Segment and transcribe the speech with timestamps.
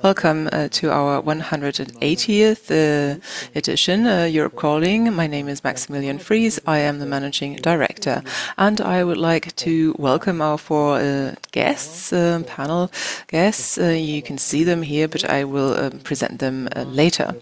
[0.00, 3.20] Welcome uh, to our 180th uh,
[3.54, 5.12] edition, uh, Europe Calling.
[5.12, 6.58] My name is Maximilian Fries.
[6.66, 8.22] I am the Managing Director.
[8.56, 12.90] And I would like to welcome our four uh, guests, uh, panel
[13.28, 13.76] guests.
[13.76, 17.34] Uh, you can see them here, but I will present them later.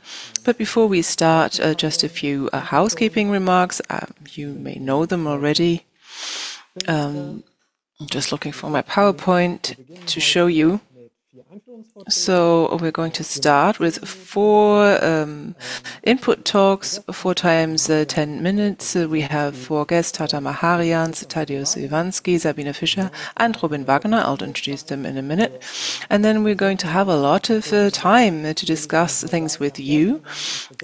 [0.44, 3.80] But before we start, just a few housekeeping remarks.
[4.32, 5.86] you may know them already.
[6.88, 7.44] Um,
[8.00, 9.76] I'm just looking for my PowerPoint
[10.06, 10.80] to show you.
[12.08, 15.54] So we're going to start with four um,
[16.02, 18.96] input talks, four times uh, 10 minutes.
[18.96, 24.22] Uh, we have four guests, Tata Marharians, Tadeusz Iwański, Sabine Fischer, and Robin Wagener.
[24.24, 25.62] I'll introduce them in a minute.
[26.10, 29.78] And then we're going to have a lot of uh, time to discuss things with
[29.78, 30.22] you.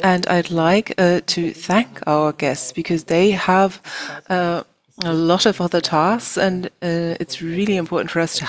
[0.04, 3.80] And I'd like uh, to thank our guests because they have
[4.28, 4.62] uh,
[5.04, 8.48] a lot of other tasks, and uh, it's really important for us to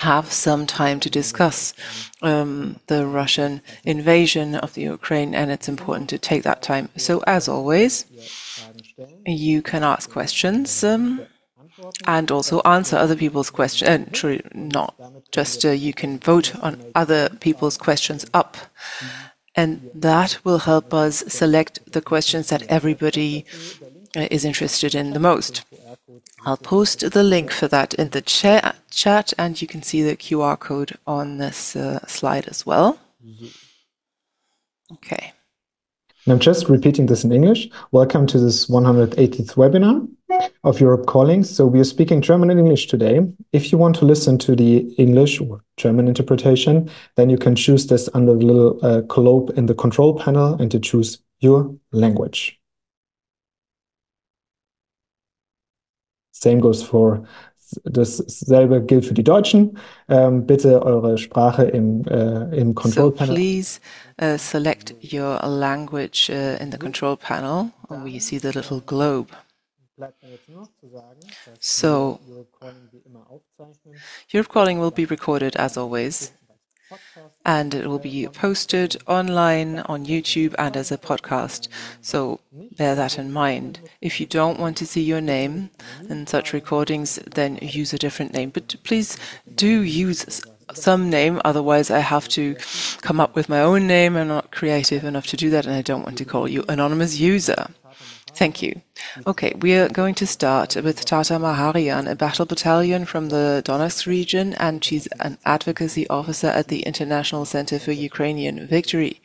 [0.00, 1.74] have some time to discuss
[2.22, 6.88] um, the Russian invasion of the Ukraine, and it's important to take that time.
[6.96, 8.04] So, as always,
[9.26, 11.22] you can ask questions um,
[12.06, 13.88] and also answer other people's questions.
[13.88, 14.94] Uh, true, not
[15.32, 18.56] just uh, you can vote on other people's questions up.
[19.54, 23.44] And that will help us select the questions that everybody
[24.16, 25.64] uh, is interested in the most.
[26.44, 30.16] I'll post the link for that in the cha chat, and you can see the
[30.16, 32.98] QR code on this uh, slide as well.
[34.92, 35.32] Okay.
[36.26, 37.68] I'm just repeating this in English.
[37.90, 40.06] Welcome to this 180th webinar
[40.62, 41.42] of Europe Calling.
[41.42, 43.20] So we are speaking German and English today.
[43.52, 47.86] If you want to listen to the English or German interpretation, then you can choose
[47.86, 52.60] this under the little uh, globe in the control panel and to choose your language.
[56.40, 57.22] Same goes for
[57.84, 58.00] the.
[58.06, 59.78] dasselbe gilt für die Deutschen.
[60.08, 63.28] Ähm, bitte eure Sprache im, äh, im Control Panel.
[63.28, 63.80] So please
[64.20, 69.28] uh, select your language uh, in the control panel where you see the little globe.
[71.58, 72.20] So,
[74.30, 76.30] Europe Calling will be recorded as always
[77.44, 81.68] and it will be posted online on YouTube and as a podcast.
[82.00, 82.40] So
[82.76, 83.80] bear that in mind.
[84.00, 85.70] If you don't want to see your name
[86.08, 88.50] in such recordings, then use a different name.
[88.50, 89.16] But please
[89.54, 90.42] do use
[90.74, 92.56] some name, otherwise I have to
[93.00, 94.16] come up with my own name.
[94.16, 97.18] I'm not creative enough to do that, and I don't want to call you anonymous
[97.18, 97.68] user.
[98.38, 98.82] Thank you.
[99.26, 104.06] Okay, we are going to start with Tata Marharian, a battle battalion from the Donetsk
[104.06, 109.20] region, and she's an advocacy officer at the International Center for Ukrainian Victory.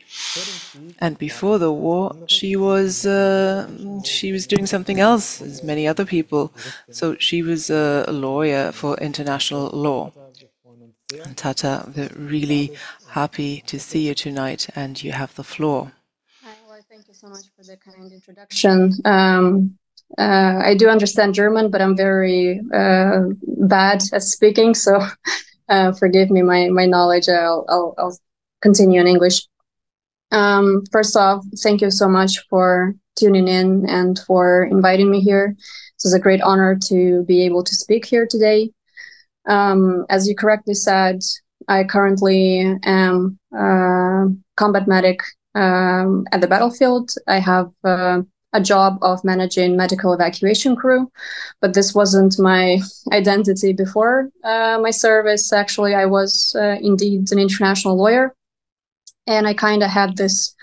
[0.98, 3.68] And before the war, she was uh,
[4.02, 6.52] she was doing something else, as many other people.
[6.90, 10.12] So she was a lawyer for international law.
[11.36, 12.76] Tata, we're really
[13.10, 15.92] happy to see you tonight, and you have the floor
[16.74, 18.92] Hi, thank you so much for the kind introduction.
[19.04, 19.78] Um,
[20.18, 25.00] uh, I do understand German, but I'm very uh, bad at speaking, so
[25.68, 27.28] uh, forgive me my my knowledge.
[27.28, 28.18] I'll I'll, I'll
[28.60, 29.46] continue in English.
[30.30, 35.54] Um, first off, thank you so much for tuning in and for inviting me here.
[35.56, 38.70] This is a great honor to be able to speak here today.
[39.46, 41.20] Um, as you correctly said,
[41.68, 44.26] I currently am a
[44.56, 45.20] combat medic
[45.54, 47.10] um, at the battlefield.
[47.26, 48.22] I have uh,
[48.52, 51.10] a job of managing medical evacuation crew,
[51.60, 52.78] but this wasn't my
[53.12, 55.52] identity before uh, my service.
[55.52, 58.34] Actually, I was uh, indeed an international lawyer,
[59.26, 60.54] and I kind of had this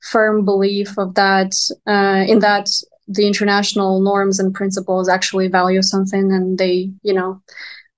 [0.00, 1.52] firm belief of that
[1.86, 2.68] uh, in that
[3.06, 7.42] the international norms and principles actually value something, and they, you know,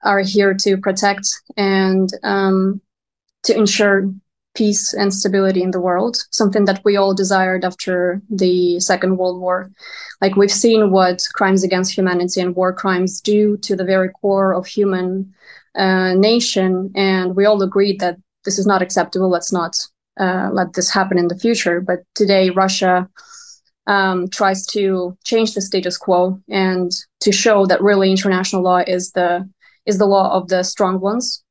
[0.05, 1.27] are here to protect
[1.57, 2.81] and um,
[3.45, 4.11] to ensure
[4.55, 9.41] peace and stability in the world, something that we all desired after the Second World
[9.41, 9.71] War.
[10.21, 14.55] Like we've seen what crimes against humanity and war crimes do to the very core
[14.55, 15.33] of human
[15.75, 19.31] uh, nation, and we all agreed that this is not acceptable.
[19.31, 19.77] Let's not
[20.21, 21.81] uh, let this happen in the future.
[21.81, 23.09] But today, Russia
[23.87, 26.91] um, tries to change the status quo and
[27.21, 29.49] to show that really international law is the
[29.87, 31.43] is the law of the strong ones,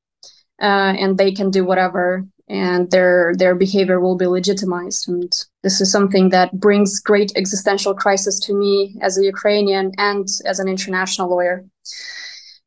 [0.62, 5.08] uh, and they can do whatever and their their behavior will be legitimized.
[5.08, 5.32] And
[5.64, 10.60] this is something that brings great existential crisis to me as a ukrainian and as
[10.60, 11.66] an international lawyer.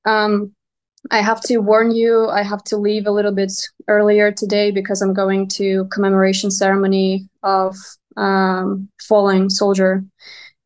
[0.06, 0.52] Um,
[1.10, 3.52] i have to warn you i have to leave a little bit
[3.88, 7.76] earlier today because i'm going to commemoration ceremony of
[8.16, 10.02] um, fallen soldier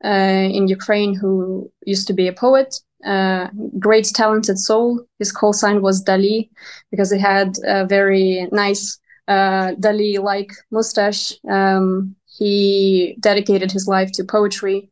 [0.05, 3.47] uh, in ukraine who used to be a poet uh,
[3.79, 5.07] great talented soul.
[5.21, 6.49] His call sign was dali
[6.91, 11.35] because he had a very nice uh, Dali like mustache.
[11.49, 14.91] Um, he dedicated his life to poetry,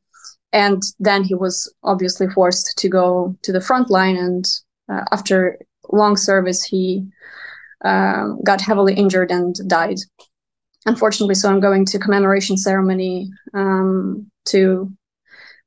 [0.52, 4.16] and then he was obviously forced to go to the front line.
[4.16, 4.46] And
[4.88, 5.58] uh, after
[5.90, 7.06] long service, he
[7.84, 9.98] um, got heavily injured and died.
[10.86, 14.92] Unfortunately, so I'm going to commemoration ceremony um, to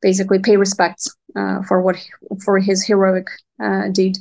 [0.01, 2.09] basically pay respects uh, for what he,
[2.43, 3.27] for his heroic
[3.61, 4.17] uh, deed.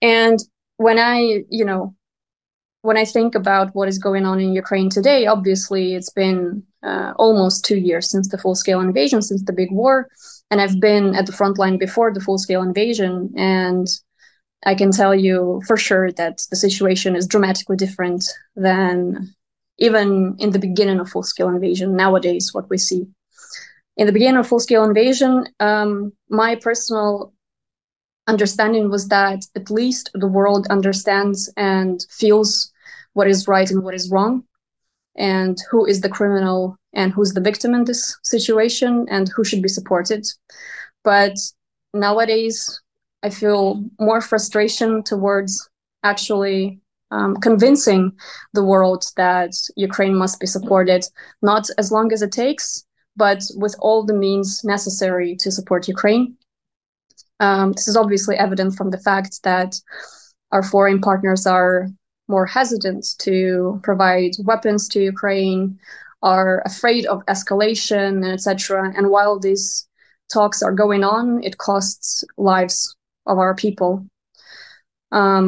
[0.00, 0.38] And
[0.78, 1.94] when I, you know,
[2.82, 7.12] when I think about what is going on in Ukraine today, obviously it's been uh,
[7.16, 10.08] almost two years since the full scale invasion, since the big war.
[10.50, 13.32] And I've been at the front line before the full scale invasion.
[13.36, 13.86] And
[14.66, 18.24] I can tell you for sure that the situation is dramatically different
[18.56, 19.32] than
[19.78, 23.06] even in the beginning of full scale invasion nowadays, what we see.
[23.96, 27.32] In the beginning of full scale invasion, um, my personal
[28.26, 32.71] understanding was that at least the world understands and feels
[33.14, 34.44] what is right and what is wrong,
[35.16, 39.62] and who is the criminal and who's the victim in this situation, and who should
[39.62, 40.26] be supported.
[41.04, 41.34] But
[41.94, 42.80] nowadays,
[43.22, 45.68] I feel more frustration towards
[46.02, 46.80] actually
[47.10, 48.12] um, convincing
[48.52, 51.04] the world that Ukraine must be supported,
[51.40, 52.84] not as long as it takes,
[53.16, 56.36] but with all the means necessary to support Ukraine.
[57.40, 59.74] Um, this is obviously evident from the fact that
[60.52, 61.88] our foreign partners are
[62.34, 65.78] more hesitant to provide weapons to Ukraine,
[66.22, 68.92] are afraid of escalation, etc.
[68.96, 69.66] And while these
[70.32, 72.96] talks are going on, it costs lives
[73.26, 74.06] of our people.
[75.10, 75.46] Um,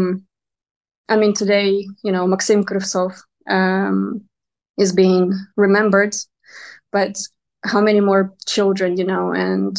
[1.09, 1.69] I mean, today,
[2.05, 3.13] you know, Maxim Kryvtsov
[3.49, 4.25] um,
[4.85, 6.15] is being remembered,
[6.93, 7.15] but
[7.65, 9.77] how many more children, you know, and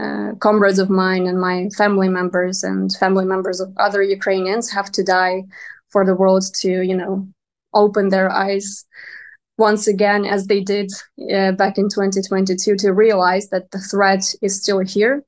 [0.00, 4.90] uh, comrades of mine and my family members and family members of other Ukrainians have
[4.92, 5.44] to die
[5.96, 7.26] for the world to, you know,
[7.72, 8.84] open their eyes
[9.56, 10.90] once again, as they did
[11.34, 15.24] uh, back in 2022, to realize that the threat is still here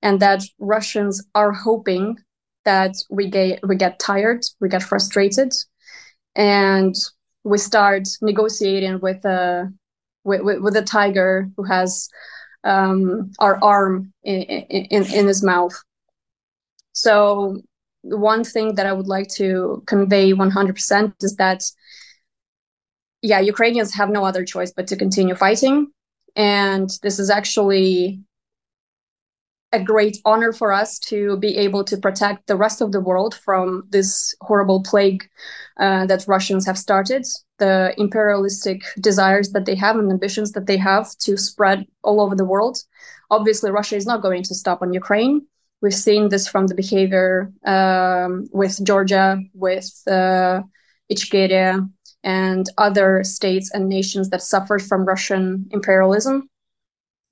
[0.00, 2.16] and that Russians are hoping
[2.64, 5.52] that we get we get tired, we get frustrated,
[6.34, 6.94] and
[7.42, 9.70] we start negotiating with a
[10.24, 12.08] with, with, with a tiger who has
[12.72, 15.76] um, our arm in, in, in his mouth.
[16.94, 17.60] So
[18.04, 21.62] one thing that I would like to convey 100% is that,
[23.22, 25.88] yeah, Ukrainians have no other choice but to continue fighting.
[26.36, 28.20] And this is actually
[29.72, 33.34] a great honor for us to be able to protect the rest of the world
[33.34, 35.28] from this horrible plague
[35.80, 37.26] uh, that Russians have started,
[37.58, 42.36] the imperialistic desires that they have and ambitions that they have to spread all over
[42.36, 42.78] the world.
[43.30, 45.46] Obviously, Russia is not going to stop on Ukraine.
[45.84, 50.62] We've seen this from the behavior um, with Georgia, with uh,
[51.12, 51.86] Ichkeria,
[52.22, 56.48] and other states and nations that suffered from Russian imperialism.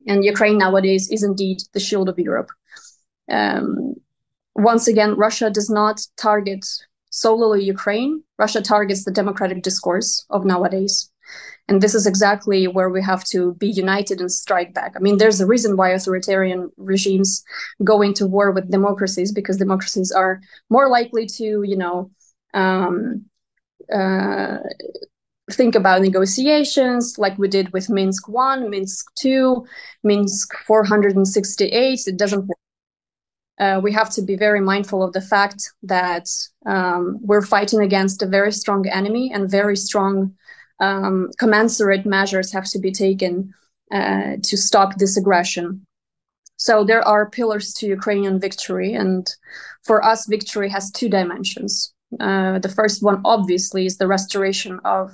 [0.07, 2.51] And Ukraine nowadays is indeed the shield of Europe.
[3.31, 3.95] Um,
[4.55, 6.67] once again, Russia does not target
[7.09, 8.23] solely Ukraine.
[8.39, 11.11] Russia targets the democratic discourse of nowadays.
[11.69, 14.95] And this is exactly where we have to be united and strike back.
[14.97, 17.45] I mean, there's a reason why authoritarian regimes
[17.85, 20.41] go into war with democracies because democracies are
[20.71, 22.11] more likely to, you know,
[22.53, 23.25] um,
[23.93, 24.59] uh,
[25.51, 29.65] think about negotiations like we did with Minsk 1, Minsk 2,
[30.03, 32.01] Minsk 468.
[32.07, 32.59] It doesn't work.
[33.59, 36.27] Uh, we have to be very mindful of the fact that
[36.67, 40.35] um, we're fighting against a very strong enemy and very strong
[40.83, 43.55] um, commensurate measures have to be taken
[43.93, 45.87] uh, to stop this aggression.
[46.57, 49.25] So there are pillars to Ukrainian victory, and
[49.85, 51.95] for us, victory has two dimensions.
[52.21, 55.13] Uh, the first one, obviously, is the restoration of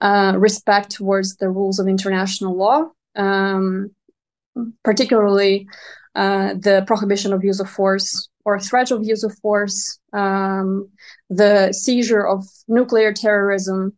[0.00, 2.78] uh, respect towards the rules of international law,
[3.16, 3.90] um,
[4.84, 5.66] particularly
[6.14, 10.88] uh, the prohibition of use of force or threat of use of force, um,
[11.30, 13.96] the seizure of nuclear terrorism,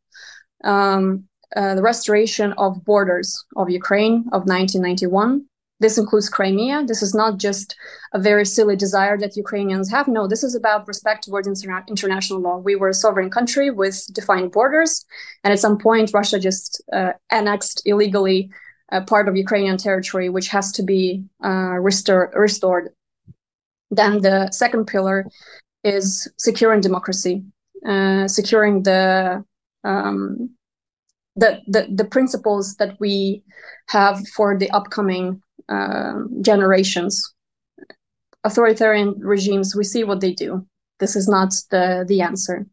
[0.65, 1.25] um,
[1.57, 5.47] uh, the restoration of borders of Ukraine of 1991,
[5.81, 6.85] this includes Crimea.
[6.87, 7.77] This is not just
[8.13, 10.09] a very silly desire that Ukrainians have.
[10.09, 12.57] No, this is about respect towards interna- international law.
[12.59, 15.05] We were a sovereign country with defined borders,
[15.43, 18.51] and at some point, Russia just uh, annexed illegally
[18.93, 22.91] a part of Ukrainian territory, which has to be uh, restor- restored.
[23.91, 25.27] Then the second pillar
[25.83, 27.45] is securing democracy,
[27.87, 29.45] uh, securing the
[29.85, 30.51] um,
[31.37, 33.43] the, the the principles that we
[33.89, 37.35] have for the upcoming um, generations.
[38.45, 40.67] Authoritarian regimes, we see what they do.
[41.01, 42.67] This is not the, the answer.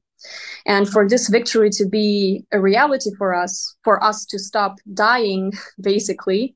[0.65, 5.53] And for this victory to be a reality for us, for us to stop dying,
[5.81, 6.55] basically,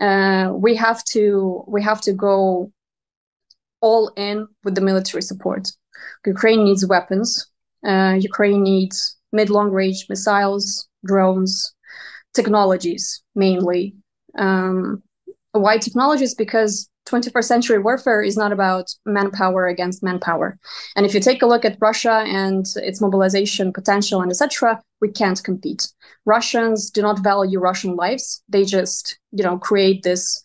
[0.00, 2.72] uh, we have to we have to go
[3.80, 5.68] all in with the military support.
[6.26, 7.46] Ukraine needs weapons.
[7.86, 11.74] Uh, Ukraine needs mid-long range missiles, drones,
[12.34, 13.94] technologies mainly.
[14.38, 15.02] Um,
[15.52, 16.34] why technologies?
[16.34, 20.58] Because 21st century warfare is not about manpower against manpower.
[20.94, 25.10] And if you take a look at Russia and its mobilization potential and etc., we
[25.10, 25.88] can't compete.
[26.24, 28.42] Russians do not value Russian lives.
[28.48, 30.40] They just, you know, create this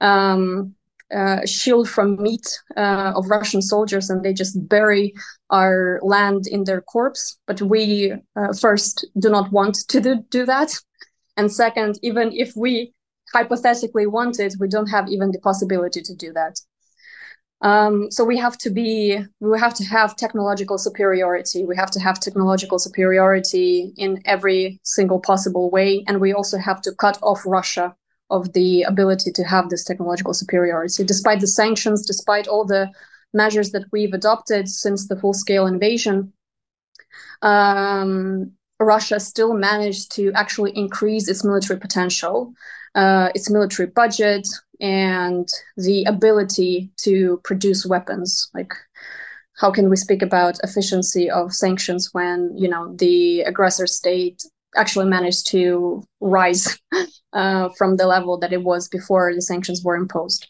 [0.00, 0.74] um,
[1.14, 5.14] uh, shield from meat uh, of Russian soldiers, and they just bury
[5.50, 7.38] our land in their corpse.
[7.46, 10.74] But we uh, first do not want to do, do that,
[11.36, 12.92] and second, even if we
[13.32, 16.60] hypothetically wanted, we don't have even the possibility to do that.
[17.60, 21.64] Um, so we have to be, we have to have technological superiority.
[21.64, 26.82] We have to have technological superiority in every single possible way, and we also have
[26.82, 27.96] to cut off Russia
[28.34, 32.90] of the ability to have this technological superiority, despite the sanctions, despite all the
[33.32, 36.32] measures that we've adopted since the full-scale invasion.
[37.42, 42.54] Um, Russia still managed to actually increase its military potential
[42.94, 44.46] uh, its military budget
[44.80, 48.72] and the ability to produce weapons like
[49.56, 54.42] how can we speak about efficiency of sanctions when you know the aggressor state
[54.76, 56.78] actually managed to rise
[57.32, 60.48] uh, from the level that it was before the sanctions were imposed.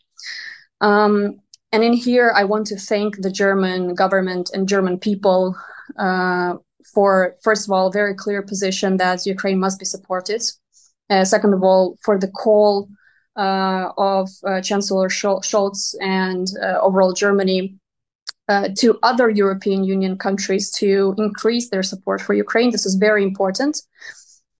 [0.80, 1.40] Um,
[1.72, 5.56] and in here i want to thank the german government and german people
[5.98, 6.54] uh,
[6.92, 10.42] for first of all very clear position that ukraine must be supported.
[11.10, 12.88] Uh, second of all, for the call
[13.36, 16.46] uh, of uh, Chancellor Scholz and
[16.80, 17.74] overall Germany
[18.48, 22.70] uh, to other European Union countries to increase their support for Ukraine.
[22.70, 23.80] This is very important.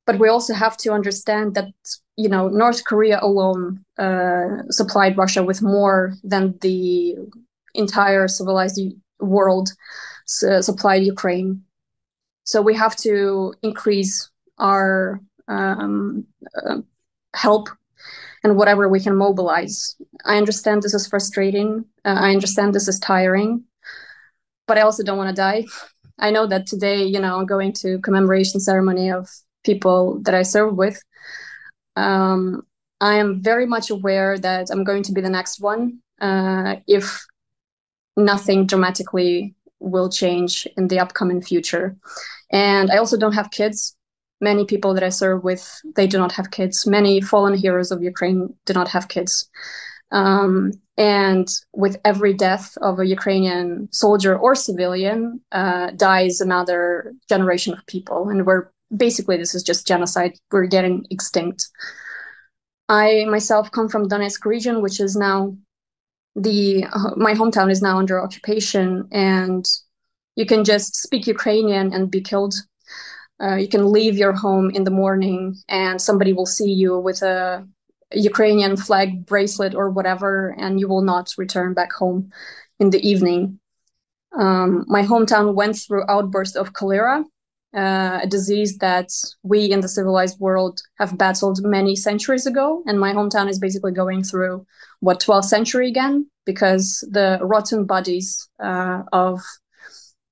[0.06, 1.72] But we also have to understand that
[2.16, 7.16] you know North Korea alone uh, supplied Russia with more than the
[7.74, 8.80] entire civilized
[9.18, 9.70] world
[10.26, 11.62] supplied Ukraine.
[12.44, 16.26] So we have to increase our um,
[16.56, 16.80] uh,
[17.34, 17.68] help
[18.42, 19.96] and whatever we can mobilize.
[20.24, 21.84] I understand this is frustrating.
[22.04, 23.64] Uh, I understand this is tiring,
[24.66, 25.64] but I also don't want to die.
[26.18, 29.28] I know that today, you know, I'm going to commemoration ceremony of
[29.64, 31.02] people that I serve with.
[31.96, 32.62] Um,
[33.00, 37.26] I am very much aware that I'm going to be the next one uh, if
[38.16, 41.96] nothing dramatically will change in the upcoming future.
[42.50, 43.96] And I also don't have kids
[44.40, 45.64] many people that I serve with,
[45.96, 46.86] they do not have kids.
[46.86, 49.48] Many fallen heroes of Ukraine do not have kids.
[50.10, 57.74] Um, and with every death of a Ukrainian soldier or civilian, uh, dies another generation
[57.74, 58.28] of people.
[58.28, 60.38] And we're basically, this is just genocide.
[60.52, 61.68] We're getting extinct.
[62.88, 65.56] I myself come from Donetsk region, which is now
[66.36, 69.66] the uh, my hometown is now under occupation, and
[70.36, 72.54] you can just speak Ukrainian and be killed
[73.42, 77.22] uh, you can leave your home in the morning and somebody will see you with
[77.22, 77.66] a
[78.16, 82.30] Ukrainian flag bracelet or whatever, and you will not return back home
[82.78, 83.58] in the evening.
[84.38, 87.24] Um, my hometown went through outburst of cholera,
[87.74, 89.10] uh, a disease that
[89.42, 93.92] we in the civilized world have battled many centuries ago, and my hometown is basically
[93.92, 94.64] going through
[95.00, 99.40] what 12th century again because the rotten bodies uh, of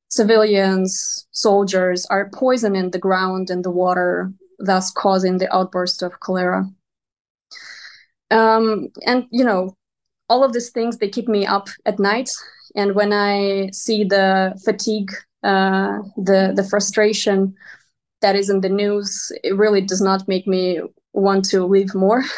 [0.09, 6.65] civilians, soldiers are poisoning the ground and the water, thus causing the outburst of cholera.
[8.33, 9.77] Um, and you know,
[10.29, 12.31] all of these things they keep me up at night.
[12.75, 15.13] And when I see the fatigue,
[15.43, 17.55] uh, the the frustration
[18.23, 20.81] that is in the news, it really does not make me
[21.13, 22.25] want to live more.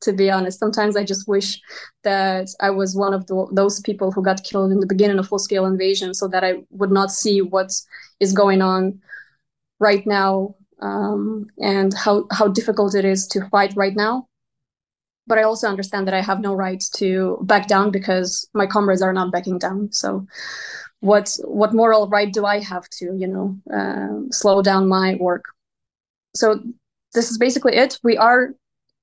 [0.00, 0.58] to be honest.
[0.58, 1.60] Sometimes I just wish
[2.04, 5.28] that I was one of the, those people who got killed in the beginning of
[5.28, 7.70] full scale invasion so that I would not see what
[8.18, 9.00] is going on
[9.78, 14.26] right now um, and how, how difficult it is to fight right now.
[15.30, 19.00] But I also understand that I have no right to back down because my comrades
[19.00, 19.92] are not backing down.
[19.92, 20.26] So,
[21.00, 25.44] what what moral right do I have to, you know, uh, slow down my work?
[26.34, 26.60] So
[27.14, 27.98] this is basically it.
[28.02, 28.54] We are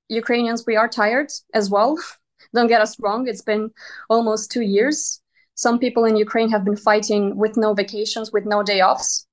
[0.08, 1.98] Ukrainians, we are tired as well.
[2.54, 3.70] Don't get us wrong, it's been
[4.08, 5.20] almost two years.
[5.54, 9.26] Some people in Ukraine have been fighting with no vacations, with no day offs.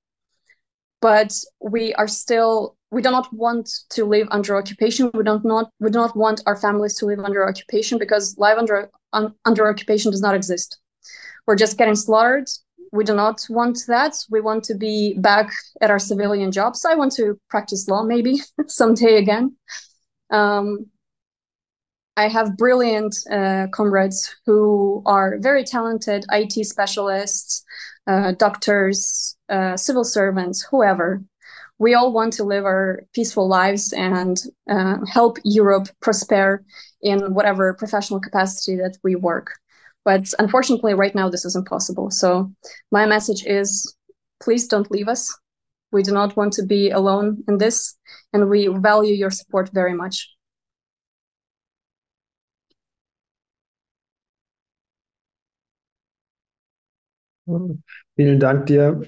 [1.00, 5.10] But we are still, we do not want to live under occupation.
[5.14, 8.56] We don't not, we do not want our families to live under occupation because life
[8.58, 10.78] under un, under occupation does not exist.
[11.46, 12.48] We're just getting slaughtered.
[12.92, 14.14] we do not want that.
[14.30, 15.50] We want to be back
[15.80, 16.84] at our civilian jobs.
[16.84, 19.56] I want to practice law maybe someday again.
[20.30, 20.86] Um,
[22.16, 27.62] I have brilliant uh, comrades who are very talented IT specialists,
[28.06, 31.22] uh, doctors, uh, civil servants, whoever.
[31.78, 36.64] We all want to live our peaceful lives and uh, help Europe prosper
[37.02, 39.52] in whatever professional capacity that we work.
[40.04, 42.10] But unfortunately, right now, this is impossible.
[42.10, 42.50] So,
[42.90, 43.94] my message is
[44.40, 45.36] please don't leave us.
[45.92, 47.96] We do not want to be alone in this,
[48.32, 50.28] and we value your support very much.
[58.16, 59.02] Vielen Dank dir.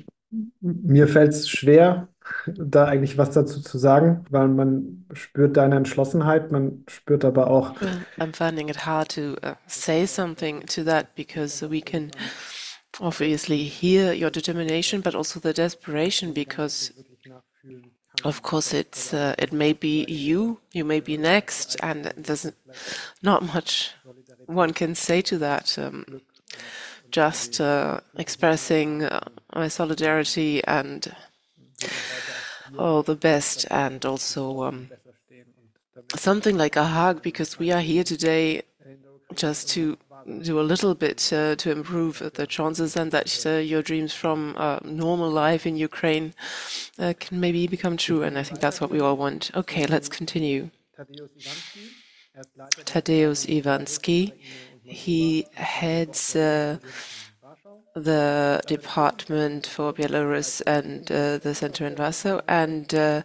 [0.61, 2.09] Mir fällt es schwer,
[2.47, 7.75] da eigentlich was dazu zu sagen, weil man spürt deine Entschlossenheit, man spürt aber auch.
[8.19, 12.11] I'm finding it hard to uh, say something to that because we can
[13.01, 16.93] obviously hear your determination, but also the desperation because.
[18.25, 22.51] Of course, it's uh, it may be you, you may be next, and there's
[23.23, 23.95] not much
[24.47, 25.79] one can say to that.
[25.79, 26.05] Um,
[27.11, 29.21] just uh, expressing uh,
[29.55, 31.15] my solidarity and
[32.79, 34.89] all the best, and also um,
[36.17, 38.63] something like a hug because we are here today
[39.35, 39.97] just to
[40.43, 44.55] do a little bit uh, to improve the chances and that uh, your dreams from
[44.57, 46.35] uh, normal life in Ukraine
[46.99, 48.23] uh, can maybe become true.
[48.23, 49.51] And I think that's what we all want.
[49.55, 50.71] Okay, let's continue.
[52.85, 54.33] Tadeusz Iwański,
[54.83, 56.79] he heads uh,
[57.99, 62.41] the Department for Belarus and uh, the Center in Warsaw.
[62.49, 63.23] And uh,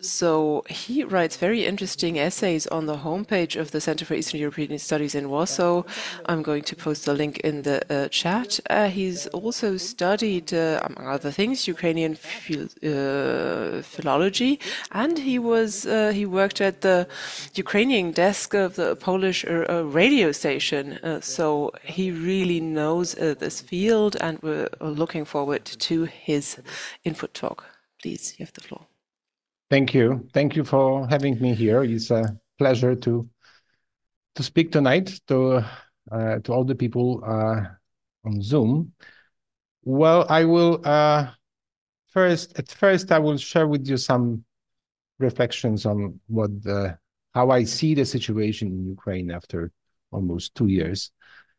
[0.00, 4.78] so he writes very interesting essays on the homepage of the Center for Eastern European
[4.78, 5.82] Studies in Warsaw.
[6.26, 8.60] I'm going to post the link in the uh, chat.
[8.68, 14.58] Uh, he's also studied, uh, among other things, Ukrainian uh, philology,
[14.92, 17.06] and he was uh, he worked at the
[17.54, 20.98] Ukrainian desk of the Polish uh, radio station.
[21.22, 26.58] so he really knows this field, and we're looking forward to his
[27.04, 27.64] input talk.
[28.00, 28.89] Please, you have the floor.
[29.70, 30.28] Thank you.
[30.34, 31.84] Thank you for having me here.
[31.84, 33.28] It's a pleasure to
[34.34, 35.64] to speak tonight to
[36.10, 37.62] uh, to all the people uh,
[38.24, 38.92] on Zoom.
[39.84, 41.30] Well, I will uh,
[42.08, 44.44] first at first I will share with you some
[45.20, 46.98] reflections on what the,
[47.34, 49.70] how I see the situation in Ukraine after
[50.10, 51.12] almost two years.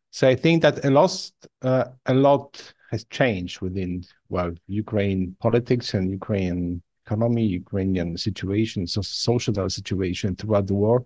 [0.09, 5.93] So I think that a lot uh, a lot has changed within well Ukraine politics
[5.93, 11.03] and Ukraine economy, Ukrainian situation, so social situation throughout the war.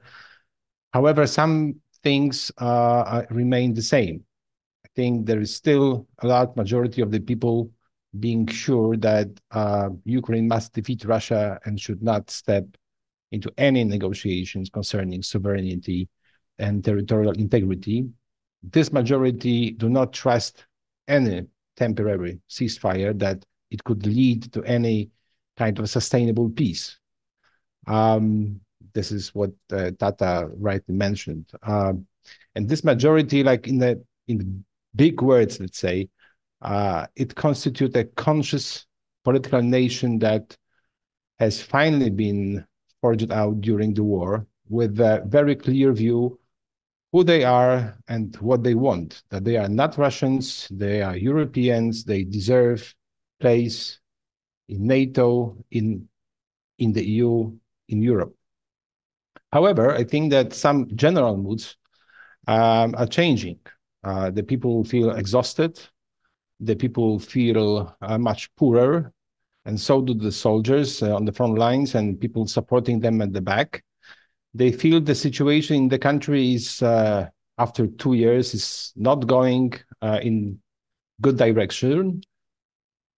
[0.93, 4.23] However, some things uh, remain the same.
[4.85, 7.71] I think there is still a large majority of the people
[8.19, 12.65] being sure that uh, Ukraine must defeat Russia and should not step
[13.31, 16.07] into any negotiations concerning sovereignty
[16.59, 18.07] and territorial integrity.
[18.63, 20.65] This majority do not trust
[21.07, 25.09] any temporary ceasefire that it could lead to any
[25.57, 26.97] kind of sustainable peace.
[27.87, 28.61] Um,
[28.93, 31.49] this is what uh, Tata rightly mentioned.
[31.63, 32.07] Um,
[32.55, 34.47] and this majority, like in the in the
[34.95, 36.09] big words, let's say,
[36.61, 38.85] uh, it constitutes a conscious
[39.23, 40.55] political nation that
[41.39, 42.65] has finally been
[43.01, 46.39] forged out during the war with a very clear view
[47.11, 49.23] who they are and what they want.
[49.29, 52.93] That they are not Russians, they are Europeans, they deserve
[53.39, 53.99] place
[54.67, 56.07] in NATO, in,
[56.79, 57.51] in the EU,
[57.89, 58.35] in Europe.
[59.51, 61.77] However, I think that some general moods
[62.47, 63.59] um, are changing.
[64.03, 65.79] Uh, the people feel exhausted,
[66.59, 69.11] the people feel uh, much poorer,
[69.65, 73.33] and so do the soldiers uh, on the front lines and people supporting them at
[73.33, 73.83] the back.
[74.53, 79.73] They feel the situation in the country is, uh, after two years, is not going
[80.01, 80.59] uh, in
[81.21, 82.21] good direction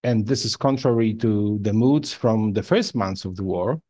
[0.08, 3.82] and this is contrary to the moods from the first months of the war,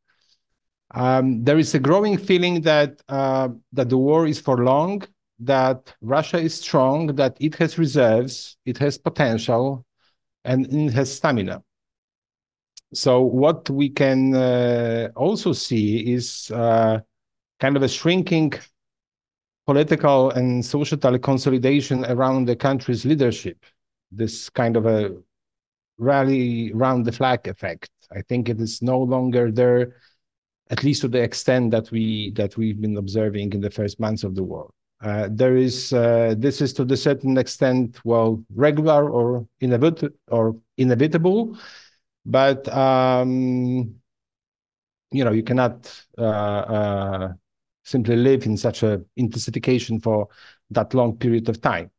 [0.95, 5.03] um, there is a growing feeling that uh, that the war is for long,
[5.39, 9.85] that Russia is strong, that it has reserves, it has potential,
[10.43, 11.61] and it has stamina.
[12.93, 16.99] So what we can uh, also see is uh,
[17.59, 18.53] kind of a shrinking
[19.67, 23.57] political and societal consolidation around the country's leadership.
[24.09, 25.11] This kind of a
[25.97, 27.89] rally round the flag effect.
[28.11, 29.95] I think it is no longer there,
[30.69, 34.23] at least to the extent that we that we've been observing in the first months
[34.23, 34.71] of the war.
[35.01, 40.55] Uh, there is uh, this is to the certain extent well regular or inevitable or
[40.77, 41.57] inevitable,
[42.25, 43.95] but um,
[45.11, 47.33] you know you cannot uh, uh,
[47.83, 50.27] simply live in such a intensification for
[50.71, 51.89] that long period of time.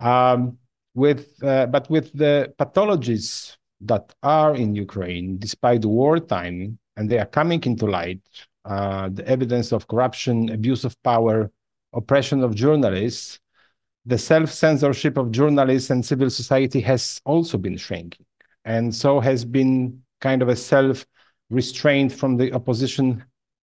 [0.00, 0.58] Um,
[0.96, 7.18] with uh, but with the pathologies that are in Ukraine, despite the wartime, and they
[7.18, 8.22] are coming into light,
[8.64, 11.50] uh, the evidence of corruption, abuse of power,
[11.92, 13.38] oppression of journalists,
[14.06, 18.24] the self-censorship of journalists and civil society has also been shrinking.
[18.64, 23.22] And so has been kind of a self-restraint from the opposition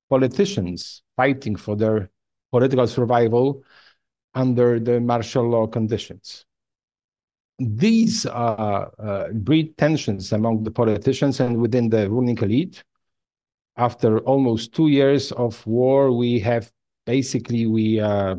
[0.10, 2.12] politicians fighting for their
[2.52, 3.64] political survival
[4.36, 6.46] under the martial law conditions.
[7.60, 8.30] These uh,
[9.00, 12.84] uh, breed tensions among the politicians and within the ruling elite.
[13.78, 16.72] After almost two years of war, we have
[17.06, 18.36] basically we uh,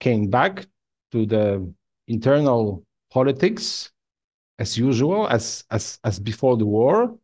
[0.00, 0.66] came back
[1.12, 1.72] to the
[2.08, 3.92] internal politics
[4.58, 7.16] as usual, as as as before the war.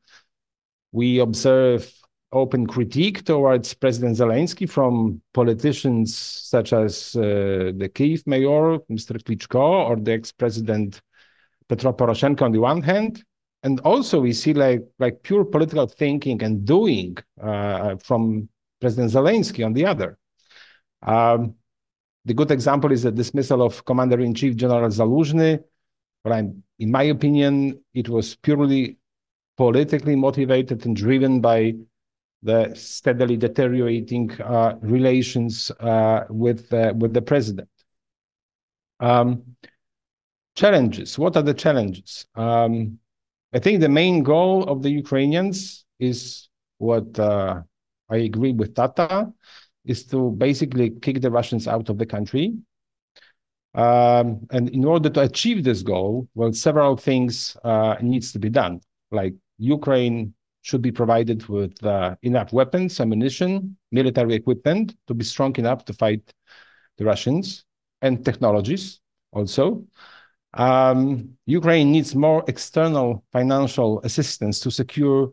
[0.92, 1.92] We observe
[2.32, 9.20] open critique towards President Zelensky from politicians such as uh, the Kiev mayor, Mr.
[9.22, 11.00] Klitschko, or the ex-president
[11.68, 13.24] Petro Poroshenko on the one hand,
[13.62, 18.48] and also we see like like pure political thinking and doing uh, from
[18.80, 20.18] President Zelensky on the other.
[21.02, 21.54] Um,
[22.24, 25.62] the good example is the dismissal of Commander-in-Chief General Zaluzhny.
[26.24, 28.98] But I'm, in my opinion, it was purely
[29.56, 31.74] politically motivated and driven by
[32.46, 37.68] the steadily deteriorating uh, relations uh, with uh, with the president.
[39.00, 39.56] Um,
[40.54, 41.18] challenges.
[41.18, 42.26] What are the challenges?
[42.34, 42.98] Um,
[43.52, 47.62] I think the main goal of the Ukrainians is what uh,
[48.08, 49.32] I agree with Tata
[49.84, 52.54] is to basically kick the Russians out of the country.
[53.74, 58.48] Um, and in order to achieve this goal, well, several things uh, needs to be
[58.48, 58.80] done.
[59.10, 60.34] Like Ukraine
[60.66, 65.92] should be provided with uh, enough weapons, ammunition, military equipment to be strong enough to
[65.92, 66.22] fight
[66.98, 67.64] the Russians,
[68.02, 69.00] and technologies
[69.32, 69.84] also.
[70.54, 75.32] Um, Ukraine needs more external financial assistance to secure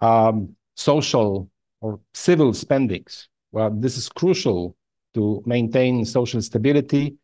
[0.00, 1.50] um, social
[1.80, 4.76] or civil spendings well, this is crucial
[5.14, 7.16] to maintain social stability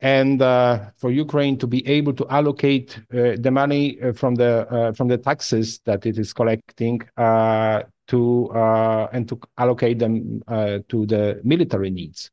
[0.00, 4.68] and uh, for Ukraine to be able to allocate uh, the money uh, from the
[4.70, 10.42] uh, from the taxes that it is collecting uh, to uh, and to allocate them
[10.88, 12.30] to the military needs.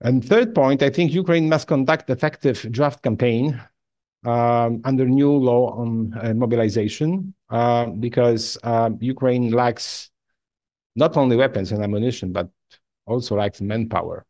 [0.00, 3.60] And third point, I think Ukraine must conduct effective draft campaign
[4.24, 7.34] um, under new law on mobilization
[8.00, 8.58] because
[9.00, 10.10] Ukraine lacks
[10.96, 12.48] not only weapons and ammunition, but
[13.06, 14.26] also lacks manpower.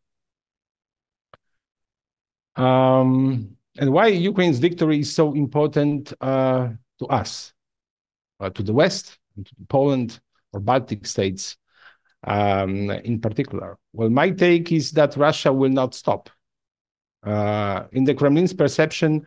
[2.56, 7.52] Um, and why Ukraine's victory is so important uh, to us,
[8.40, 10.20] uh, to the West, to Poland
[10.52, 11.56] or Baltic states
[12.24, 13.78] um, in particular?
[13.92, 16.30] Well, my take is that Russia will not stop.
[17.24, 19.26] Uh, in the Kremlin's perception,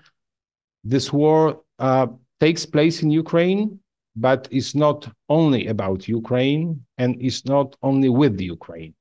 [0.83, 2.07] this war uh,
[2.39, 3.79] takes place in Ukraine
[4.15, 8.93] but it's not only about Ukraine and it's not only with Ukraine.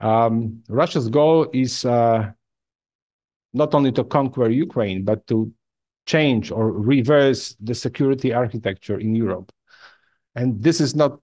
[0.00, 2.30] Um, Russia's goal is uh,
[3.56, 5.50] not only to conquer Ukraine, but to
[6.06, 9.50] change or reverse the security architecture in Europe.
[10.34, 11.18] And this is not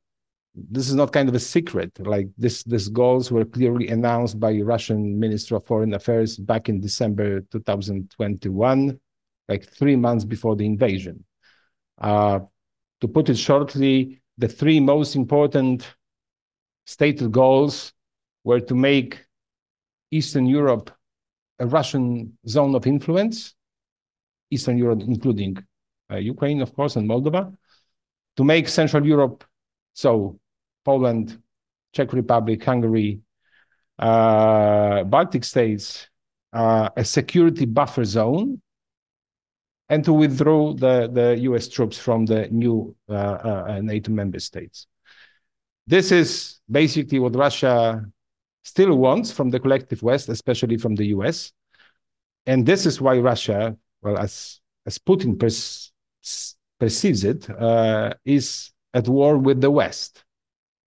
[0.56, 1.92] this is not kind of a secret.
[2.00, 6.80] Like this, these goals were clearly announced by Russian Minister of Foreign Affairs back in
[6.80, 9.00] December 2021,
[9.50, 11.24] like three months before the invasion.
[12.00, 12.42] Uh,
[13.02, 15.88] to put it shortly, the three most important
[16.86, 17.92] stated goals
[18.44, 19.26] were to make
[20.12, 20.92] Eastern Europe
[21.60, 23.56] a Russian zone of influence,
[24.50, 25.58] Eastern Europe, including
[26.12, 27.56] uh, Ukraine, of course, and Moldova,
[28.38, 29.44] to make Central Europe,
[29.94, 30.40] so
[30.84, 31.42] Poland,
[31.94, 33.22] Czech Republic, Hungary,
[34.00, 36.10] uh, Baltic states,
[36.52, 38.62] uh, a security buffer zone
[39.90, 44.88] and to withdraw the, the US troops from the new uh, uh, NATO member states.
[45.86, 48.06] This is basically what Russia
[48.64, 51.52] still wants from the collective West, especially from the US.
[52.46, 55.38] And this is why Russia, well, as, as Putin
[56.80, 60.24] perceives it, uh, is at war with the West.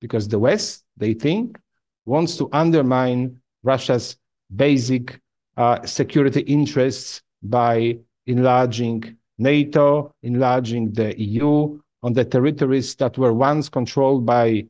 [0.01, 1.59] Because the West, they think,
[2.05, 4.17] wants to undermine Russia's
[4.55, 5.21] basic
[5.57, 13.69] uh, security interests by enlarging NATO, enlarging the EU on the territories that were once
[13.69, 14.67] controlled by,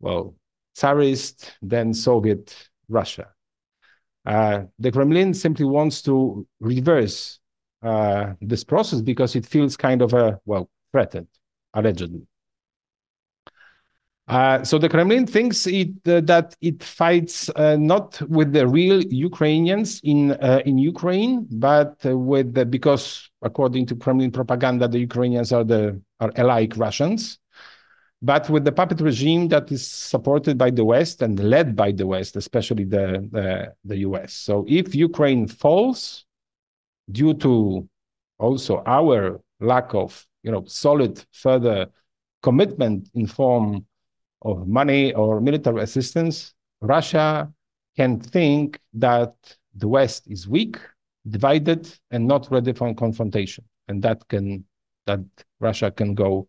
[0.00, 0.34] well,
[0.80, 3.28] Tsarist, then Soviet Russia.
[4.24, 7.38] Uh, the Kremlin simply wants to reverse
[7.82, 11.28] uh, this process because it feels kind of a well threatened,
[11.74, 12.22] allegedly.
[14.26, 19.02] Uh, so the Kremlin thinks it, uh, that it fights uh, not with the real
[19.02, 25.00] Ukrainians in uh, in Ukraine, but uh, with the, because according to Kremlin propaganda, the
[25.00, 27.39] Ukrainians are the are alike Russians,
[28.22, 32.06] but with the puppet regime that is supported by the West and led by the
[32.06, 34.34] West, especially the the, the US.
[34.34, 36.26] So if Ukraine falls
[37.10, 37.88] due to
[38.38, 41.88] also our lack of you know solid further
[42.42, 43.86] commitment in form
[44.42, 47.50] of money or military assistance, Russia
[47.96, 49.34] can think that
[49.74, 50.78] the West is weak,
[51.28, 54.64] divided, and not ready for confrontation, and that can
[55.06, 55.20] that
[55.58, 56.48] Russia can go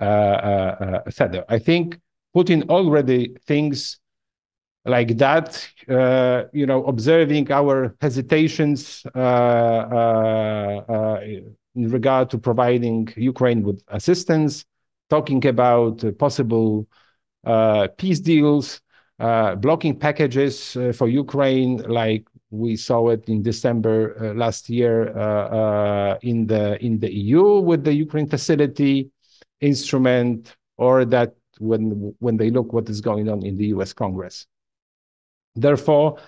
[0.00, 1.42] uh, uh, uh.
[1.48, 2.00] I think
[2.34, 3.98] Putin already thinks
[4.84, 13.62] like that, uh, you know, observing our hesitations uh, uh, in regard to providing Ukraine
[13.62, 14.64] with assistance,
[15.08, 16.88] talking about possible
[17.96, 18.80] peace deals,
[19.18, 25.08] blocking packages for Ukraine, like we saw it in December last year
[26.22, 29.11] in the in the EU with the Ukraine facility
[29.62, 33.92] instrument, or that when when they look what is going on in the U.S.
[33.92, 34.46] Congress.
[35.54, 36.18] Therefore,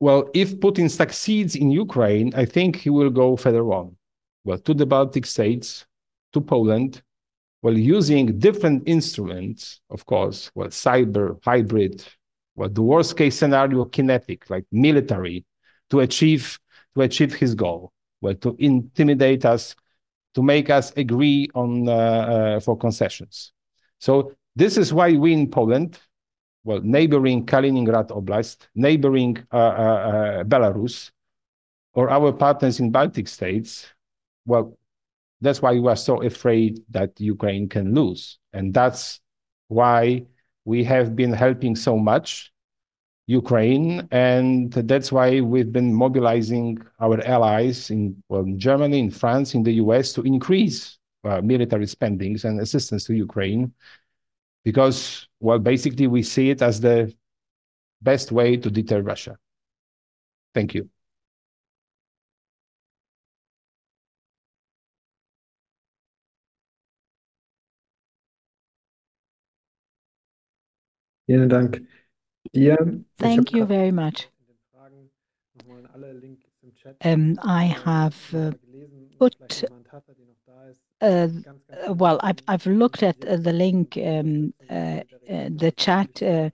[0.00, 3.96] well, if Putin succeeds in Ukraine, I think he will go further on,
[4.44, 5.86] well, to the Baltic states,
[6.32, 7.02] to Poland,
[7.62, 12.04] well, using different instruments, of course, well, cyber, hybrid,
[12.56, 15.44] well, the worst case scenario, kinetic, like military,
[15.90, 16.58] to achieve
[16.94, 19.74] to achieve his goal, well, to intimidate us,
[20.34, 23.52] to make us agree on uh, uh, for concessions.
[23.98, 25.98] So this is why we in Poland,
[26.64, 31.10] well, neighboring Kaliningrad Oblast, neighboring uh, Belarus,
[31.94, 33.86] or our partners in Baltic states,
[34.46, 34.76] well,
[35.40, 38.38] that's why we are so afraid that Ukraine can lose.
[38.52, 39.20] And that's
[39.68, 40.24] why
[40.64, 42.52] we have been helping so much
[43.26, 44.08] Ukraine.
[44.10, 49.62] And that's why we've been mobilizing our allies in, well, in Germany, in France, in
[49.62, 53.72] the US to increase uh, military spendings and assistance to Ukraine.
[54.64, 57.14] Because, well, basically, we see it as the
[58.02, 59.38] best way to deter Russia.
[60.54, 60.88] Thank you.
[71.26, 71.80] Vielen Dank
[72.52, 72.76] dir.
[73.18, 74.28] Thank you very much.
[77.04, 78.52] Um, I have uh,
[79.18, 79.64] put,
[81.00, 81.28] uh,
[81.88, 86.22] well, I've, I've looked at uh, the link, um, uh, uh, the chat.
[86.22, 86.50] Uh,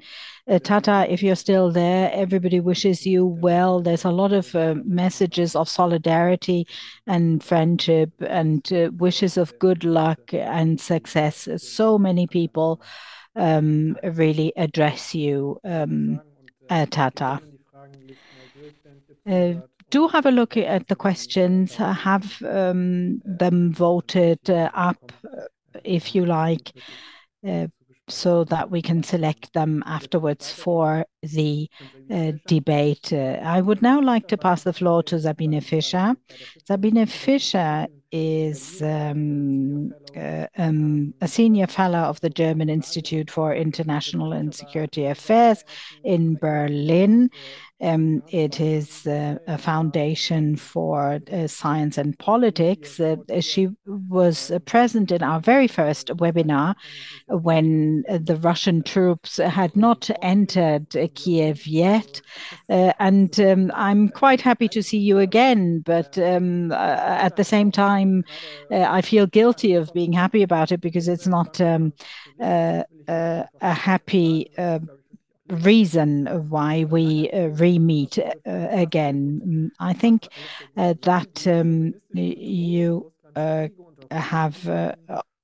[0.61, 3.81] Tata, if you're still there, everybody wishes you well.
[3.81, 6.67] There's a lot of messages of solidarity
[7.07, 8.67] and friendship and
[8.99, 11.49] wishes of good luck and success.
[11.59, 12.87] So many people um,
[13.39, 16.21] really address you, um,
[16.69, 17.41] uh, Tata.
[19.27, 19.55] Uh,
[19.91, 25.13] do have a look at the questions, have um, them voted uh, up
[25.85, 26.73] if you like,
[28.09, 31.69] so that we can select them afterwards for the
[32.47, 33.13] debate.
[33.13, 36.15] I would now like to pass the floor to Sabine Fischer.
[36.67, 44.33] Sabine Fischer is um, uh, um, a senior fellow of the German Institute for International
[44.33, 45.65] and Security Affairs
[46.05, 47.31] in Berlin.
[47.81, 52.99] Um, it is uh, a foundation for uh, science and politics.
[52.99, 56.75] Uh, she was present in our very first webinar
[57.29, 62.21] when the Russian troops had not entered Kiev yet.
[62.69, 67.45] Uh, and um, I'm quite happy to see you again, but um, uh, at the
[67.45, 68.25] same time,
[68.73, 71.93] uh, I feel guilty of being happy about it because it's not um,
[72.41, 72.85] a
[73.61, 74.51] happy
[75.51, 78.31] reason why we uh, re-meet uh,
[78.71, 79.71] again.
[79.81, 80.29] I think
[80.77, 83.07] uh, that um, you
[83.37, 83.69] uh,
[84.11, 84.93] have uh,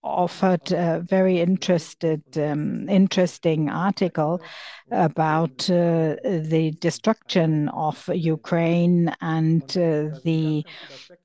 [0.05, 4.40] offered a very interested, um, interesting article
[4.90, 10.64] about uh, the destruction of Ukraine and uh, the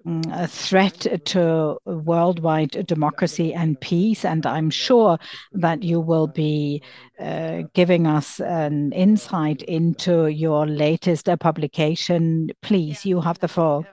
[0.06, 4.24] um, threat to worldwide democracy and peace.
[4.24, 5.20] And I'm sure
[5.52, 6.82] that you will be
[7.20, 12.50] uh, giving us an insight into your latest publication.
[12.62, 13.86] Please, you have the floor.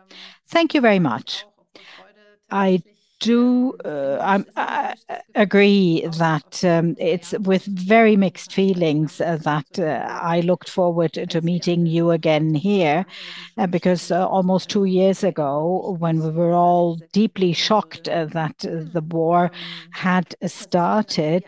[0.48, 1.44] Thank you very much.
[2.50, 2.80] I
[3.24, 4.44] Uh,
[5.34, 11.40] agree that um, it's with very mixed feelings uh, that uh, I looked forward to
[11.40, 13.06] meeting you again here,
[13.70, 19.50] because almost two years ago, when we were all deeply shocked that the war
[19.92, 21.42] had started,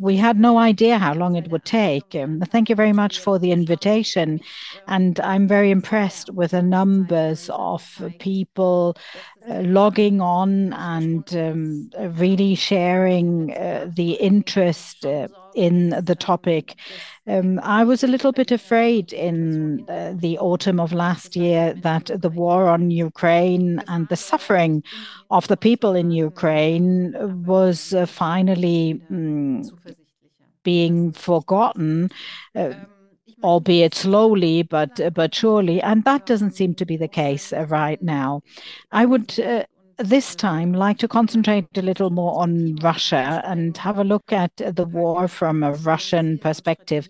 [0.00, 2.14] we had no idea how long it would take.
[2.16, 4.40] Um, thank you very much for the invitation,
[4.88, 8.96] and I'm very impressed with the numbers of people
[9.48, 16.76] logging on and um, really sharing uh, the interest uh, in the topic.
[17.26, 22.10] Um, I was a little bit afraid in uh, the autumn of last year that
[22.14, 24.82] the war on Ukraine and the suffering
[25.30, 27.14] of the people in Ukraine
[27.46, 29.70] was finally mm,
[30.64, 32.10] being forgotten,
[33.44, 37.66] albeit slowly, but uh, but surely, and that doesn't seem to be the case uh,
[37.68, 38.40] right now.
[38.90, 39.64] I would uh,
[39.98, 44.56] this time like to concentrate a little more on Russia and have a look at
[44.56, 47.06] the war from a Russian perspective,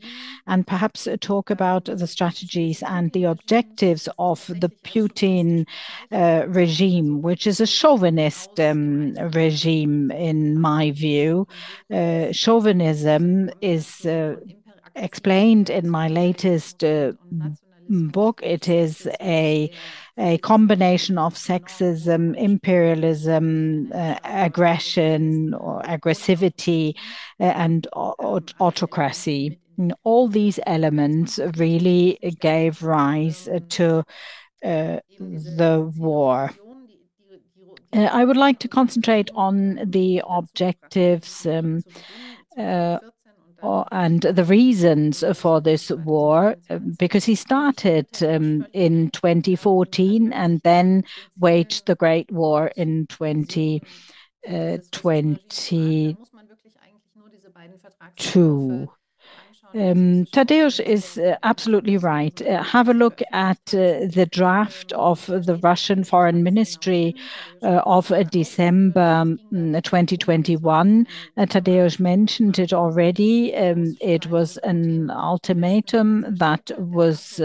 [0.46, 5.64] and perhaps talk about the strategies and the objectives of the Putin
[6.10, 11.46] regime, which is a chauvinist um, regime in my view.
[12.32, 14.04] Chauvinism is
[14.94, 17.12] explained in my latest uh,
[17.88, 18.40] book.
[18.42, 19.70] It is a
[20.16, 26.94] a combination of sexism, imperialism, uh, aggression or aggressivity,
[27.40, 29.58] uh, and autocracy.
[30.04, 34.04] All these elements really gave rise to
[34.62, 36.50] the war.
[37.92, 41.82] I would like to concentrate on the objectives um,
[43.90, 46.56] and the reasons for this war,
[46.98, 51.04] because he started um, in 2014 and then
[51.38, 53.80] waged the Great War in 2022.
[58.88, 59.03] Uh,
[59.74, 62.40] Um, Tadeusz is uh, absolutely right.
[62.42, 67.16] Uh, have a look at uh, the draft of the Russian Foreign Ministry
[67.62, 71.06] of December um, 2021.
[71.38, 73.56] Tadeusz mentioned it already.
[73.56, 77.40] Um, it was an ultimatum that was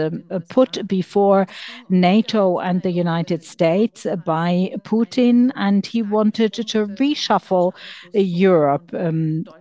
[0.50, 1.46] put before
[1.88, 7.72] NATO and the United States by Putin, and he wanted to reshuffle
[8.12, 8.92] Europe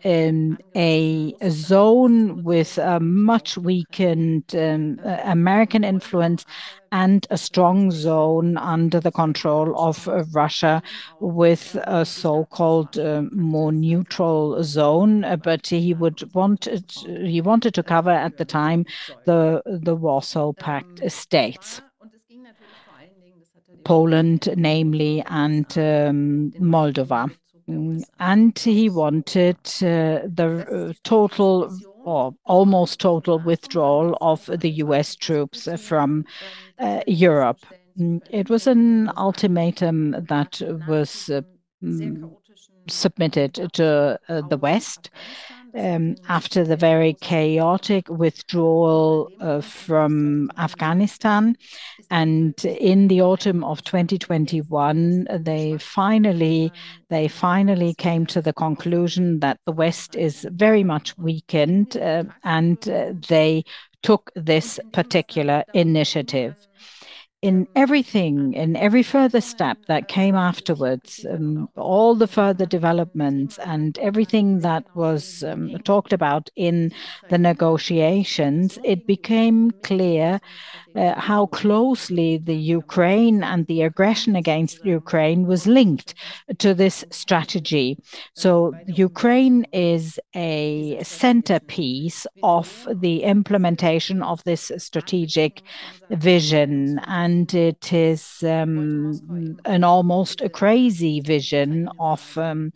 [0.03, 6.45] in a zone with a much weakened um, uh, American influence
[6.91, 10.81] and a strong zone under the control of uh, Russia
[11.19, 15.25] with a so-called uh, more neutral zone.
[15.43, 18.85] But he would want it, he wanted to cover at the time
[19.25, 19.61] the
[19.99, 21.81] Warsaw Pact states.
[23.83, 27.31] Poland, namely, and um, Moldova.
[28.19, 31.71] And he wanted the total
[32.05, 35.15] or almost total withdrawal of the U.S.
[35.15, 36.25] troops from
[36.79, 37.59] uh, Europe.
[37.99, 41.41] Mm, it was an ultimatum that was uh,
[41.83, 42.31] mm,
[42.87, 45.09] submitted to uh, the West
[45.75, 51.55] Um, after the very chaotic withdrawal uh, from Afghanistan.
[52.09, 56.71] And in the autumn of 2021, they finally
[57.09, 62.89] they finally came to the conclusion that the West is very much weakened, uh, and
[62.89, 63.63] uh, they
[64.01, 66.55] took this particular initiative.
[67.41, 67.71] In mm-hmm.
[67.75, 68.53] everything, mm-hmm.
[68.53, 74.83] in every further step that came afterwards, and all the further developments and everything that
[74.95, 76.91] was um, talked about in
[77.29, 80.41] the negotiations, it became clear
[80.95, 86.15] Uh, how closely the Ukraine and the aggression against Ukraine was linked
[86.57, 87.97] to this strategy.
[88.33, 95.61] So, Ukraine is a centerpiece of the implementation of this strategic
[96.09, 102.73] vision, and it is um, an almost a crazy vision of um,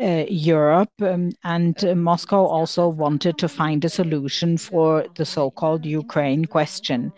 [0.00, 0.92] uh, Europe.
[1.00, 7.12] Um, and Moscow also wanted to find a solution for the so-called Ukraine question.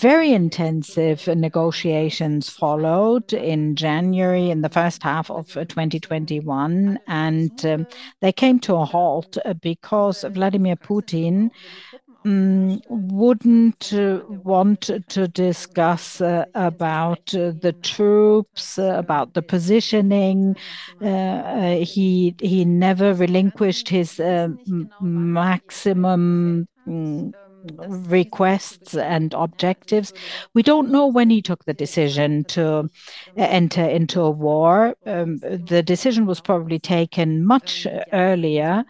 [0.00, 7.86] Very intensive negotiations followed in January, in the first half of uh, 2021, and um,
[8.20, 11.50] they came to a halt uh, because Vladimir Putin
[12.26, 16.20] mm, wouldn't uh, want to discuss
[16.54, 20.56] about the troops, about the positioning.
[21.00, 24.20] He he never relinquished his
[25.00, 27.32] maximum mm,
[27.64, 30.12] requests and objectives.
[30.54, 32.86] We don't know when he took the decision to uh,
[33.36, 34.94] enter into a war.
[35.06, 38.84] Um, the decision was probably taken much earlier,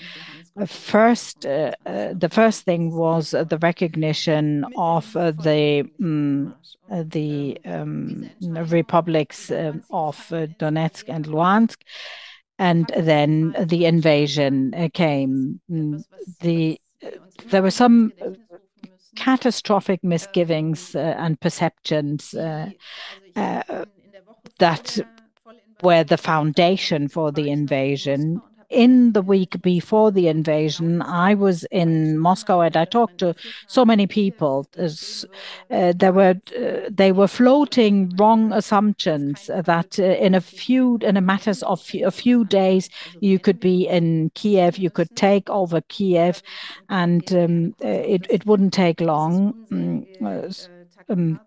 [0.65, 6.53] First, uh, uh, the first thing was the recognition of uh, the mm,
[6.89, 10.17] the um, republics um, of
[10.59, 11.77] Donetsk and Luhansk,
[12.59, 15.61] and then the invasion came.
[15.71, 16.03] Mm,
[16.41, 16.81] the
[17.45, 18.11] there were some
[19.15, 22.75] catastrophic misgivings and perceptions that
[25.81, 28.41] were the foundation for the invasion.
[28.71, 33.35] In the week before the invasion, I was in Moscow, and I talked to
[33.67, 34.65] so many people.
[34.77, 41.17] Uh, there were uh, They were floating wrong assumptions that uh, in a few in
[41.17, 45.81] a matter of a few days, you could be in Kiev, you could take over
[45.81, 46.41] Kiev,
[46.87, 49.53] and um, it wouldn't take long.
[49.69, 50.07] Mm,
[51.09, 51.41] um,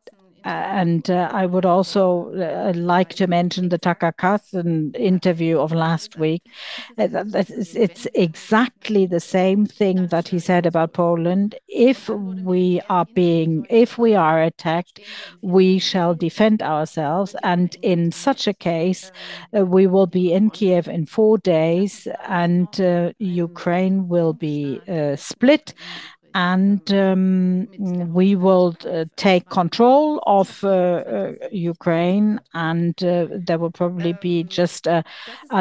[0.44, 3.78] Uh, I would also uh, like to mention the
[4.18, 6.42] Carlson interview of last week.
[6.98, 11.54] Uh, it's exactly the same thing that he said about Poland.
[11.68, 15.00] If we are being, if we are attacked,
[15.40, 19.10] we shall defend ourselves, and in such a case,
[19.52, 22.68] we will be in Kiev in four days, and
[23.18, 24.80] Ukraine will be
[25.16, 25.72] split,
[26.34, 26.82] and
[28.12, 28.76] we will
[29.16, 30.62] take control of
[31.52, 35.04] Ukraine, and there will probably be just a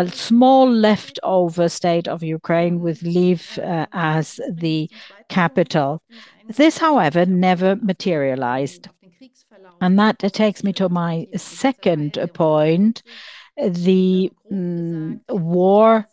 [0.08, 4.90] small leftover state of Ukraine with Lviv as the
[5.30, 6.02] capital.
[6.48, 8.90] This, however, never materialized.
[9.80, 13.04] And that takes me to my second point,
[13.58, 14.32] the
[15.30, 16.08] war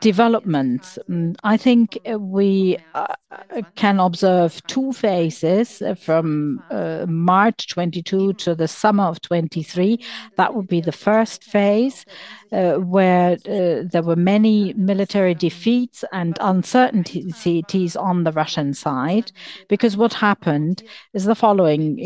[0.00, 0.98] developments.
[1.08, 6.62] Mm, I think uh, we uh, uh, can observe two phases from
[7.08, 9.98] March 22 to the summer of 23.
[10.36, 12.04] That would be the first phase,
[12.50, 19.32] where there were many military defeats and uncertainties on the Russian side.
[19.68, 20.82] Because what happened
[21.14, 21.98] is the following: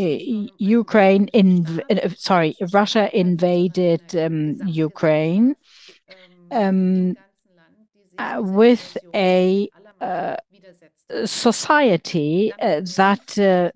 [0.58, 1.82] Ukraine, in
[2.16, 5.56] sorry, Russia invaded um, Ukraine
[6.50, 7.16] um,
[8.20, 9.66] Uh, with a
[10.02, 10.36] uh,
[11.24, 13.72] society uh, that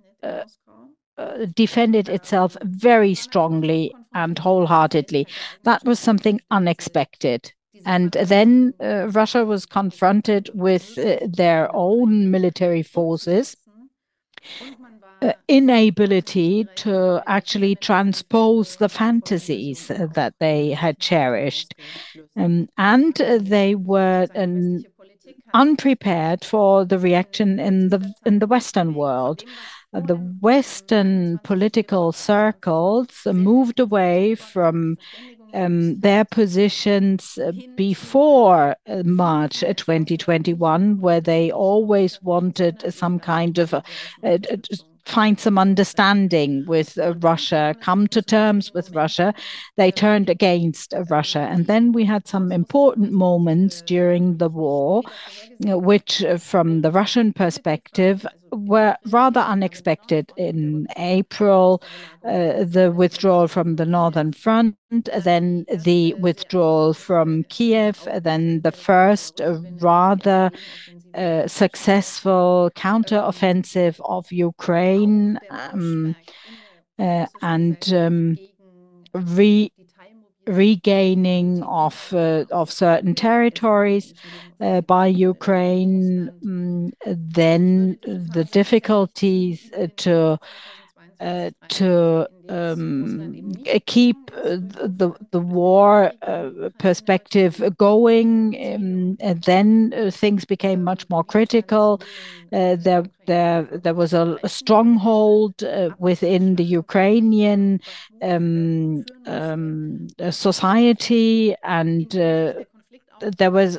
[1.55, 5.26] defended itself very strongly and wholeheartedly.
[5.62, 7.53] That was something unexpected.
[7.86, 13.57] And then uh, Russia was confronted with their own military forces'
[15.49, 21.75] inability to actually transpose the fantasies that they had cherished.
[22.37, 24.85] Um, and they were um,
[25.55, 29.45] unprepared for the reaction in the in the Western world.
[29.93, 34.99] The Western political circles moved away from
[35.55, 37.39] um, their positions
[37.77, 42.91] before uh, March 2021, where they always wanted to
[45.07, 49.35] find some understanding with uh, Russia, come to terms with Russia.
[49.77, 51.41] They turned against uh, Russia.
[51.51, 55.03] And then we had some important moments during the war,
[55.61, 60.33] which uh, from the Russian perspective, were rather unexpected.
[60.37, 61.83] In April,
[62.23, 64.77] the withdrawal from the Northern Front,
[65.25, 69.41] then the withdrawal from Kiev, then the first
[69.81, 70.51] rather
[71.47, 76.17] successful counteroffensive of Ukraine, um,
[76.99, 78.39] uh, and um,
[80.47, 84.15] regaining of uh, of certain territories
[84.61, 86.31] uh, by Ukraine.
[86.45, 90.39] Um, then the difficulties to
[91.69, 94.57] to Um, uh, keep uh,
[95.01, 102.01] the the war uh, perspective going, um, and Then things became much more critical.
[102.51, 103.05] There
[103.95, 105.62] was a stronghold
[105.99, 107.80] within the Ukrainian
[108.20, 109.05] um,
[110.30, 113.78] society, and there was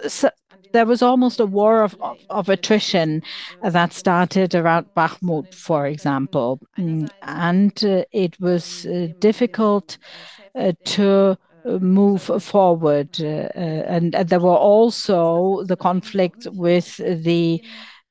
[1.01, 1.83] almost a war
[2.29, 3.21] of attrition
[3.61, 6.59] that started around Bakhmut, for example.
[6.77, 9.97] Mm, and uh, it was uh, difficult
[10.55, 13.19] uh, to move forward.
[13.19, 17.63] And there were also the conflicts with the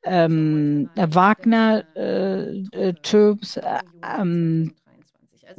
[0.07, 1.85] um, Wagner
[3.03, 3.59] troops
[4.03, 4.75] um,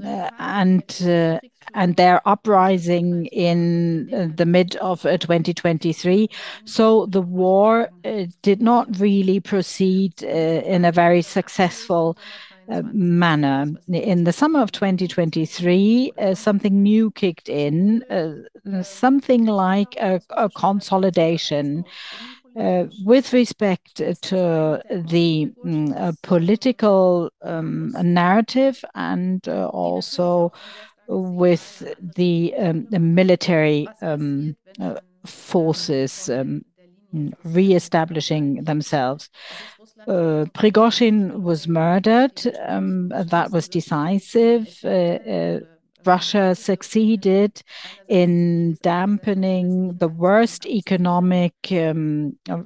[0.04, 1.40] Uh, and uh,
[1.74, 6.30] and their uprising in the mid of uh, 2023.
[6.66, 7.90] So The war
[8.42, 12.18] did not really proceed in a very successful
[12.68, 13.68] manner.
[13.88, 18.04] In the summer of 2023, something new kicked in,
[18.84, 21.86] something like a consolidation
[22.58, 30.54] Uh, with respect to the mm, uh, political um, narrative and uh, also
[31.08, 31.84] with
[32.16, 34.56] the um, military um,
[35.26, 36.30] forces
[37.44, 39.30] reestablishing themselves.
[40.08, 42.36] Prigozhin was murdered.
[42.38, 44.80] That was decisive.
[46.06, 47.62] Russia succeeded
[48.08, 52.64] in dampening the worst economic um, uh,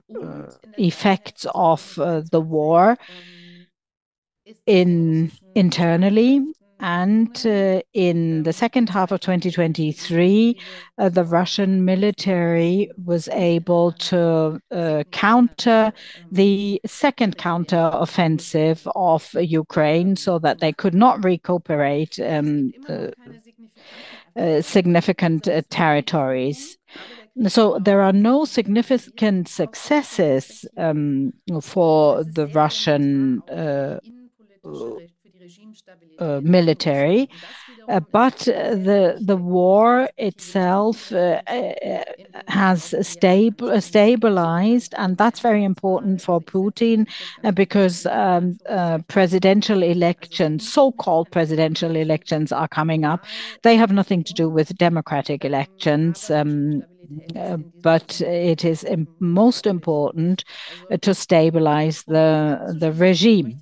[0.77, 2.97] effects of uh, the war
[4.65, 6.41] in internally.
[6.79, 10.57] And uh, in the second half of 2023,
[10.97, 15.91] uh, the Russian military was able to uh, counter
[16.31, 22.71] the second counter-offensive of Ukraine so that they could not recuperate um,
[24.61, 26.77] significant territories.
[27.47, 33.41] So there are no significant successes um, for the Russian
[36.19, 37.29] Uh, military,
[37.87, 41.13] uh, but uh, the the war itself
[42.47, 42.93] has
[43.79, 47.07] stabilized, and that's very important for Putin
[47.53, 48.57] because um,
[49.07, 53.25] presidential elections, so-called presidential elections, are coming up.
[53.63, 56.83] They have nothing to do with democratic elections, um,
[57.81, 58.85] but it is
[59.19, 60.43] most important
[61.01, 63.61] to stabilize the the regime.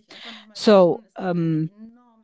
[1.20, 1.70] Um,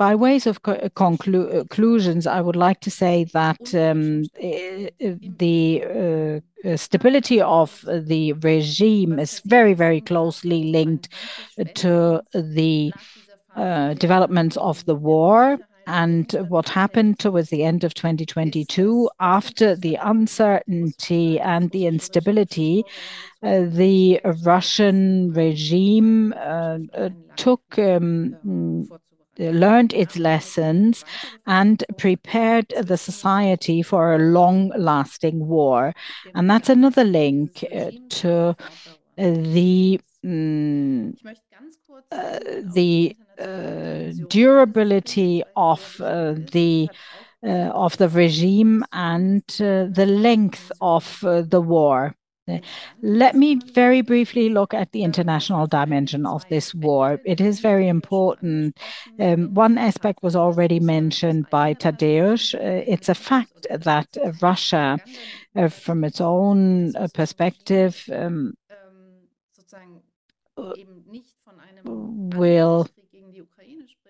[0.03, 3.91] By way of uh, uh, conclusions, I would like to say that mm-hmm.
[3.91, 11.07] um, eh, eh, the uh, stability of the regime is very, very closely linked
[11.75, 12.91] to the
[13.55, 19.09] developments of the war and what happened towards the end of 2022.
[19.21, 22.83] After the uncertainty and the instability,
[23.41, 26.89] the Russian regime um,
[29.37, 31.03] learned its lessons
[31.45, 35.93] and prepared the society for a long-lasting war.
[36.35, 38.55] And that's another link uh, to uh,
[39.15, 41.15] the mm,
[42.11, 42.39] uh,
[42.73, 43.15] the
[44.27, 46.89] durability of uh, the
[47.43, 52.15] of the regime and the length of the war.
[53.01, 57.19] Let me very briefly look at the international dimension of this war.
[57.25, 58.77] It is very important.
[59.17, 62.53] Um, one aspect was already mentioned by Tadeusz.
[62.53, 64.99] Uh, it's a fact that Russia,
[65.55, 68.55] uh, from its own uh, perspective, um,
[71.85, 72.87] will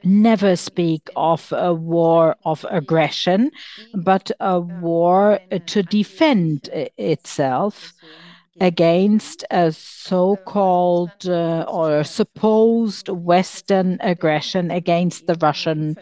[0.04, 3.51] never speak of a war of aggression,
[3.93, 7.93] but a war to defend itself
[8.60, 15.95] against a so-called uh, or supposed Western aggression against the Russian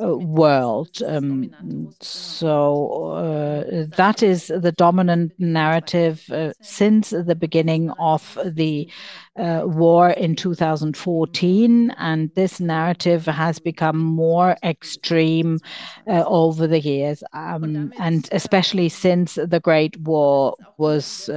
[0.00, 1.02] Uh, world.
[1.04, 8.88] Um, so uh, that is the dominant narrative uh, since the beginning of the
[9.36, 15.58] war in 2014, and this narrative has become more extreme
[16.06, 21.28] over the years, um, and especially since the Great War was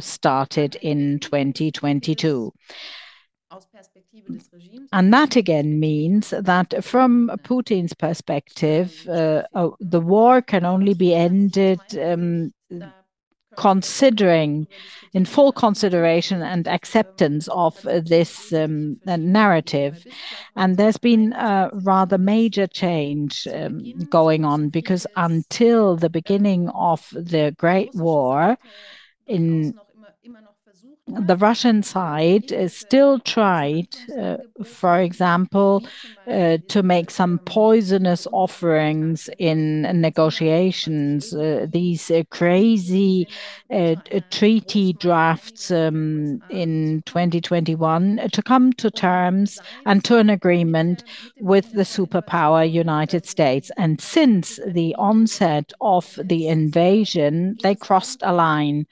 [0.00, 2.52] started in 2022.
[4.92, 11.14] And that again means that from Putin's perspective, uh, oh, the war can only be
[11.14, 12.52] ended um,
[13.58, 14.68] considering,
[15.14, 20.06] in full consideration and acceptance of this um, uh, narrative.
[20.54, 27.08] And there's been a rather major change um, going on because until the beginning of
[27.10, 28.56] the Great War,
[31.08, 33.88] the Russian side still tried,
[34.18, 35.86] uh, for example,
[36.26, 41.34] uh, to make some poisonous offerings in negotiations.
[41.34, 43.26] Uh, these crazy
[44.30, 51.04] treaty drafts um, in 2021 to come to terms and to an agreement
[51.40, 53.70] with the superpower United States.
[53.76, 58.86] And since the onset of the invasion, they crossed a line.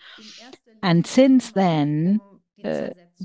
[0.83, 2.21] And since then,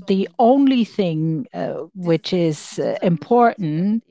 [0.06, 4.04] the only thing uh, which is uh, important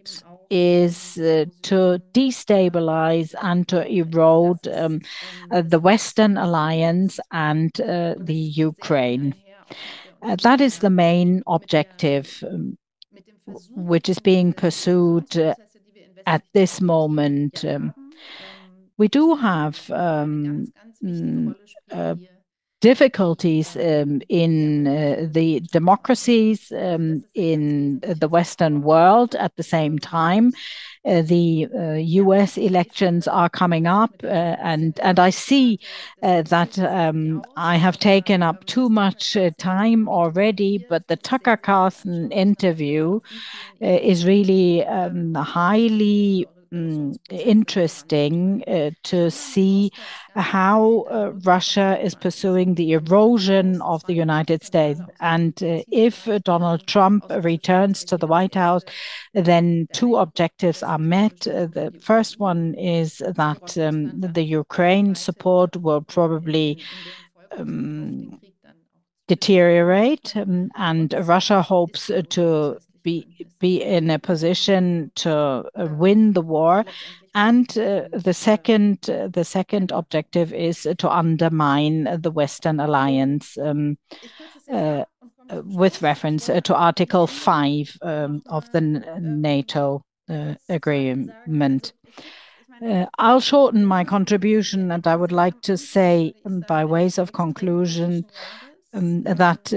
[0.50, 5.00] is uh, to destabilize and to erode um,
[5.50, 9.34] uh, the Western alliance and uh, the Ukraine.
[10.22, 12.78] Uh, that is the main objective um,
[13.76, 15.56] which is being pursued uh,
[16.26, 17.64] at this moment.
[17.66, 17.94] Um,
[18.98, 20.66] we do have um,
[21.04, 21.56] mm,
[21.92, 22.16] uh,
[22.82, 30.52] difficulties um, in uh, the democracies um, in the Western world at the same time.
[31.04, 35.80] Uh, the uh, US elections are coming up, uh, and and I see
[36.22, 40.86] uh, that um, I have taken up too much uh, time already.
[40.90, 43.20] But the Tucker Carlson interview
[43.80, 49.92] is really um, highly interesting uh, to see
[50.36, 55.02] how uh, Russia is pursuing the erosion of the United States.
[55.20, 58.84] And uh, if Donald Trump returns to the White House,
[59.34, 61.42] then two objectives are met.
[61.42, 66.82] The first one is that um, the Ukraine support will probably
[67.58, 68.40] um,
[69.28, 76.42] deteriorate, um, and Russia hopes to be be in a position to uh, win the
[76.42, 76.86] war.
[77.34, 83.98] And uh, the second uh, the second objective is to undermine the western alliance um,
[84.72, 85.06] uh,
[85.64, 91.94] with reference to article 5 um, of the nato uh, agreement.
[92.82, 96.34] Uh, I'll shorten my contribution, and I would like to say,
[96.68, 98.26] by ways of conclusion,
[98.94, 99.72] um, that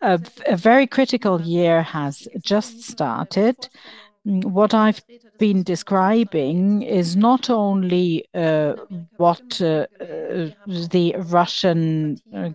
[0.00, 3.68] a, a very critical year has just started.
[4.24, 5.02] What I've
[5.38, 8.74] been describing is not only uh,
[9.16, 12.50] what uh, uh, the Russian uh,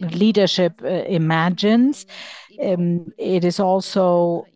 [0.00, 2.06] leadership uh, imagines,
[2.62, 4.48] um, it is also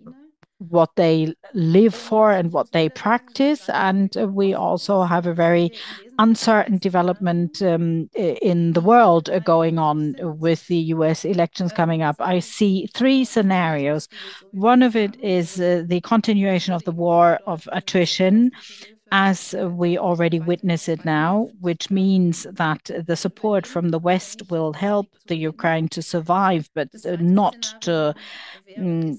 [0.58, 3.68] what they live for and what they practice.
[3.68, 5.72] And we also have a very
[6.18, 12.16] uncertain development um, in the world going on with the US elections coming up.
[12.20, 14.08] I see three scenarios.
[14.52, 18.50] One of it is uh, the continuation of the war of attrition
[19.12, 24.72] as we already witness it now, which means that the support from the West will
[24.72, 26.88] help the Ukraine to survive, but
[27.20, 28.14] not to
[28.76, 29.18] mm,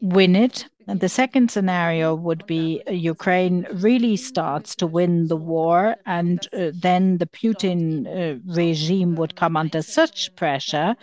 [0.00, 0.66] win it.
[0.86, 6.70] The second scenario would be uh, Ukraine really starts to win the war, and uh,
[6.72, 10.94] then the Putin uh, regime would come under such pressure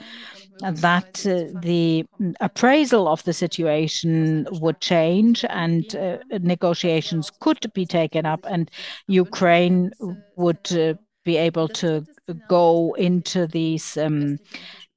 [0.61, 2.05] that uh, the
[2.39, 8.71] appraisal of the situation would change and uh, negotiations could be taken up, and
[9.07, 9.91] Ukraine
[10.37, 10.93] would uh,
[11.25, 12.05] be able to
[12.47, 13.97] go into these.
[13.97, 14.39] Um,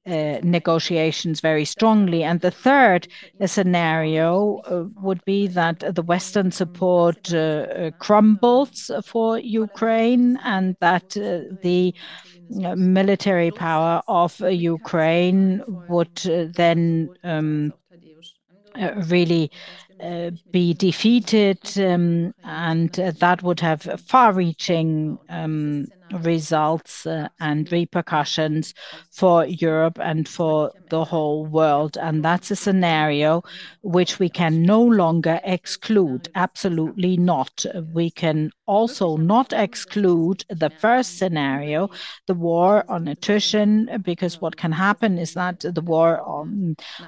[0.07, 2.23] uh, negotiations very strongly.
[2.23, 3.07] And the third
[3.45, 11.17] scenario uh, would be that the Western support uh, uh crumbles for Ukraine and that
[11.17, 11.93] uh, the
[12.49, 16.15] military power of Ukraine would
[16.55, 17.73] then um,
[19.07, 19.51] really
[20.51, 25.85] be defeated, um, and uh, that would have far reaching um,
[26.23, 28.73] results uh, and repercussions
[29.11, 31.97] for Europe and for the whole world.
[31.97, 33.43] And that's a scenario
[33.81, 36.29] which we can no longer exclude.
[36.35, 37.65] Absolutely not.
[37.93, 41.89] We can also not exclude the first scenario,
[42.27, 46.21] the war on attrition, because what can happen is that the war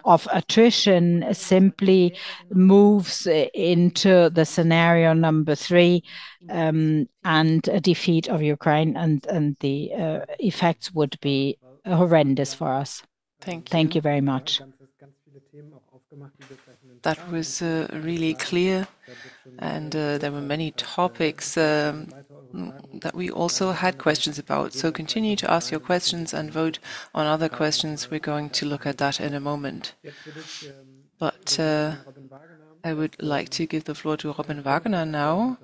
[0.04, 2.18] of attrition simply
[2.52, 2.79] moves
[3.54, 6.04] into the scenario number three
[6.50, 12.70] um, and a defeat of Ukraine, and, and the uh, effects would be horrendous for
[12.84, 13.04] us.
[13.42, 13.72] Thank you.
[13.72, 14.62] Thank you very much.
[17.02, 18.88] That was uh, really clear,
[19.60, 22.10] and uh, there were many topics um,
[23.04, 24.74] that we also had questions about.
[24.74, 26.80] So continue to ask your questions and vote
[27.14, 28.12] on other questions.
[28.12, 29.94] We're going to look at that in a moment.
[31.20, 31.96] But uh,
[32.84, 35.58] I would like to give the floor to Robin Wagener now.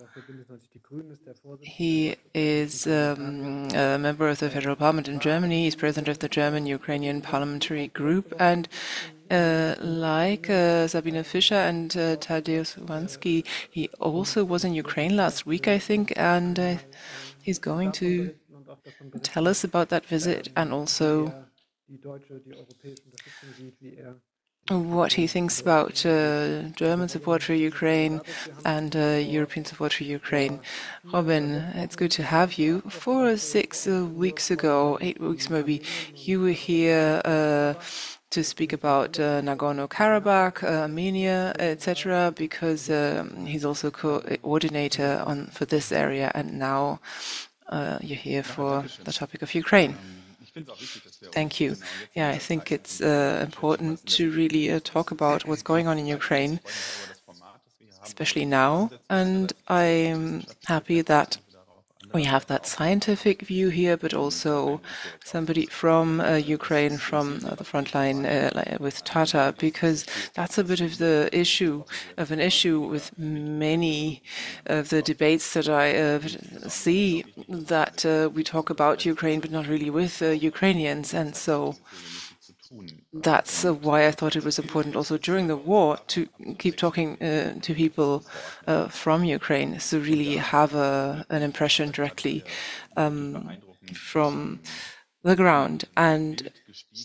[1.61, 5.63] He is um, a member of the Federal Parliament in Germany.
[5.63, 8.33] He's president of the German Ukrainian Parliamentary Group.
[8.39, 8.67] And
[9.31, 15.45] uh, like uh, Sabine Fischer and uh, Tadeusz Iwański, he also was in Ukraine last
[15.45, 16.79] week, I think, and
[17.41, 18.35] he's going to
[19.21, 21.33] tell us about that visit and also
[24.69, 28.19] what he thinks about uh, German support for Ukraine
[28.65, 30.59] and uh, European support for Ukraine.
[31.13, 32.81] Robin, it's good to have you.
[32.89, 35.83] Four or six uh, weeks ago, eight weeks maybe,
[36.15, 37.75] you were here uh,
[38.31, 45.91] to speak about uh, Nagorno-Karabakh, Armenia, etc., because um, he's also coordinator on for this
[45.91, 46.99] area, and now
[48.01, 49.95] you're here for the topic of Ukraine.
[51.31, 51.77] Thank you.
[52.13, 56.05] Yeah, I think it's uh, important to really uh, talk about what's going on in
[56.05, 56.59] Ukraine,
[58.05, 58.91] especially now.
[59.09, 61.37] And I'm happy that
[62.15, 64.81] we have that scientific view here, but also
[65.23, 70.63] somebody from uh, Ukraine, from uh, the front line uh, with Tata, because that's a
[70.63, 71.83] bit of the issue
[72.15, 74.23] of an issue with many
[74.65, 76.19] of the debates that I uh,
[76.69, 81.75] see that uh, we talk about Ukraine, but not really with uh, Ukrainians, and so
[83.21, 86.27] that's uh, why I thought it was important also during the war to
[86.59, 88.25] keep talking uh, to people
[88.67, 92.43] uh, from Ukraine, so really have a, an impression directly
[92.97, 93.51] um,
[93.93, 94.59] from
[95.23, 95.85] the ground.
[95.95, 96.51] And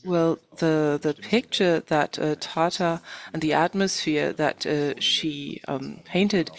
[0.04, 3.00] well, the the picture that uh, Tata
[3.32, 6.50] and the atmosphere that uh, she um, painted.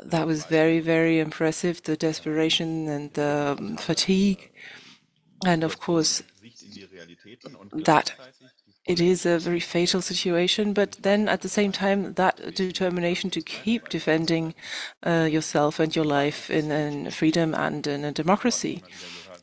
[0.00, 1.82] That was very, very impressive.
[1.82, 4.52] The desperation and the um, fatigue,
[5.44, 6.22] and of course,
[7.72, 8.14] that
[8.88, 13.42] it is a very fatal situation, but then at the same time, that determination to
[13.42, 14.54] keep defending
[15.06, 18.82] uh, yourself and your life in, in, freedom and in a democracy.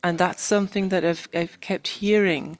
[0.06, 2.58] And that's something that I've, I've kept hearing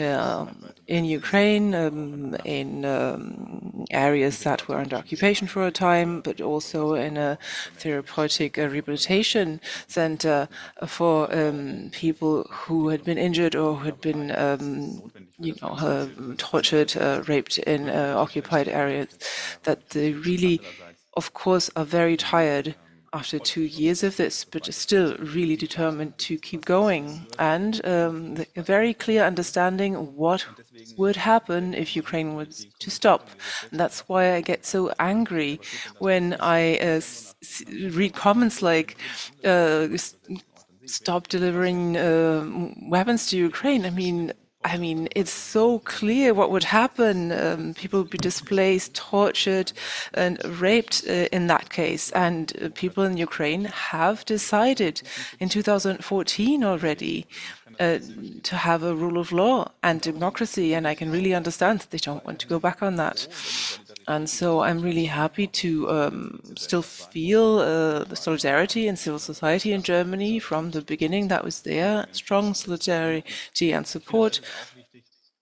[0.00, 0.46] uh,
[0.86, 6.94] in Ukraine, um, in um, areas that were under occupation for a time, but also
[6.94, 7.36] in a
[7.76, 10.48] therapeutic uh, rehabilitation center
[10.86, 16.08] for um, people who had been injured or who had been, um, you know, uh,
[16.38, 19.08] tortured, uh, raped in uh, occupied areas.
[19.64, 20.62] That they really,
[21.18, 22.76] of course, are very tired
[23.12, 28.62] after two years of this, but still really determined to keep going and um, a
[28.62, 30.46] very clear understanding what
[30.96, 33.28] would happen if Ukraine was to stop.
[33.70, 35.60] And that's why I get so angry
[35.98, 37.00] when I uh,
[37.90, 38.96] read comments like,
[39.44, 39.88] uh,
[40.86, 42.44] stop delivering uh,
[42.88, 43.84] weapons to Ukraine.
[43.84, 44.32] I mean,
[44.68, 47.32] I mean, it's so clear what would happen.
[47.32, 49.72] Um, people would be displaced, tortured,
[50.12, 52.10] and raped uh, in that case.
[52.12, 55.02] And uh, people in Ukraine have decided
[55.40, 57.26] in 2014 already
[57.80, 57.98] uh,
[58.42, 60.74] to have a rule of law and democracy.
[60.74, 63.26] And I can really understand that they don't want to go back on that.
[64.08, 69.70] And so I'm really happy to um, still feel uh, the solidarity in civil society
[69.72, 74.40] in Germany from the beginning that was there, strong solidarity and support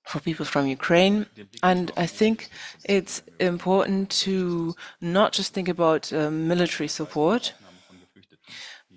[0.04, 1.26] for people from Ukraine.
[1.62, 2.50] And I think
[2.84, 7.54] it's important to not just think about uh, military support,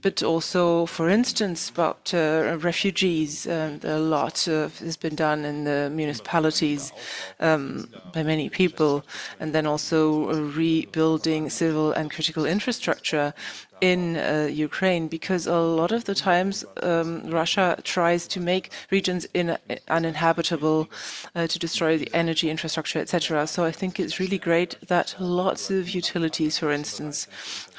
[0.01, 3.47] but also, for instance, about uh, refugees.
[3.47, 6.91] Uh, a lot has been done in the municipalities
[7.39, 9.03] um, by many people,
[9.39, 13.33] and then also rebuilding civil and critical infrastructure
[13.81, 19.27] in uh, Ukraine because a lot of the times um, Russia tries to make regions
[19.33, 19.57] in,
[19.87, 20.89] uninhabitable,
[21.35, 23.47] uh, to destroy the energy infrastructure, etc.
[23.47, 27.27] So I think it's really great that lots of utilities, for instance,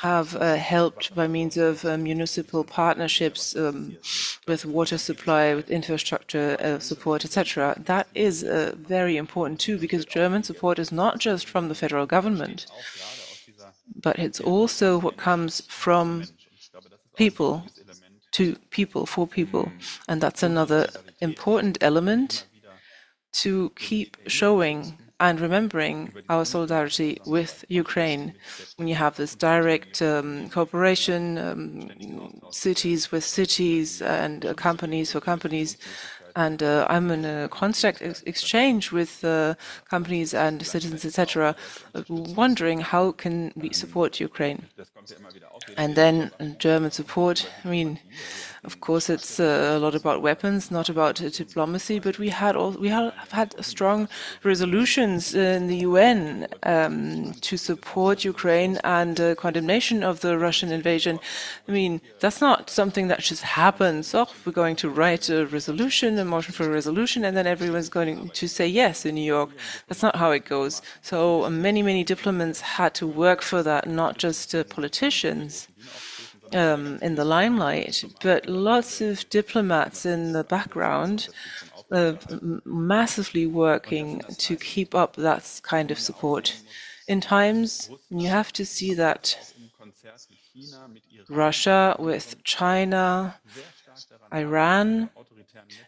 [0.02, 3.96] have uh, helped by means of uh, municipal partnerships um,
[4.46, 7.74] with water supply, with infrastructure uh, support, etc.
[7.78, 12.06] That is uh, very important too because German support is not just from the federal
[12.06, 12.66] government
[13.94, 16.24] but it's also what comes from
[17.16, 17.64] people
[18.32, 19.70] to people for people.
[20.08, 20.88] And that's another
[21.20, 22.46] important element
[23.32, 28.34] to keep showing and remembering our solidarity with Ukraine.
[28.76, 35.20] When you have this direct um, cooperation, um, cities with cities and uh, companies for
[35.20, 35.76] companies,
[36.36, 39.54] and uh, I'm in a constant ex exchange with uh,
[39.88, 41.54] companies and citizens, etc.,
[42.08, 44.66] wondering how can we support Ukraine.
[45.76, 47.48] And then German support.
[47.64, 47.98] I mean,
[48.62, 51.98] of course, it's uh, a lot about weapons, not about uh, diplomacy.
[51.98, 54.06] But we had all, we have had strong
[54.44, 61.20] resolutions in the UN um, to support Ukraine and uh, condemnation of the Russian invasion.
[61.68, 64.14] I mean, that's not something that just happens.
[64.14, 67.88] Oh, we're going to write a resolution, a motion for a resolution, and then everyone's
[67.88, 69.50] going to say yes in New York.
[69.88, 70.82] That's not how it goes.
[71.00, 75.68] So many, many diplomats had to work for that, not just uh, politicians.
[76.54, 81.28] Um, in the limelight, but lots of diplomats in the background
[81.90, 82.14] uh,
[82.64, 86.56] massively working to keep up that kind of support.
[87.08, 89.36] In times, you have to see that
[91.28, 93.36] Russia with China,
[94.32, 95.10] Iran,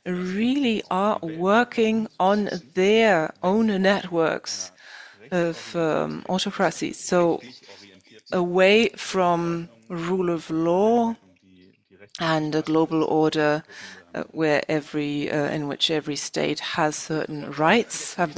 [0.05, 4.73] really are working on their own networks
[5.31, 6.93] of um, autocracy.
[6.93, 7.41] So
[8.33, 11.17] away from rule of law
[12.21, 13.63] and a global order
[14.15, 18.19] uh, where every uh, in which every state has certain rights.
[18.19, 18.33] I'm,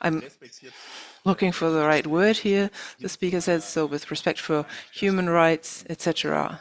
[0.00, 0.22] I'm,
[1.24, 2.70] looking for the right word here.
[3.00, 6.60] The speaker says so with respect for human rights, etc.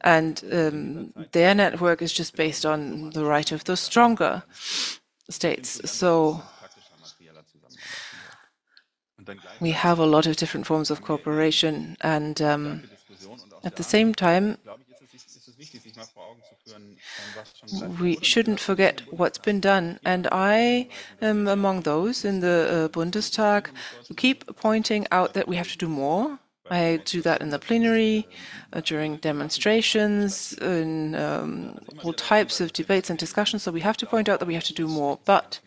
[0.00, 4.44] And um, their network is just based on the right of the stronger
[5.28, 5.90] states.
[5.90, 6.42] So
[9.60, 12.84] we have a lot of different forms of cooperation, and um,
[13.64, 14.58] at the same time,
[18.00, 19.98] we shouldn't forget what's been done.
[20.04, 20.88] And I
[21.20, 23.66] am among those in the uh, Bundestag
[24.08, 26.38] who keep pointing out that we have to do more.
[26.70, 28.28] I do that in the plenary,
[28.72, 33.64] uh, during demonstrations, in um, all types of debates and discussions.
[33.64, 35.18] So we have to point out that we have to do more.
[35.24, 35.58] But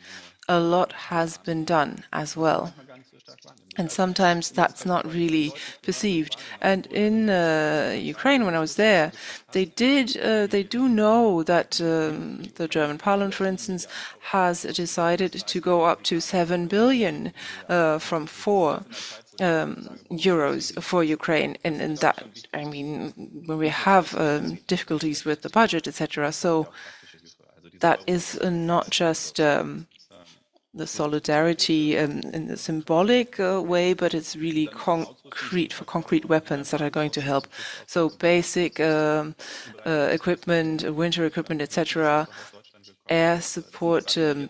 [0.48, 2.74] a lot has been done as well
[3.78, 5.52] and sometimes that's not really
[5.82, 6.36] perceived.
[6.62, 9.12] And in uh, Ukraine, when I was there,
[9.52, 13.88] they did, uh, they do know that um, the German Parliament, for instance,
[14.32, 17.34] has decided to go up to seven billion
[17.70, 18.84] uh, from four.
[19.40, 23.14] Um, euros for Ukraine, and, and, that I mean,
[23.48, 26.32] when we have um, difficulties with the budget, etc.
[26.32, 26.68] So
[27.80, 29.88] that is not just um,
[30.74, 36.72] the solidarity um, in a symbolic uh, way, but it's really concrete for concrete weapons
[36.72, 37.48] that are going to help.
[37.86, 39.36] So basic um,
[39.86, 42.28] uh, equipment, winter equipment, etc.,
[43.08, 44.18] air support.
[44.18, 44.50] Um,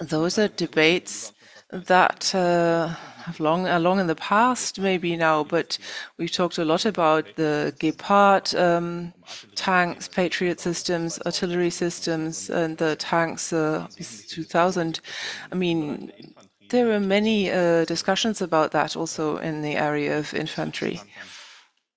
[0.00, 1.32] those are debates
[1.70, 2.94] that uh,
[3.38, 5.78] long along in the past, maybe now, but
[6.18, 9.12] we've talked a lot about the Gepard um,
[9.54, 13.86] tanks, Patriot systems, artillery systems, and the tanks uh,
[14.28, 15.00] 2000.
[15.50, 16.12] I mean,
[16.70, 21.00] there were many uh, discussions about that also in the area of infantry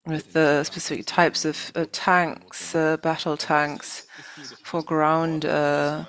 [0.06, 4.06] with the specific types of uh, tanks, uh, battle tanks
[4.64, 6.06] for ground uh,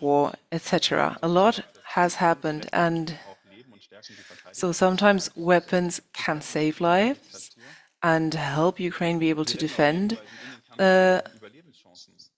[0.00, 1.18] war, etc.
[1.22, 2.68] A lot has happened.
[2.72, 3.18] And
[4.52, 7.50] so sometimes weapons can save lives
[8.02, 10.18] and help Ukraine be able to defend
[10.78, 11.20] uh,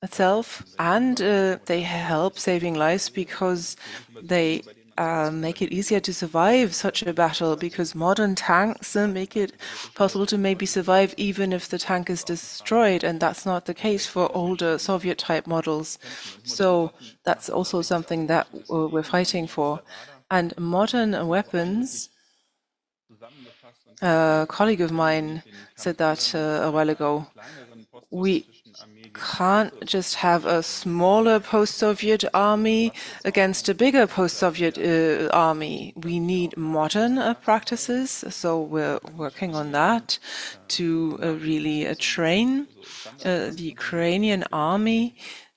[0.03, 0.65] itself.
[0.79, 3.77] And uh, they help saving lives because
[4.23, 4.63] they
[4.97, 9.53] uh, make it easier to survive such a battle because modern tanks uh, make it
[9.95, 14.07] possible to maybe survive even if the tank is destroyed, and that's not the case
[14.07, 15.99] for older Soviet type models.
[16.45, 16.93] So
[17.25, 19.81] that's also something that uh, we're fighting for.
[20.39, 22.11] And modern weapons,
[24.03, 25.45] a colleague of mine
[25.77, 27.27] said that uh, a while ago.
[28.11, 28.45] We
[29.15, 32.93] can't just have a smaller post-Soviet army
[33.25, 35.93] against a bigger post-Soviet uh, army.
[35.95, 40.19] We need modern uh, practices, so we're working on that
[40.77, 42.67] to uh, really uh, train
[43.25, 45.15] uh, the Ukrainian army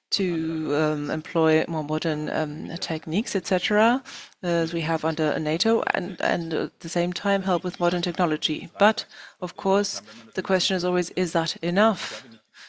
[0.09, 4.01] to um, employ more modern um, techniques, etc.,
[4.41, 8.69] as we have under NATO, and, and at the same time help with modern technology.
[8.79, 9.05] But,
[9.41, 10.01] of course,
[10.35, 12.25] the question is always, is that enough?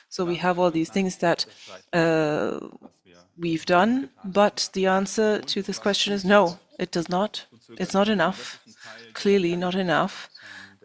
[0.08, 1.46] So we have all these things that
[1.92, 2.58] uh,
[3.38, 7.46] we've done, but the answer to this question is no, it does not.
[7.76, 8.60] It's not enough,
[9.12, 10.30] clearly not enough.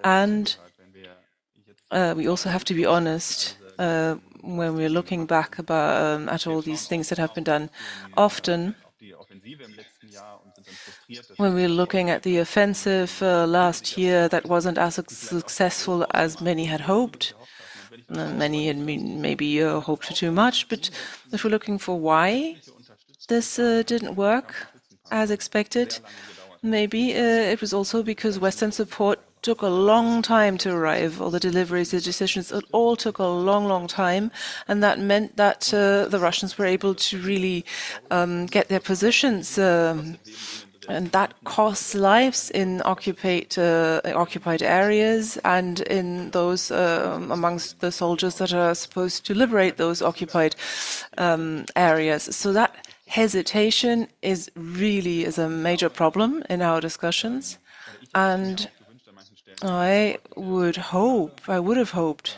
[0.04, 0.56] And
[1.90, 6.46] uh, we also have to be honest uh, when we're looking back about, um, at
[6.48, 7.70] all these things that have been done.
[8.16, 8.76] Often,
[11.38, 16.66] when we're looking at the offensive uh, last year that wasn't as successful as many
[16.66, 17.34] had hoped,
[18.10, 20.90] Many had maybe uh, hoped for too much, but
[21.32, 22.58] if we're looking for why
[23.30, 24.68] this uh, didn't work
[25.12, 26.00] as expected,
[26.62, 31.22] maybe uh, it was also because Western support took a long time to arrive.
[31.22, 34.32] All the deliveries, the decisions, it all took a long, long time,
[34.68, 37.66] and that meant that uh, the Russians were able to really
[38.10, 39.58] um, get their positions.
[39.60, 40.18] Um,
[40.90, 47.92] and that costs lives in occupied uh, occupied areas and in those uh, amongst the
[47.92, 50.56] soldiers that are supposed to liberate those occupied
[51.18, 52.24] um, areas.
[52.36, 57.60] So that hesitation is really is a major problem in our discussions,
[58.14, 58.70] and
[59.62, 62.38] I would hope, I would have hoped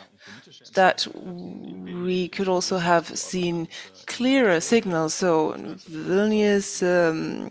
[0.74, 3.68] that we could also have seen
[4.06, 5.14] clearer signals.
[5.14, 5.54] So
[5.90, 7.50] Vilnius, um,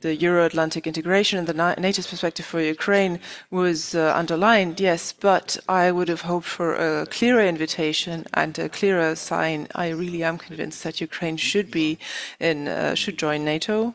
[0.00, 3.18] the Euro-Atlantic integration and the NATO's perspective for Ukraine
[3.50, 8.68] was uh, underlined, yes, but I would have hoped for a clearer invitation and a
[8.68, 9.68] clearer sign.
[9.74, 11.98] I really am convinced that Ukraine should be
[12.38, 13.94] in, uh, should join NATO.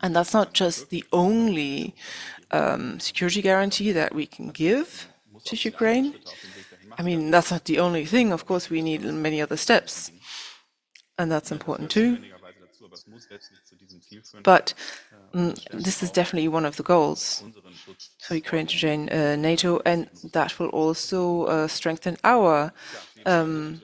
[0.00, 1.94] And that's not just the only
[2.98, 5.08] security guarantee that we can give
[5.44, 6.14] to Ukraine.
[6.98, 8.32] I mean, that's not the only thing.
[8.32, 10.10] Of course, we need many other steps,
[11.18, 12.18] and that's important too.
[14.42, 14.74] But
[15.34, 17.44] um, this is definitely one of the goals
[18.24, 22.72] for Ukraine to join uh, NATO, and that will also uh, strengthen our
[23.26, 23.80] um,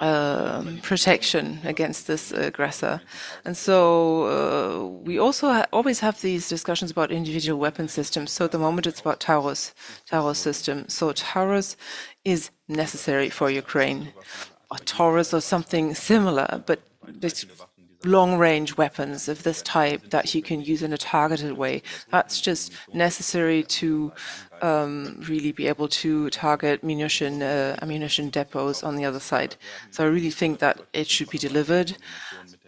[0.00, 3.00] uh, protection against this aggressor.
[3.44, 3.76] And so
[4.24, 8.32] uh, we also ha always have these discussions about individual weapon systems.
[8.32, 9.74] So at the moment it's about Taurus,
[10.06, 10.88] Taurus system.
[10.88, 11.76] So Taurus
[12.24, 14.12] is necessary for Ukraine.
[14.70, 16.80] A Taurus or something similar, but
[18.04, 21.82] long-range weapons of this type that you can use in a targeted way.
[22.10, 24.12] That's just necessary to
[24.62, 29.56] um, really be able to target munition, uh, ammunition depots on the other side.
[29.90, 31.96] So I really think that it should be delivered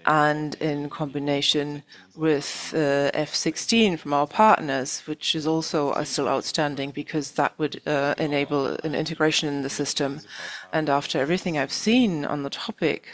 [0.05, 1.83] and in combination
[2.17, 7.81] with uh, F-16 from our partners, which is also uh, still outstanding because that would
[7.87, 10.21] uh, enable an integration in the system.
[10.73, 13.09] And after everything I've seen on the topic,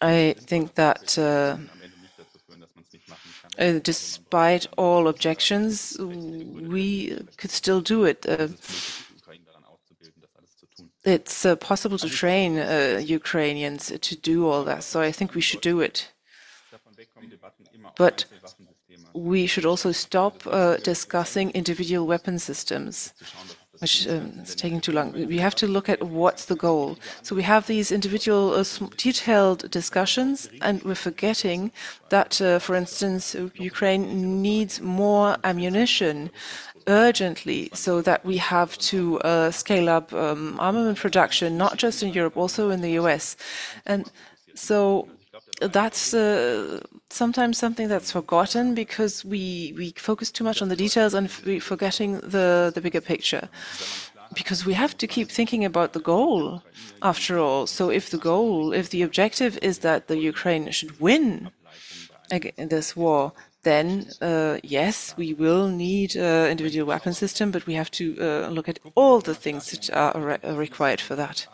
[0.00, 1.56] I think that uh,
[3.58, 8.26] uh, despite all objections, we could still do it.
[8.26, 8.48] Uh,
[11.04, 15.40] it's uh, possible to train uh, Ukrainians to do all that, so I think we
[15.40, 16.12] should do it.
[17.96, 18.26] But
[19.14, 23.14] we should also stop uh, discussing individual weapon systems
[23.80, 25.12] which um, is taking too long.
[25.12, 26.98] We have to look at what's the goal.
[27.22, 28.64] So we have these individual uh,
[28.96, 31.72] detailed discussions, and we're forgetting
[32.10, 36.30] that, uh, for instance, Ukraine needs more ammunition
[36.86, 42.12] urgently so that we have to uh, scale up um, armament production, not just in
[42.12, 43.36] Europe, also in the US.
[43.86, 44.10] And
[44.54, 45.08] so
[45.60, 46.80] that's uh,
[47.12, 51.30] sometimes something that's forgotten because we we focus too much on the details and
[51.62, 53.48] forgetting the the bigger picture
[54.34, 56.62] because we have to keep thinking about the goal
[57.02, 61.50] after all so if the goal if the objective is that the ukraine should win
[62.56, 63.32] this war
[63.62, 68.48] then uh, yes, we will need uh, individual weapon system, but we have to uh,
[68.48, 71.46] look at all the things that are re required for that.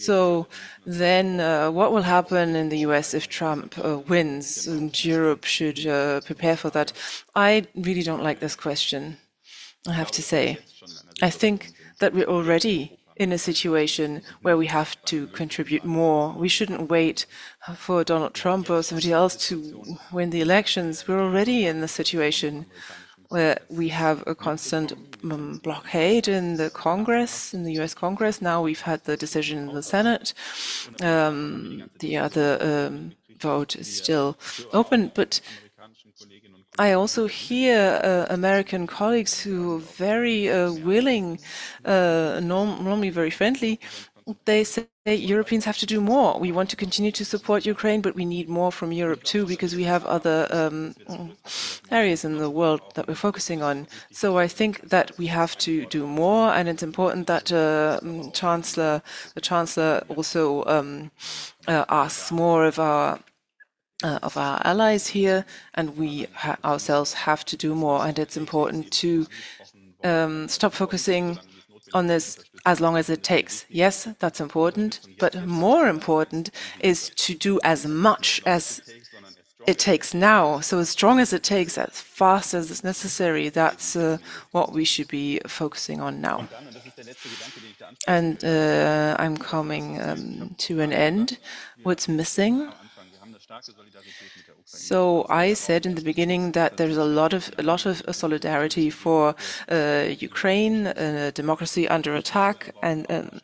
[0.00, 0.46] So
[0.86, 5.86] then uh, what will happen in the US if Trump uh, wins and Europe should
[5.86, 6.92] uh, prepare for that?
[7.34, 9.18] I really don't like this question,
[9.86, 10.58] I have to say.
[11.20, 16.32] I think that we're already in a situation where we have to contribute more.
[16.32, 17.26] We shouldn't wait
[17.76, 21.06] for Donald Trump or somebody else to win the elections.
[21.06, 22.64] We're already in the situation
[23.30, 28.42] where we have a constant um, blockade in the Congress, in the US Congress.
[28.42, 30.34] Now we've had the decision in the Senate.
[31.00, 34.36] Um, the other um, vote is still
[34.72, 35.40] open, but
[36.78, 41.38] I also hear uh, American colleagues who are very uh, willing,
[41.84, 43.78] uh, norm normally very friendly,
[44.44, 46.38] they say Europeans have to do more.
[46.38, 49.74] We want to continue to support Ukraine, but we need more from Europe too, because
[49.74, 50.94] we have other um,
[51.90, 53.86] areas in the world that we're focusing on.
[54.12, 58.00] So I think that we have to do more, and it's important that uh,
[58.32, 59.02] Chancellor,
[59.34, 61.10] the Chancellor, also um,
[61.66, 63.20] uh, asks more of our
[64.02, 68.06] uh, of our allies here, and we ha ourselves have to do more.
[68.06, 69.26] And it's important to
[70.04, 71.38] um, stop focusing
[71.92, 73.64] on this as long as it takes.
[73.68, 76.50] Yes, that's important, but more important
[76.80, 78.80] is to do as much as
[79.66, 80.60] it takes now.
[80.60, 84.18] So as strong as it takes, as fast as it's necessary, that's uh,
[84.52, 86.48] what we should be focusing on now.
[88.06, 91.38] And uh, I'm coming um, to an end.
[91.82, 92.70] What's missing?
[94.72, 98.88] So I said in the beginning that there's a lot of a lot of solidarity
[98.88, 99.34] for
[99.68, 103.40] uh, Ukraine, uh, democracy under attack, and um,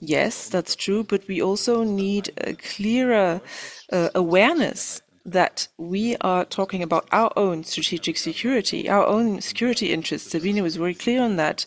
[0.00, 1.04] yes, that's true.
[1.04, 3.40] But we also need a clearer
[3.90, 5.00] uh, awareness
[5.32, 10.30] that we are talking about our own strategic security, our own security interests.
[10.30, 11.66] Sabine was very clear on that.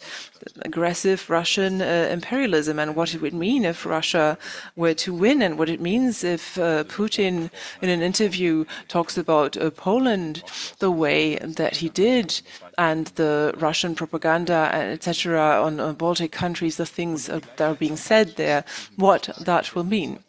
[0.63, 4.39] Aggressive Russian uh, imperialism and what it would mean if Russia
[4.75, 7.51] were to win, and what it means if uh, Putin,
[7.81, 10.43] in an interview, talks about uh, Poland
[10.79, 12.41] the way that he did,
[12.77, 18.35] and the Russian propaganda, etc., on, on Baltic countries, the things that are being said
[18.37, 20.23] there, what that will mean.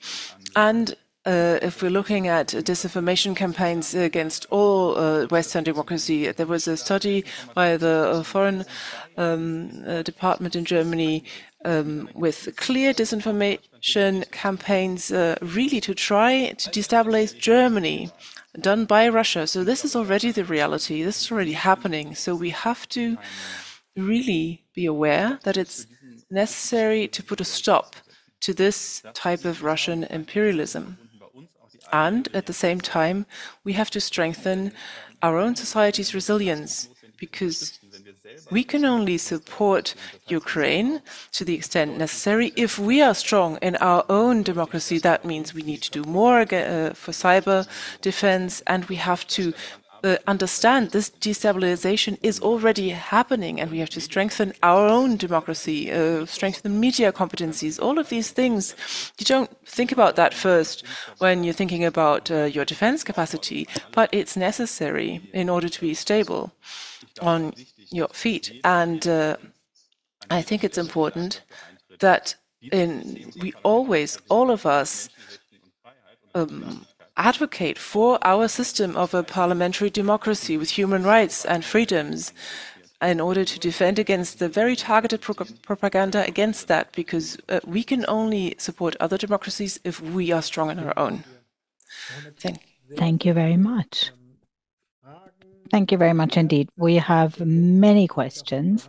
[0.55, 0.95] And uh,
[1.25, 7.25] if we're looking at disinformation campaigns against all uh, Western democracy, there was a study
[7.55, 8.65] by the uh, Foreign
[9.17, 11.25] um, uh, Department in Germany
[11.65, 18.11] um, with clear disinformation campaigns, uh, really to try to destabilize Germany,
[18.61, 19.47] done by Russia.
[19.47, 21.03] So this is already the reality.
[21.03, 22.15] This is already happening.
[22.15, 23.17] So we have to
[23.97, 25.87] really be aware that it's
[26.31, 27.97] necessary to put a stop
[28.41, 30.99] to this type of Russian imperialism.
[31.93, 33.27] And at the same time,
[33.65, 34.73] we have to strengthen
[35.23, 36.89] our own society's resilience
[37.19, 37.79] because
[38.51, 39.95] we can only support
[40.27, 44.99] Ukraine to the extent necessary if we are strong in our own democracy.
[44.99, 47.69] That means we need to do more uh, for cyber
[48.01, 49.53] defense and we have to
[50.05, 55.93] uh, understand this destabilization is already happening and we have to strengthen our own democracy,
[55.93, 58.75] uh, strengthen media competencies, all of these things.
[59.19, 60.85] You don't think about that first
[61.19, 65.95] when you're thinking about uh, your defense capacity, but it's necessary in order to be
[65.95, 66.53] stable
[67.21, 67.53] on
[67.91, 68.61] your feet.
[68.65, 69.37] And uh,
[70.31, 71.43] I think it's important
[72.01, 72.35] that
[72.73, 75.09] in we always, all of us,
[76.35, 76.87] um,
[77.23, 82.33] advocate for our system of a parliamentary democracy with human rights and freedoms
[83.01, 87.83] in order to defend against the very targeted pro propaganda against that, because uh, we
[87.83, 91.25] can only support other democracies if we are strong on our own.
[92.39, 92.59] Thank
[92.89, 92.97] you.
[92.97, 94.13] Thank you very much.
[95.71, 96.69] Thank you very much indeed.
[96.77, 98.89] We have many questions.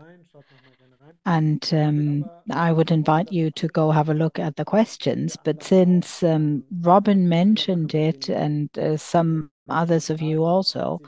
[1.25, 5.37] And um, I would invite you to go have a look at the questions.
[5.41, 11.01] But since um, Robin mentioned it and uh, some others of you also,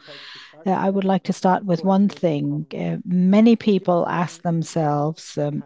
[0.65, 2.65] uh, I would like to start with one thing.
[2.73, 5.63] Uh, many people ask themselves, um,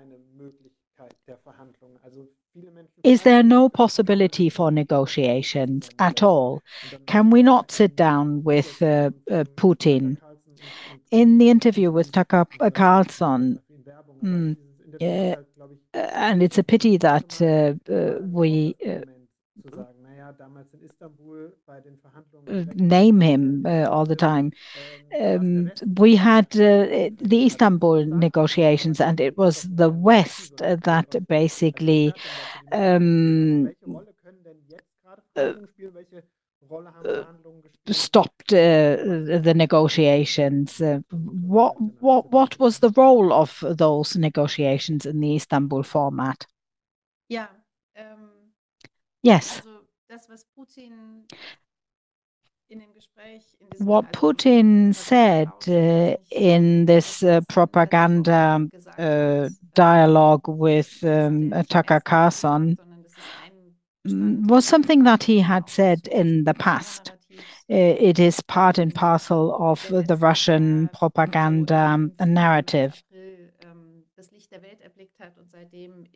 [3.04, 6.62] is there no possibility for negotiations at all?
[7.06, 10.18] Can we not sit down with uh, uh, Putin?
[11.12, 13.60] In the interview with Tucker Carlson,
[14.24, 14.57] Mm,
[14.99, 15.36] yeah,
[15.93, 19.01] and it's a pity that uh, uh, we uh,
[22.76, 24.51] name him uh, all the time.
[25.20, 32.15] Um, we had uh, the Istanbul negotiations, and it was the West that basically
[32.72, 33.72] um,
[35.36, 35.53] uh,
[37.91, 38.97] stopped uh,
[39.41, 40.82] the negotiations.
[40.82, 46.45] Uh, what what what was the role of those negotiations in the Istanbul format?
[47.28, 47.47] Yeah.
[47.97, 48.30] Um,
[49.24, 49.61] yes.
[53.78, 58.67] What Putin said uh, in this uh, propaganda
[58.97, 62.78] uh, dialogue with um, Tucker Carlson
[64.06, 67.12] was something that he had said in the past.
[67.68, 73.04] It is part and parcel of the Russian propaganda narrative,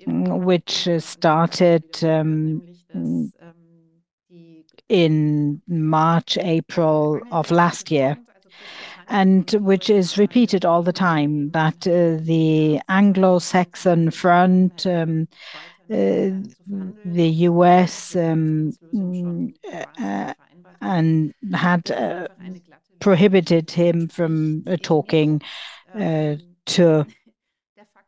[0.07, 2.63] mm, which started um,
[4.89, 8.17] in March, April of last year
[9.07, 15.72] and which is repeated all the time that uh, the Anglo Saxon front um, uh,
[15.89, 18.71] the US um,
[19.99, 20.33] uh,
[20.81, 22.27] and had uh,
[22.99, 25.41] prohibited him from talking
[25.95, 27.05] to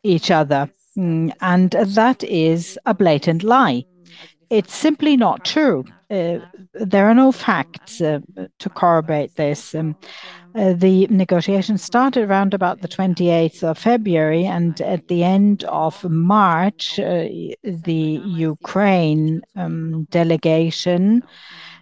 [0.04, 0.70] each other.
[0.98, 3.84] Mm, and that is a blatant lie.
[4.56, 5.84] It's simply not true.
[6.10, 6.40] Uh,
[6.74, 8.20] there are no facts uh,
[8.60, 9.76] to corroborate this.
[9.76, 9.98] Um,
[10.56, 16.02] uh, the negotiations started around about the 28th of February, and at the end of
[16.06, 17.26] March, uh,
[17.64, 21.24] the Ukraine um, delegation.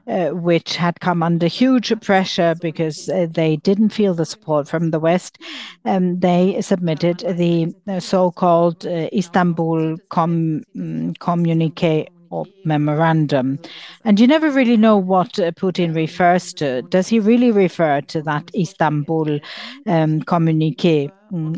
[0.06, 4.92] Uh, which had come under huge pressure because uh, they didn't feel the support from
[4.92, 5.38] the West.
[5.86, 13.60] Um, they submitted the so called uh, Istanbul com- mm, communique or memorandum.
[14.06, 16.82] And you never really know what Putin refers to.
[16.84, 19.40] Does he really refer to that Istanbul
[19.86, 21.12] um, communique?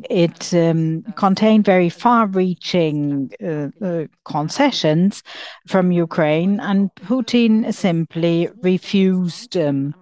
[0.09, 5.23] It um, contained very far reaching uh, uh, concessions
[5.67, 9.93] from Ukraine, and Putin simply refused um,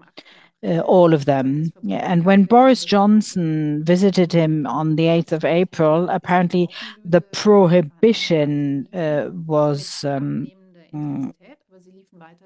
[0.64, 1.74] uh, all of them.
[1.90, 6.70] And when Boris Johnson visited him on the 8th of April, apparently
[7.04, 10.48] the prohibition uh, was um,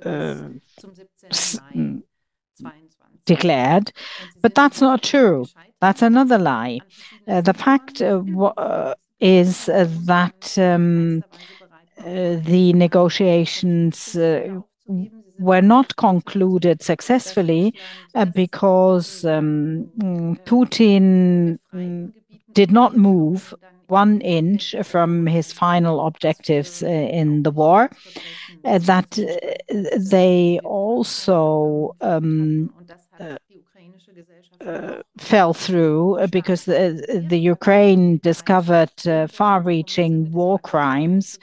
[0.06, 0.50] uh,
[3.26, 3.92] declared,
[4.42, 5.46] but that's not true.
[5.82, 6.80] That's another lie.
[7.28, 11.24] Uh, the fact uh, is that um,
[12.04, 14.16] the negotiations
[15.40, 17.74] were not concluded successfully
[18.16, 19.90] uh, because um,
[20.46, 21.60] Putin
[22.54, 23.54] did not move
[23.88, 27.90] one inch from his final objectives uh, in the war,
[28.64, 32.70] uh, that uh, they also um,
[33.20, 33.38] uh,
[34.66, 38.92] uh, fell through because the, the Ukraine discovered
[39.30, 41.38] far reaching war crimes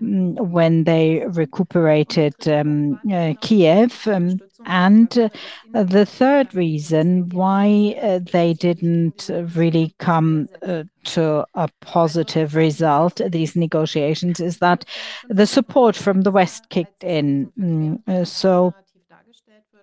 [0.00, 4.06] when they recuperated um, uh, Kiev.
[4.06, 5.30] Um, and
[5.74, 13.20] uh, the third reason why uh, they didn't really come uh, to a positive result,
[13.28, 14.84] these negotiations, is that
[15.28, 17.50] the support from the West kicked in.
[17.58, 18.74] Mm, uh, so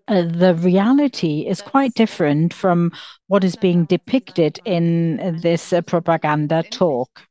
[0.07, 2.91] uh, the reality is quite different from
[3.27, 7.27] what is being depicted in this propaganda talk.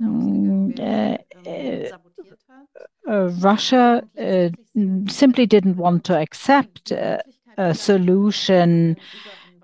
[0.00, 1.90] Mm, uh,
[3.08, 4.48] uh, Russia uh,
[5.08, 8.96] simply didn't want to accept a solution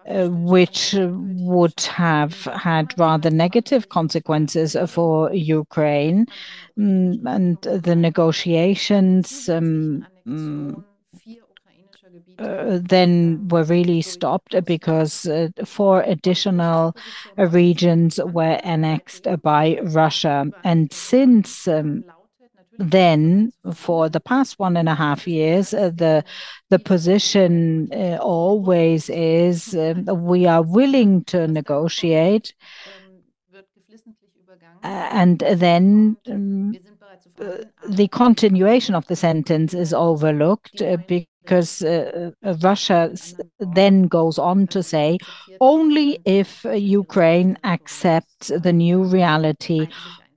[0.06, 6.26] which would have had rather negative consequences for Ukraine.
[6.78, 10.80] Mm, and the negotiations um, mm, uh,
[12.40, 16.96] then were really stopped because uh, four additional
[17.38, 20.46] uh, regions were annexed by Russia.
[20.64, 22.04] And since um,
[22.78, 26.24] then, for the past one and a half years, uh, the
[26.70, 32.54] the position uh, always is um, we are willing to negotiate,
[34.82, 36.72] and then um,
[37.88, 43.12] the continuation of the sentence is overlooked because uh, uh, Russia
[43.58, 45.18] then goes on to say
[45.60, 49.88] only if Ukraine accepts the new reality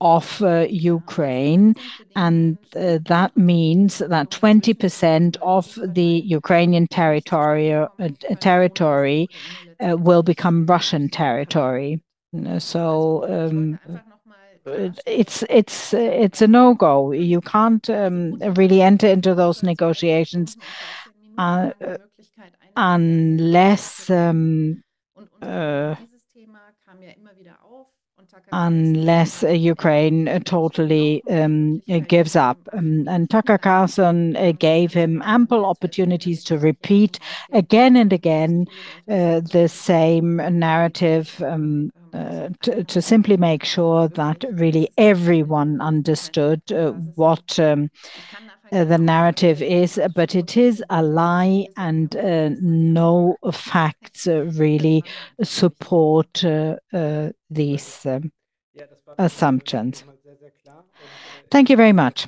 [0.04, 1.76] of uh, Ukraine,
[2.16, 7.88] and uh, that means that 20% of the Ukrainian territory, uh,
[8.42, 9.30] territory
[9.80, 12.02] uh, will become Russian territory.
[12.60, 13.80] So um,
[14.66, 17.12] it's it's it's a no go.
[17.12, 20.58] You can't um, really enter into those negotiations
[21.38, 21.72] uh,
[22.76, 24.84] unless um,
[25.42, 25.96] uh,
[28.52, 32.58] unless Ukraine totally um, gives up.
[32.72, 37.20] Um, and Tucker Carlson uh, gave him ample opportunities to repeat
[37.52, 38.68] again and again
[39.10, 41.42] uh, the same narrative.
[41.46, 47.90] Um, to, to, simply make sure that really everyone understood uh, what um,
[48.72, 55.04] uh, the narrative is, but it is a lie, and uh, no facts uh, really
[55.44, 56.76] support uh,
[57.50, 58.32] these um,
[59.18, 60.04] assumptions.
[61.52, 62.28] Thank you very much.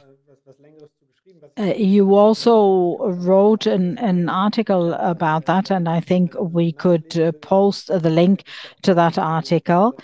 [1.57, 7.31] Uh, you also wrote an, an article about that, and I think we could uh,
[7.41, 8.43] post the link
[8.81, 9.97] to that article.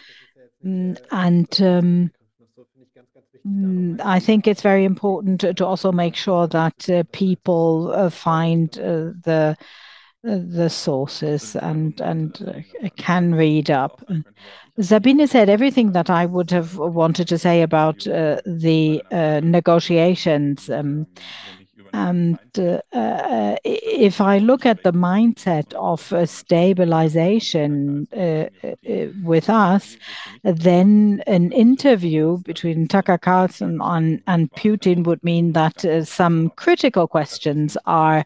[0.66, 2.12] Mm, and um,
[3.46, 8.78] Mm, I think it's very important to, also make sure that uh, people uh, find
[8.78, 9.58] uh, the
[10.28, 12.64] uh, the sources and and
[12.98, 14.04] can read up.
[14.82, 19.02] Sabine said everything that I would have wanted to say about uh, the
[19.42, 20.70] negotiations.
[20.70, 21.08] Um,
[21.94, 29.50] and uh, uh, if I look at the mindset of uh, stabilization uh, uh, with
[29.50, 29.98] us,
[30.44, 37.08] then an interview between Tucker Carlson on, and Putin would mean that uh, some critical
[37.08, 38.26] questions are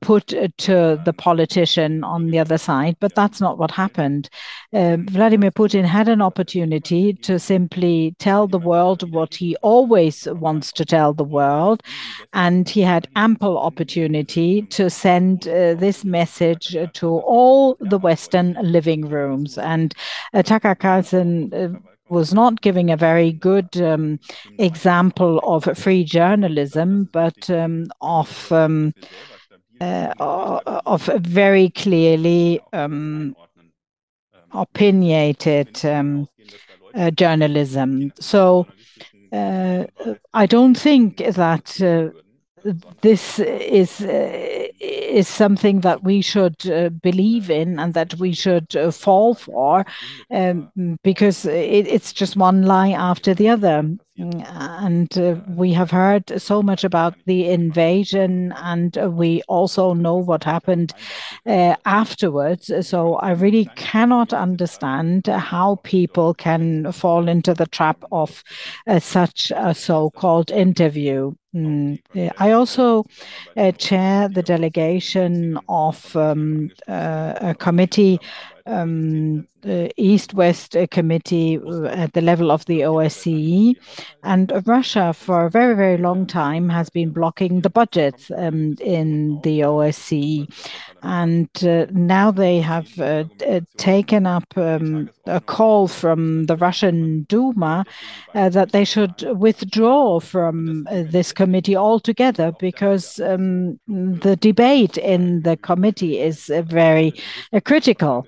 [0.00, 2.96] put to the politician on the other side.
[3.00, 4.30] But that's not what happened.
[4.72, 10.84] Vladimir Putin had an opportunity to simply tell the world what he always wants to
[10.86, 11.82] tell the world,
[12.32, 19.08] and he had ample opportunity to send uh, this message to all the Western living
[19.08, 19.58] rooms.
[19.58, 19.94] And
[20.32, 21.68] uh, Tucker Carlson uh,
[22.08, 24.18] was not giving a very good um,
[24.58, 28.92] example of free journalism, but um, of um,
[29.80, 33.34] uh, of very clearly um,
[34.52, 36.28] opinionated um,
[36.94, 38.12] uh, journalism.
[38.20, 38.66] So
[39.32, 39.84] uh,
[40.32, 42.16] I don't think that uh,
[43.02, 48.74] this is uh, is something that we should uh, believe in and that we should
[48.76, 49.84] uh, fall for
[50.30, 50.70] um,
[51.02, 53.84] because it, it's just one lie after the other
[54.16, 60.16] and uh, we have heard so much about the invasion and uh, we also know
[60.16, 60.92] what happened
[61.46, 68.44] uh, afterwards so i really cannot understand how people can fall into the trap of
[69.00, 72.00] such a so-called interview Mm.
[72.38, 73.04] I also
[73.56, 78.18] uh, chair the delegation of um, uh, a committee,
[78.66, 83.74] um, the East-West Committee uh, at the level of the OSCE,
[84.22, 89.40] and Russia for a very, very long time has been blocking the budget um, in
[89.42, 90.48] the OSCE.
[91.02, 97.24] And uh, now they have uh, uh, taken up um, a call from the Russian
[97.24, 97.84] Duma
[98.34, 105.42] uh, that they should withdraw from uh, this committee altogether because um, the debate in
[105.42, 107.12] the committee is uh, very
[107.64, 108.26] critical.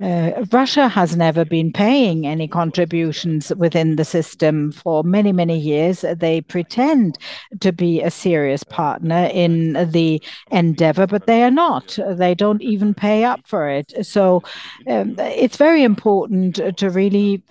[0.00, 6.04] Uh, Russia has never been paying any contributions within the system for many, many years.
[6.16, 7.18] They pretend
[7.60, 10.20] to be a serious partner in the
[10.50, 11.98] endeavor, but they are not.
[12.08, 13.92] They don't even pay up for it.
[14.04, 14.42] So
[14.86, 17.42] um, it's very important to really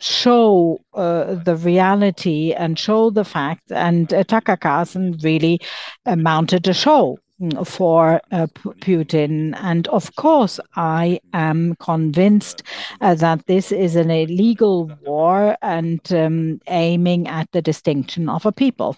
[0.00, 3.70] show uh, the reality and show the fact.
[3.70, 5.60] And uh, Tucker Carlson really
[6.06, 7.18] uh, mounted a show
[7.64, 9.54] for uh, Putin.
[9.62, 12.62] And of course, I am convinced
[13.00, 18.52] uh, that this is an illegal war and um, aiming at the distinction of a
[18.52, 18.96] people.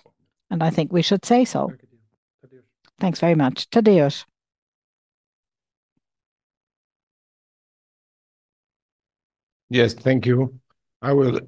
[0.50, 1.72] And I think we should say so.
[2.98, 3.68] Thanks very much.
[3.70, 4.24] Tadeusz.
[9.68, 10.58] Yes, thank you.
[11.00, 11.40] I will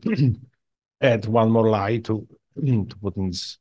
[1.00, 3.58] add one more lie to, to Putin's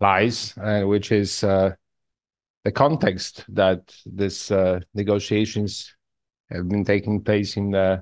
[0.00, 1.74] lies, uh, which is uh,
[2.64, 5.94] the context that these uh, negotiations
[6.50, 8.00] have been taking place in, uh,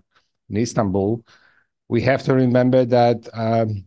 [0.48, 1.24] in Istanbul,
[1.88, 3.84] we have to remember that um,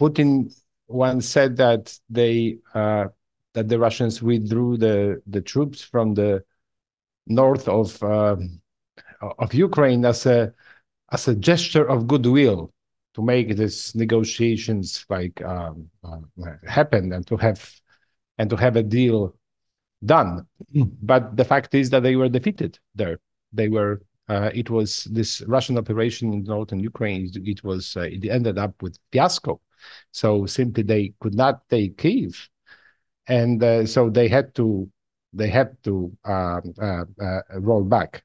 [0.00, 0.52] Putin
[0.88, 3.06] once said that they uh,
[3.52, 6.42] that the Russians withdrew the the troops from the
[7.26, 8.60] north of um,
[9.20, 10.52] of Ukraine as a
[11.12, 12.72] as a gesture of goodwill
[13.14, 16.20] to make these negotiations like um, uh,
[16.66, 17.60] happen and to have
[18.38, 19.34] and to have a deal
[20.04, 20.46] done.
[21.02, 23.18] But the fact is that they were defeated there.
[23.52, 24.02] They were.
[24.28, 27.30] Uh, it was this Russian operation in northern Ukraine.
[27.34, 27.96] It was.
[27.96, 29.60] Uh, it ended up with fiasco.
[30.12, 32.48] So simply they could not take Kiev,
[33.26, 34.90] and uh, so they had to.
[35.32, 38.24] They had to um, uh, uh, roll back.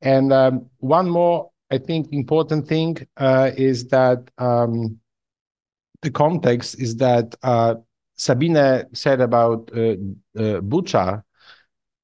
[0.00, 5.00] And um, one more, I think, important thing uh, is that um,
[6.02, 7.34] the context is that
[8.16, 9.92] Sabine said about uh,
[10.36, 11.22] uh, Bucha,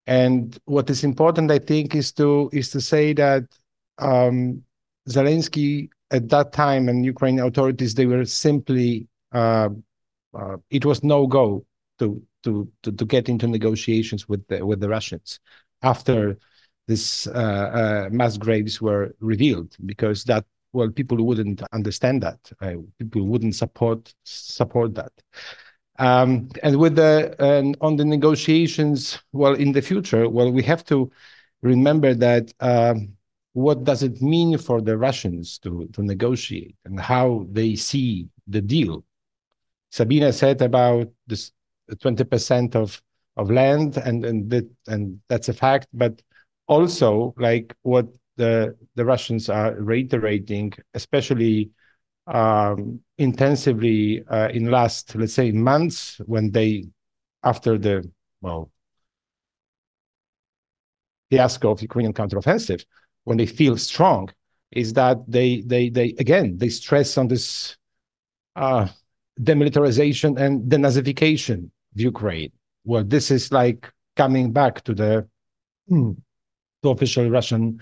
[0.07, 3.45] and what is important, I think, is to is to say that
[3.99, 4.63] um,
[5.09, 9.71] Zelensky at that time and Ukrainian authorities they were simply uh,
[10.35, 11.65] uh, it was no go
[11.99, 15.41] to, to to to get into negotiations with the with the Russians
[15.83, 16.39] after
[16.89, 22.39] this uh, uh, mass graves were revealed because that well people wouldn't understand that
[22.99, 25.13] people wouldn't support support that.
[26.03, 30.85] Um, and with the and on the negotiations, well, in the future, well, we have
[30.87, 31.13] to
[31.63, 33.17] remember that um,
[33.53, 38.61] what does it mean for the Russians to to negotiate and how they see the
[38.61, 39.05] deal.
[39.91, 41.53] Sabina said about this
[42.01, 43.01] 20% of
[43.37, 46.21] of land, and and that and that's a fact, but
[46.67, 51.71] also like what the the Russians are reiterating, especially
[52.27, 56.87] um, intensively uh, in last, let's say, months when they,
[57.43, 58.09] after the,
[58.41, 58.71] well,
[61.31, 62.85] fiasco of Ukrainian counteroffensive,
[63.25, 64.29] when they feel strong,
[64.71, 67.77] is that they, they, they again, they stress on this
[68.57, 68.89] uh,
[69.41, 72.53] demilitarization and denazification of Ukraine.
[72.85, 75.27] Well, this is like coming back to the
[76.83, 77.81] to official Russian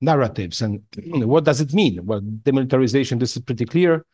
[0.00, 0.62] narratives.
[0.62, 2.04] And what does it mean?
[2.04, 4.04] Well, demilitarization, this is pretty clear,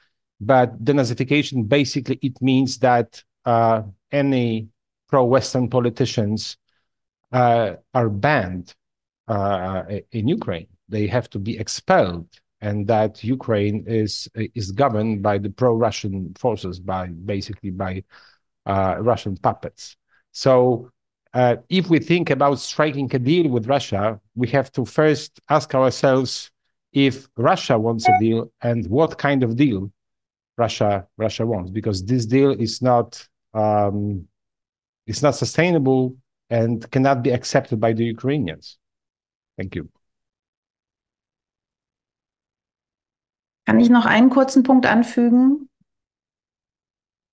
[0.41, 3.83] but denazification, basically, it means that uh,
[4.13, 4.69] any
[5.09, 6.57] pro-Western politicians
[7.33, 8.75] uh, are banned
[9.29, 10.67] uh, in Ukraine.
[10.89, 12.29] They have to be expelled
[12.61, 18.05] and that Ukraine is is governed by the pro-Russian forces, by basically by
[18.67, 19.97] uh, Russian puppets.
[20.33, 20.91] So
[21.33, 25.75] uh, if we think about striking a deal with Russia, we have to first ask
[25.75, 26.51] ourselves
[26.93, 29.93] if Russia wants a deal and what kind of deal
[30.59, 34.27] Russia Russia wants, because this deal is not um,
[35.07, 36.17] it's not sustainable
[36.51, 38.79] and cannot be accepted by the Ukrainians.
[39.57, 39.89] Thank you.
[43.67, 45.70] Kann ich noch einen kurzen Punkt anfügen?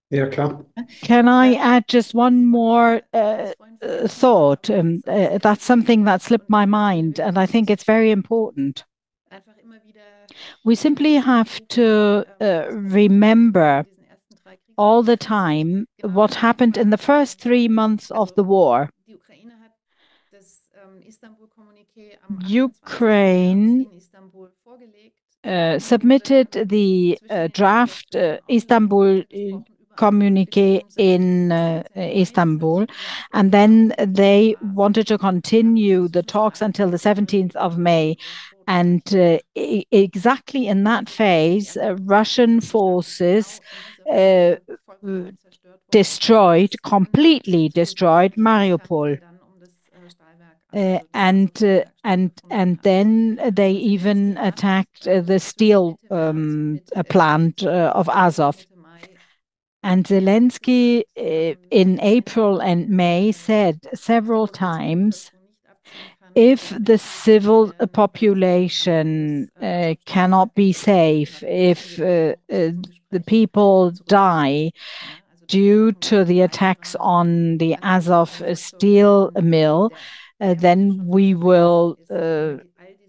[0.10, 0.66] Ja, klar.
[1.02, 3.52] Can I add just one more uh,
[3.82, 4.70] uh, thought?
[4.70, 8.86] Um, uh, that's something that slipped my mind, and I think it's very important.
[10.64, 13.86] We simply have to uh, remember
[14.78, 18.90] all the time what happened in the first three months of the war.
[22.48, 23.88] Ukraine
[25.44, 29.24] uh, submitted the uh, draft uh, Istanbul
[29.98, 32.86] communique in uh, Istanbul,
[33.34, 38.18] and then they wanted to continue the talks until the 17th of May.
[38.68, 43.62] And uh, exactly in that phase, uh, Russian forces
[45.92, 49.18] destroyed, completely destroyed Mariupol.
[50.74, 58.10] Uh, and uh, and and then they even attacked uh, the steel um, plant of
[58.10, 58.67] Azov.
[59.88, 65.32] And Zelensky in April and May said several times
[66.36, 72.72] if the civil population uh, cannot be safe, if uh, uh,
[73.12, 74.72] the people die
[75.48, 79.94] due to the attacks on the Azov steel mill,
[80.42, 81.98] then we will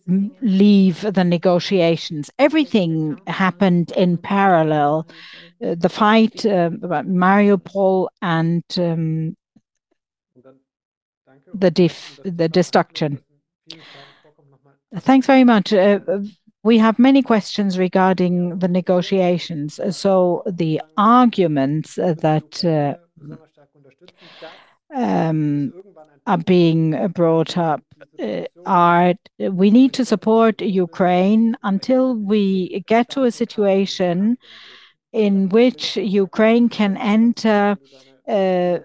[0.09, 2.31] leave the negotiations.
[2.39, 5.07] Everything happened in parallel.
[5.63, 9.37] Uh, the fight uh, about Mariupol and um,
[11.53, 11.93] the,
[12.25, 13.21] the destruction.
[14.97, 15.73] Thanks very much.
[15.73, 16.01] Uh,
[16.63, 19.79] we have many questions regarding the negotiations.
[19.91, 22.97] So the arguments that uh,
[24.95, 25.73] um,
[26.27, 27.83] are being brought up
[28.23, 34.37] uh, are we need to support Ukraine until we get to a situation
[35.13, 37.77] in which Ukraine can enter
[38.29, 38.79] uh,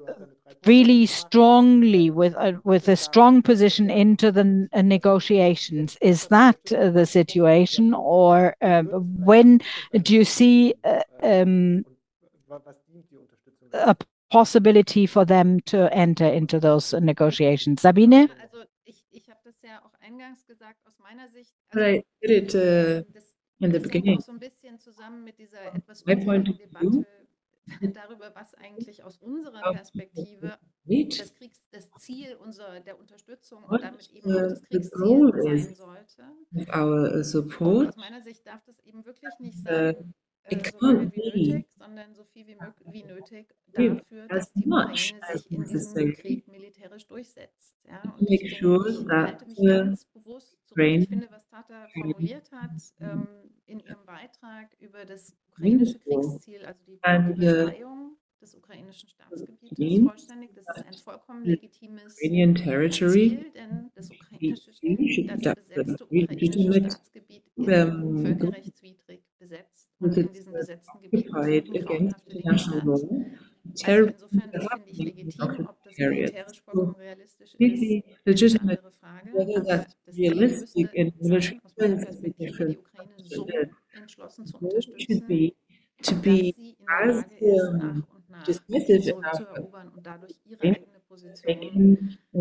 [0.65, 5.97] really strongly with a, with a strong position into the uh, negotiations.
[6.01, 8.85] Is that uh, the situation, or um,
[9.25, 9.59] when
[10.01, 11.85] do you see uh, um,
[13.73, 13.95] a
[14.33, 17.81] possibility for them to enter into those negotiations?
[17.81, 18.27] Sabine?
[21.75, 23.03] I did it uh,
[23.61, 24.19] in the beginning.
[26.05, 27.05] My point of view
[27.93, 34.09] darüber, was eigentlich aus unserer Perspektive das, Kriegs-, das Ziel unserer, der Unterstützung und damit
[34.11, 36.23] eben auch das Kriegsziel sein sollte.
[36.77, 37.87] Our uh, support.
[37.89, 40.13] aus meiner Sicht darf das eben wirklich nicht sein,
[40.51, 42.57] uh, äh, so lange wie nötig, sondern so viel wie,
[42.91, 47.75] wie nötig dafür, dass die Ukraine sich in diesem Krieg militärisch durchsetzt.
[47.85, 48.01] Ja?
[48.19, 50.85] Und ich, ich halte mich ganz bewusst zurück.
[50.85, 53.27] Ich finde, was Tata formuliert hat, ähm,
[53.65, 60.51] in Ihrem Beitrag über das ukrainische Kriegsziel, also die, die Befreiung des ukrainischen Staatsgebietes vollständig.
[60.53, 64.71] Das ist ein vollkommen legitimes Ziel, denn das ukrainische
[65.25, 72.83] das besetzte ukrainische Staatsgebiet ist völkerrechtswidrig besetzt und in diesem besetzten Gebiet grauenhafte Dinge statt.
[73.83, 74.09] Also
[74.45, 79.33] insofern finde ich legitim, ob das militärisch vollkommen realistisch ist, ist eine andere Frage.
[79.37, 81.13] Also das Ziel müsste sein,
[81.63, 83.47] aus meiner Perspektive, die Ukraine so
[83.93, 85.51] entschlossen zu unterstützen,
[86.01, 86.53] to be
[86.85, 88.05] as um,
[88.45, 89.41] dismissive enough
[89.95, 91.69] und dadurch ihre eigene Position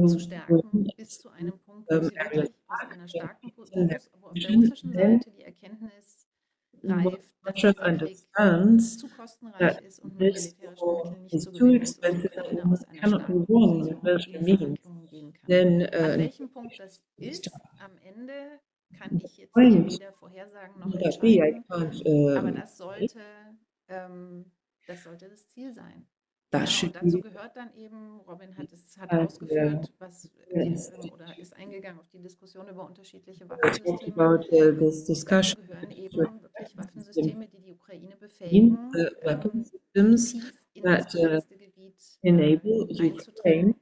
[0.05, 4.41] zu stärken, bis zu einem Punkt, wo sie wirklich aus einer starken Position, wo auf
[4.41, 6.22] der russischen Seite die Erkenntnis
[6.89, 7.03] dass
[7.55, 15.07] dieser Krieg zu kostenreich ist und mit militärischen nicht zu gewinnen aus einer starken Position
[15.07, 15.47] gehen kann.
[15.49, 18.61] Denn, uh, An welchem Punkt das ist, am Ende
[18.99, 21.65] kann ich jetzt weder vorhersagen noch entscheiden.
[22.37, 23.21] Aber das sollte,
[23.89, 24.53] ähm,
[24.87, 26.07] das sollte das Ziel sein.
[26.53, 31.57] Ja, und dazu gehört dann eben, Robin hat es hat ausgeführt, was ist, oder ist
[31.57, 33.99] eingegangen auf die Diskussion über unterschiedliche Waffensysteme.
[34.15, 38.79] About, uh, this discussion gehören eben wirklich Waffensysteme, die die Ukraine befähigen,
[39.25, 40.35] weapon systems
[40.83, 41.41] that uh,
[42.23, 43.75] enable Ukraine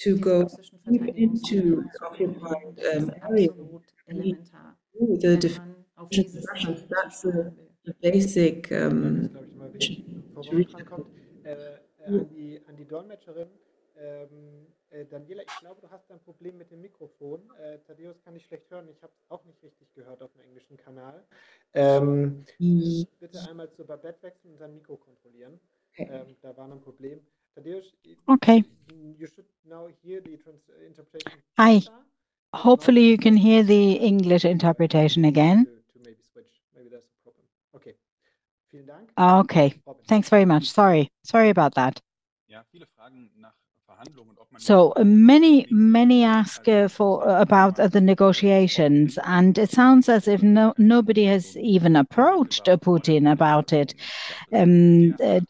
[0.00, 0.46] to go
[0.90, 3.50] deep into occupied um, areas
[5.20, 5.68] the defense
[6.90, 7.52] That's the,
[7.84, 9.30] the basic um,
[12.08, 13.48] an die, an die Dolmetscherin.
[14.00, 17.40] Ähm, äh, Daniela, ich glaube, du hast ein Problem mit dem Mikrofon.
[17.60, 18.88] Äh, Thaddeus kann ich schlecht hören.
[18.88, 21.24] Ich habe es auch nicht richtig gehört auf dem englischen Kanal.
[21.74, 25.58] Ähm, bitte einmal zur Babette wechseln und sein Mikro kontrollieren.
[25.92, 26.08] Okay.
[26.12, 27.20] Ähm, da war ein Problem.
[27.54, 27.92] Thaddeus,
[28.26, 28.64] Okay.
[29.18, 31.42] you should now hear the trans interpretation.
[31.58, 31.82] Hi.
[32.54, 35.64] Hopefully you can hear the English interpretation again.
[35.64, 36.62] To, to maybe switch.
[36.74, 37.44] Maybe there's a problem.
[37.74, 37.94] Okay.
[38.70, 39.10] Vielen Dank.
[39.16, 39.74] Okay.
[40.06, 40.70] Thanks very much.
[40.70, 41.08] Sorry.
[41.22, 42.00] Sorry about that.
[42.48, 43.54] Ja, viele Fragen nach
[43.86, 48.00] Verhandlungen und ob man So uh, many, many ask uh, for uh, about uh, the
[48.00, 53.94] negotiations, and it sounds as if no, nobody has even approached uh, Putin about it.
[54.52, 55.40] Um, uh,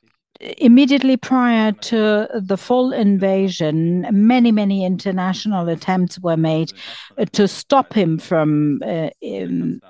[0.58, 6.72] immediately prior to the full invasion, many, many international attempts were made
[7.16, 9.80] uh, to stop him from uh, um,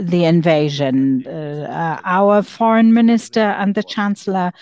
[0.00, 1.26] the invasion.
[1.26, 4.52] Uh, our foreign minister and the chancellor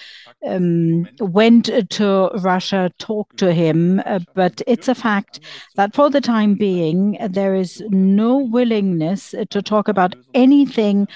[0.47, 5.41] um, went to Russia, talked to him, uh, but it's a fact
[5.77, 11.09] that for the time being, there is no willingness to talk about anything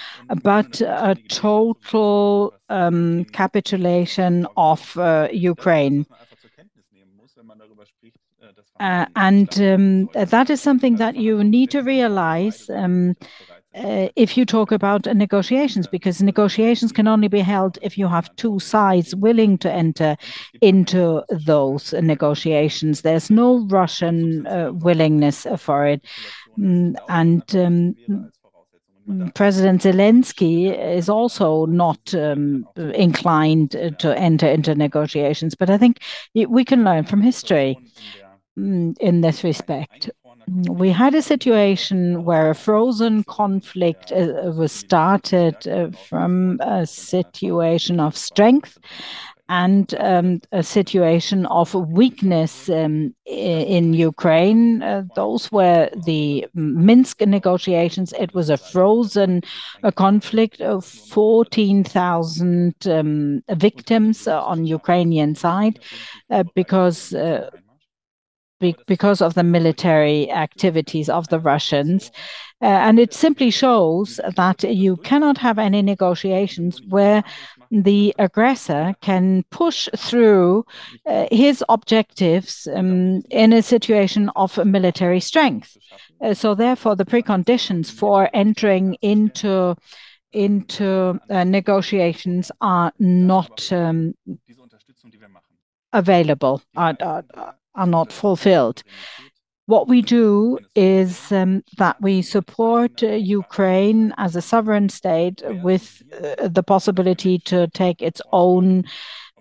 [0.42, 6.06] but a total um, capitulation of uh, Ukraine.
[8.80, 13.16] Uh, and um, that is something that you need to realize um,
[13.74, 18.34] uh, if you talk about negotiations, because negotiations can only be held if you have
[18.36, 20.16] two sides willing to enter
[20.62, 23.02] into those negotiations.
[23.02, 26.04] There's no Russian uh, willingness for it.
[26.58, 28.32] Mm, and um,
[29.34, 35.54] President Zelensky is also not um, inclined to enter into negotiations.
[35.54, 35.98] But I think
[36.34, 37.78] we can learn from history
[38.58, 40.10] mm, in this respect.
[40.48, 48.00] We had a situation where a frozen conflict uh, was started uh, from a situation
[48.00, 48.78] of strength
[49.48, 54.82] and um, a situation of weakness um, in Ukraine.
[54.82, 58.12] Uh, those were the Minsk negotiations.
[58.18, 59.42] It was a frozen
[59.82, 65.80] a conflict of 14,000 um, victims on Ukrainian side
[66.30, 67.48] uh, because uh,
[68.86, 72.10] because of the military activities of the Russians.
[72.60, 77.22] Uh, and it simply shows that you cannot have any negotiations where
[77.70, 80.64] the aggressor can push through
[81.06, 85.76] uh, his objectives um, in a situation of military strength.
[86.20, 89.76] Uh, so, therefore, the preconditions for entering into
[90.32, 94.12] into negotiations are not um,
[95.92, 96.60] available.
[96.76, 97.24] Are, are,
[97.78, 98.82] are not fulfilled.
[99.66, 106.02] What we do is um, that we support uh, Ukraine as a sovereign state with
[106.14, 108.84] uh, the possibility to take its own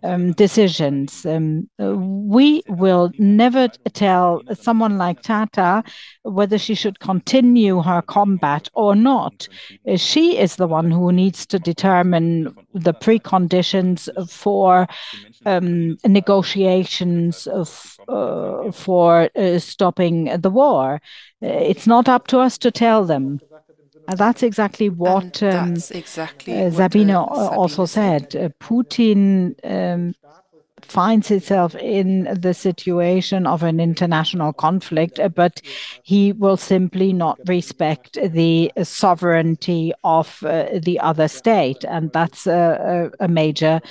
[0.04, 1.26] um, decisions.
[1.26, 5.84] Um, we will never tell someone like Tata
[6.24, 9.48] whether she should continue her combat or not.
[9.96, 14.88] She is the one who needs to determine the preconditions for
[15.46, 21.02] um, negotiations of, uh, for uh, stopping the war.
[21.42, 23.40] It's not up to us to tell them.
[24.16, 28.36] That's exactly what, um, that's exactly uh, what, Sabine uh, also Sabine said.
[28.36, 30.14] Uh, Putin um,
[30.82, 35.62] finds itself in the situation of an international conflict, uh, but
[36.04, 41.84] he will simply not respect the sovereignty of uh, the other state.
[41.84, 43.82] And that's a, a, a major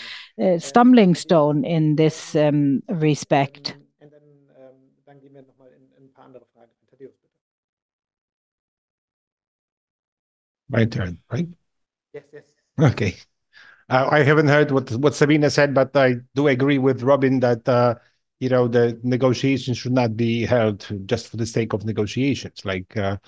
[0.40, 3.76] uh, stumbling stone in this um, respect.
[4.00, 4.22] And then,
[4.56, 6.70] ähm, dann gehen wir nochmal in, in ein paar andere Fragen.
[6.90, 7.36] Tadeusz, bitte.
[10.68, 11.48] My turn, right?
[12.12, 12.44] Yes, yes.
[12.80, 13.16] Okay.
[13.88, 17.68] Uh, I haven't heard what what Sabina said, but I do agree with Robin that
[17.68, 17.96] uh,
[18.40, 22.64] you know the negotiations should not be held just for the sake of negotiations.
[22.64, 23.18] Like, uh,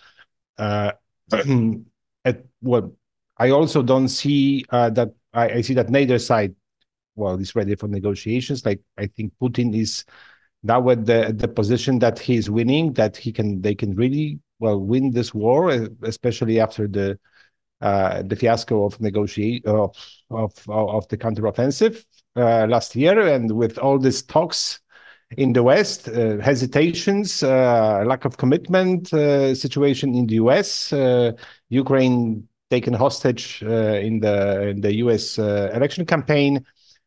[0.58, 0.92] uh,
[2.24, 2.94] at well,
[3.38, 5.14] I also don't see uh, that.
[5.34, 6.54] I, I see that neither side,
[7.16, 8.64] well, is ready for negotiations.
[8.66, 10.04] Like, I think Putin is
[10.62, 14.80] now at the the position that he's winning, that he can they can really well
[14.80, 17.18] win this war, uh, especially after the
[17.80, 19.94] uh, the fiasco of negotiate of
[20.30, 22.04] of of the counteroffensive
[22.36, 24.80] uh, last year, and with all these talks
[25.36, 31.32] in the West, uh, hesitations, uh, lack of commitment, uh, situation in the U.S., uh,
[31.68, 35.38] Ukraine taken hostage in the in the U.S.
[35.38, 36.64] election campaign,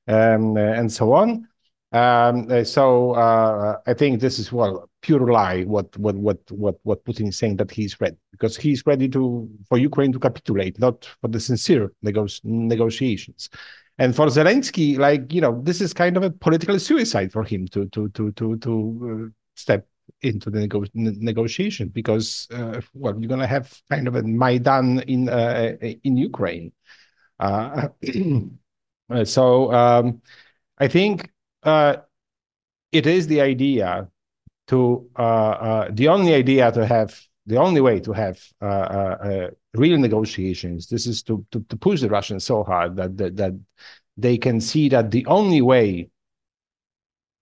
[0.07, 1.47] um, and so on.
[1.93, 5.63] Um, uh, so uh, I think this is well pure lie.
[5.63, 9.49] What what what what what Putin is saying that he's ready because he's ready to
[9.67, 13.49] for Ukraine to capitulate, not for the sincere nego- negotiations.
[13.97, 17.67] And for Zelensky, like you know, this is kind of a political suicide for him
[17.69, 19.85] to to to to to uh, step
[20.21, 25.27] into the nego- negotiation because uh, well, you're gonna have kind of a Maidan in
[25.27, 26.71] uh, in Ukraine.
[27.37, 27.89] Uh,
[29.25, 30.21] so um,
[30.77, 31.29] I think
[31.63, 31.97] uh,
[32.91, 34.07] it is the idea
[34.67, 39.49] to uh, uh, the only idea to have the only way to have uh, uh,
[39.73, 40.87] real negotiations.
[40.87, 43.53] This is to, to, to push the Russians so hard that, that that
[44.17, 46.09] they can see that the only way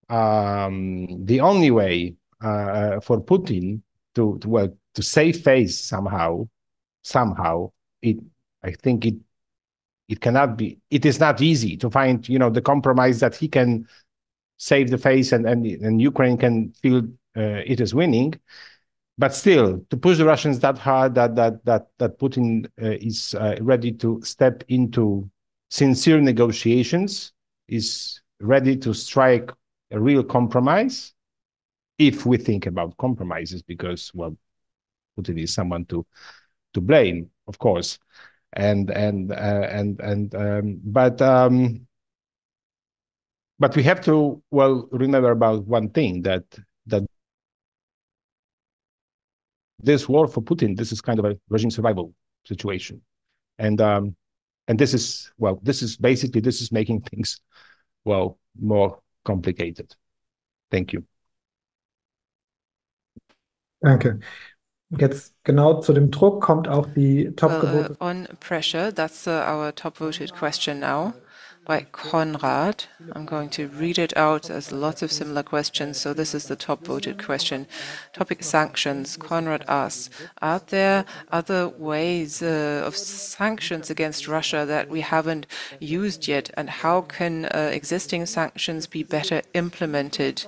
[0.10, 3.82] um, the only way for Putin
[4.16, 6.48] to, to well to save face somehow
[7.04, 7.72] somehow
[8.02, 8.18] it
[8.64, 9.16] I think it
[10.08, 13.48] it cannot be it is not easy to find you know the compromise that he
[13.48, 13.88] can
[14.60, 17.00] save the face and and, and Ukraine can feel
[17.36, 18.36] uh, it is winning.
[19.18, 23.34] But still, to push the Russians that hard that that that that Putin uh, is
[23.34, 25.30] uh, ready to step into
[25.70, 27.34] sincere negotiations,
[27.68, 29.52] is ready to strike
[29.92, 31.14] a real compromise,
[31.98, 34.38] if we think about compromises, because well,
[35.18, 36.06] Putin is someone to
[36.74, 38.00] to blame, of course,
[38.54, 41.86] and and uh, and and um, but um,
[43.60, 46.44] but we have to well remember about one thing that
[46.88, 47.04] that
[49.82, 52.14] this war for Putin, this is kind of a regime survival
[52.46, 53.02] situation,
[53.58, 54.16] and um,
[54.68, 57.42] and this is well, this is basically this is making things
[58.06, 59.94] well more complicated.
[60.72, 61.04] Thank you.
[63.84, 64.20] Danke.
[64.92, 69.46] Jetzt genau zu dem Druck kommt auch die top well, uh, on pressure, that's uh,
[69.46, 71.14] our top voted question now
[71.70, 72.86] by Konrad.
[73.12, 74.44] I'm going to read it out.
[74.46, 77.68] There's lots of similar questions, so this is the top voted question.
[78.12, 79.16] Topic sanctions.
[79.18, 80.10] Konrad asks,
[80.42, 85.46] are there other ways uh, of sanctions against Russia that we haven't
[85.80, 86.50] used yet?
[86.58, 90.46] And how can uh, existing sanctions be better implemented?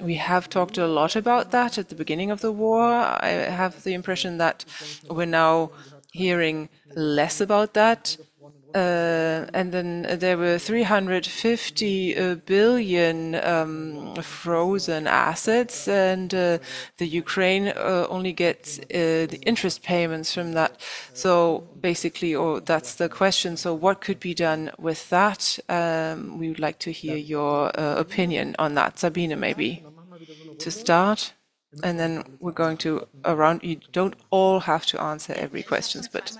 [0.00, 2.84] We have talked a lot about that at the beginning of the war.
[2.84, 4.64] I have the impression that
[5.10, 5.72] we're now
[6.12, 8.16] hearing less about that
[8.74, 16.58] and then there were 350 uh, billion um, frozen assets, and uh,
[16.98, 20.80] the Ukraine uh, only gets uh, the interest payments from that.
[21.12, 23.56] So basically, or that's the question.
[23.56, 25.58] So what could be done with that?
[25.68, 29.84] Um, we would like to hear your uh, opinion on that, Sabine, maybe
[30.58, 31.34] to start.
[31.82, 33.62] And then we're going to around.
[33.62, 36.36] You don't all have to answer every questions, but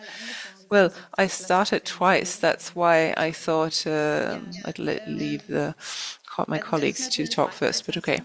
[0.73, 2.37] well, I started twice.
[2.37, 5.75] That's why I thought uh, I'd leave the,
[6.49, 8.21] my colleagues to talk first, but okay.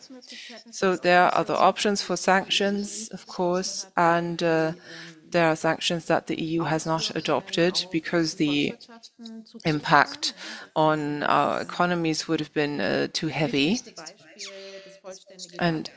[0.72, 4.72] So there are other options for sanctions, of course, and uh,
[5.30, 8.76] there are sanctions that the EU has not adopted because the
[9.66, 10.34] impact
[10.74, 13.82] on our economies would have been uh, too heavy.
[15.60, 15.90] And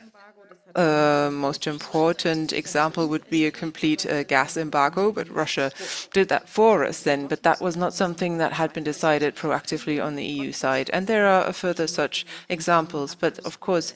[0.75, 5.71] most important example would be a complete uh, gas embargo, but Russia
[6.13, 7.27] did that for us then.
[7.27, 10.89] But that was not something that had been decided proactively on the EU side.
[10.93, 13.15] And there are further such examples.
[13.15, 13.93] But of course,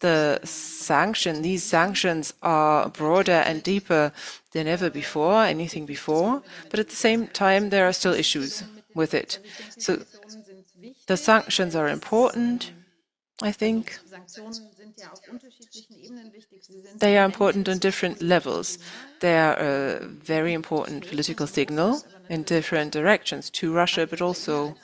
[0.00, 4.12] the sanction, these sanctions are broader and deeper
[4.52, 6.42] than ever before, anything before.
[6.70, 8.64] But at the same time, there are still issues
[8.94, 9.38] with it.
[9.78, 10.02] So
[11.06, 12.72] the sanctions are important,
[13.42, 13.98] I think.
[16.96, 18.78] They are important on different levels.
[19.20, 24.76] They are a very important political signal in different directions to Russia, but also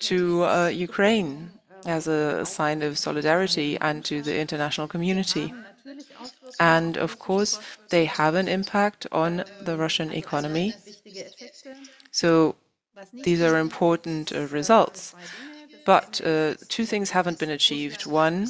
[0.00, 1.50] to uh, Ukraine
[1.86, 5.52] as a sign of solidarity and to the international community.
[6.58, 7.58] And of course,
[7.88, 10.74] they have an impact on the Russian economy.
[12.10, 12.56] So
[13.12, 15.14] these are important uh, results.
[15.86, 18.06] But uh, two things haven't been achieved.
[18.06, 18.48] One,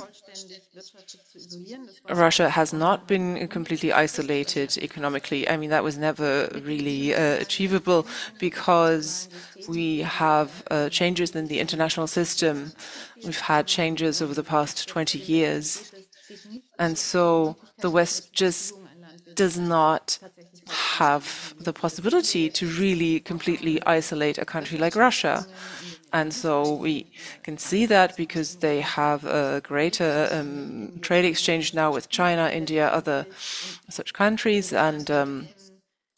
[2.09, 5.49] Russia has not been completely isolated economically.
[5.49, 8.07] I mean, that was never really uh, achievable
[8.39, 9.29] because
[9.69, 12.73] we have uh, changes in the international system.
[13.25, 15.93] We've had changes over the past 20 years.
[16.79, 18.75] And so the West just
[19.35, 20.19] does not
[20.67, 25.47] have the possibility to really completely isolate a country like Russia.
[26.13, 27.13] And so we
[27.43, 32.89] can see that because they have a greater um, trade exchange now with China, India,
[32.89, 33.27] other
[33.89, 35.49] such countries, and um,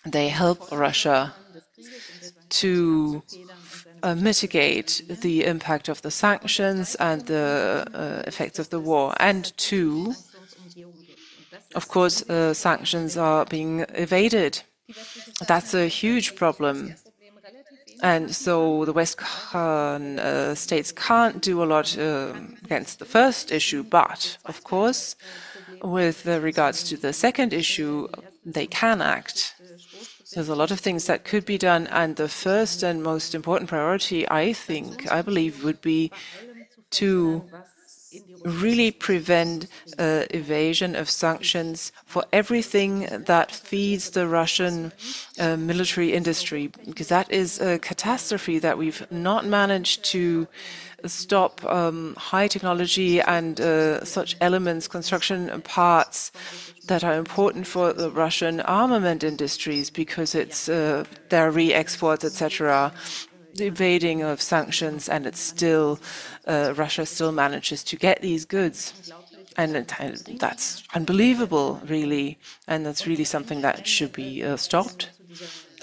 [0.05, 1.35] they help Russia
[2.49, 3.23] to
[4.03, 9.15] uh, mitigate the impact of the sanctions and the uh, effects of the war.
[9.21, 10.15] And two,
[11.75, 14.63] of course, uh, sanctions are being evaded.
[15.47, 16.95] That's a huge problem.
[18.03, 22.35] And so the Western uh, states can't do a lot uh,
[22.65, 25.15] against the first issue, but of course,
[25.83, 28.09] with regards to the second issue,
[28.45, 29.55] they can act.
[30.35, 33.71] There's a lot of things that could be done, and the first and most important
[33.71, 36.11] priority, I think, I believe, would be
[36.93, 37.45] to
[38.45, 39.67] really prevent
[39.99, 44.93] uh, evasion of sanctions for everything that feeds the Russian
[45.39, 50.47] uh, military industry, because that is a catastrophe that we've not managed to
[51.07, 56.31] stop um, high technology and uh, such elements, construction parts
[56.87, 62.93] that are important for the Russian armament industries because it's uh, their re-exports, etc
[63.59, 65.99] evading of sanctions, and it's still
[66.47, 69.13] uh, Russia still manages to get these goods,
[69.57, 69.75] and,
[70.39, 75.11] that's unbelievable, really, and that's really something that should be uh, stopped.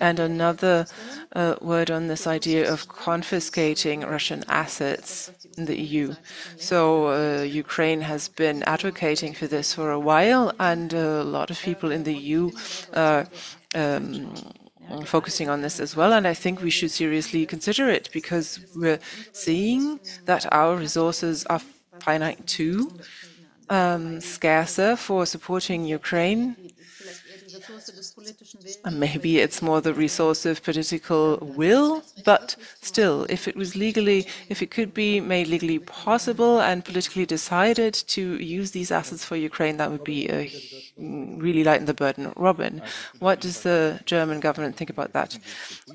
[0.02, 0.86] And another
[1.34, 6.16] uh, word on this idea of confiscating Russian assets in the EU.
[6.58, 11.60] So uh, Ukraine has been advocating for this for a while, and a lot of
[11.60, 12.52] people in the EU
[12.94, 13.28] are
[13.76, 14.34] um,
[15.06, 16.14] focusing on this as well.
[16.14, 19.00] And I think we should seriously consider it because we're
[19.32, 21.62] seeing that our resources are
[22.00, 22.92] finite too,
[23.70, 26.56] um, scarcer for supporting Ukraine
[28.92, 34.62] Maybe it's more the resource of political will, but still, if it was legally, if
[34.62, 39.78] it could be made legally possible and politically decided to use these assets for Ukraine,
[39.78, 40.52] that would be a,
[40.98, 42.34] really lighten the burden.
[42.36, 42.82] Robin,
[43.20, 45.38] what does the German government think about that?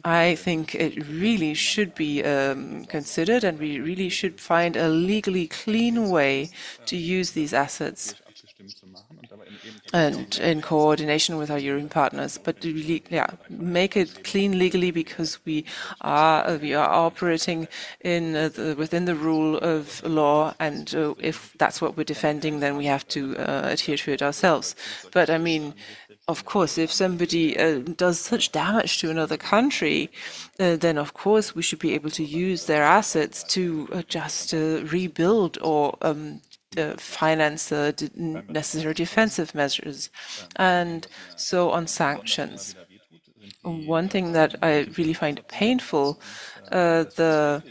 [0.04, 5.46] I think it really should be um, considered, and we really should find a legally
[5.46, 6.50] clean way
[6.86, 8.14] to use these assets
[9.94, 15.38] and in coordination with our European partners, but really, yeah, make it clean legally because
[15.44, 15.64] we
[16.00, 17.68] are we are operating
[18.00, 22.58] in uh, the, within the rule of law, and uh, if that's what we're defending,
[22.58, 24.74] then we have to uh, adhere to it ourselves.
[25.12, 25.74] But I mean.
[26.26, 30.10] Of course, if somebody uh, does such damage to another country,
[30.58, 34.54] uh, then of course we should be able to use their assets to uh, just
[34.54, 36.40] rebuild or um,
[36.98, 38.10] finance the
[38.48, 40.10] necessary defensive measures.
[40.56, 41.06] And
[41.36, 42.74] so on sanctions.
[43.62, 46.20] One thing that I really find painful,
[46.70, 47.62] uh, the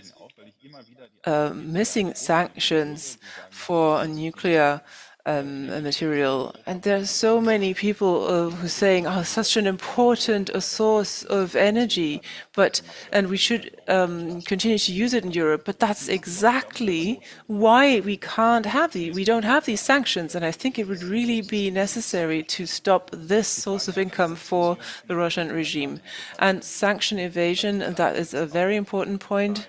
[1.25, 3.17] uh, missing sanctions
[3.49, 4.81] for a nuclear
[5.25, 6.53] um, material.
[6.65, 10.61] And there are so many people uh, who are saying, "Oh, such an important a
[10.61, 12.21] source of energy,"
[12.53, 12.81] but
[13.11, 15.63] and we should um, continue to use it in Europe.
[15.65, 20.35] But that's exactly why we can't have the we don't have these sanctions.
[20.35, 24.77] And I think it would really be necessary to stop this source of income for
[25.07, 26.01] the Russian regime.
[26.39, 29.67] And sanction evasion that is a very important point.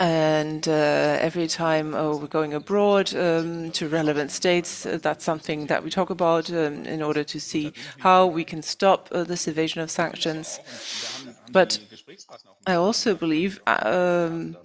[0.00, 5.66] And uh, every time oh, we're going abroad um, to relevant states, uh, that's something
[5.66, 9.48] that we talk about um, in order to see how we can stop uh, this
[9.48, 10.60] evasion of sanctions.
[11.50, 11.80] But
[12.66, 14.56] I also believe um,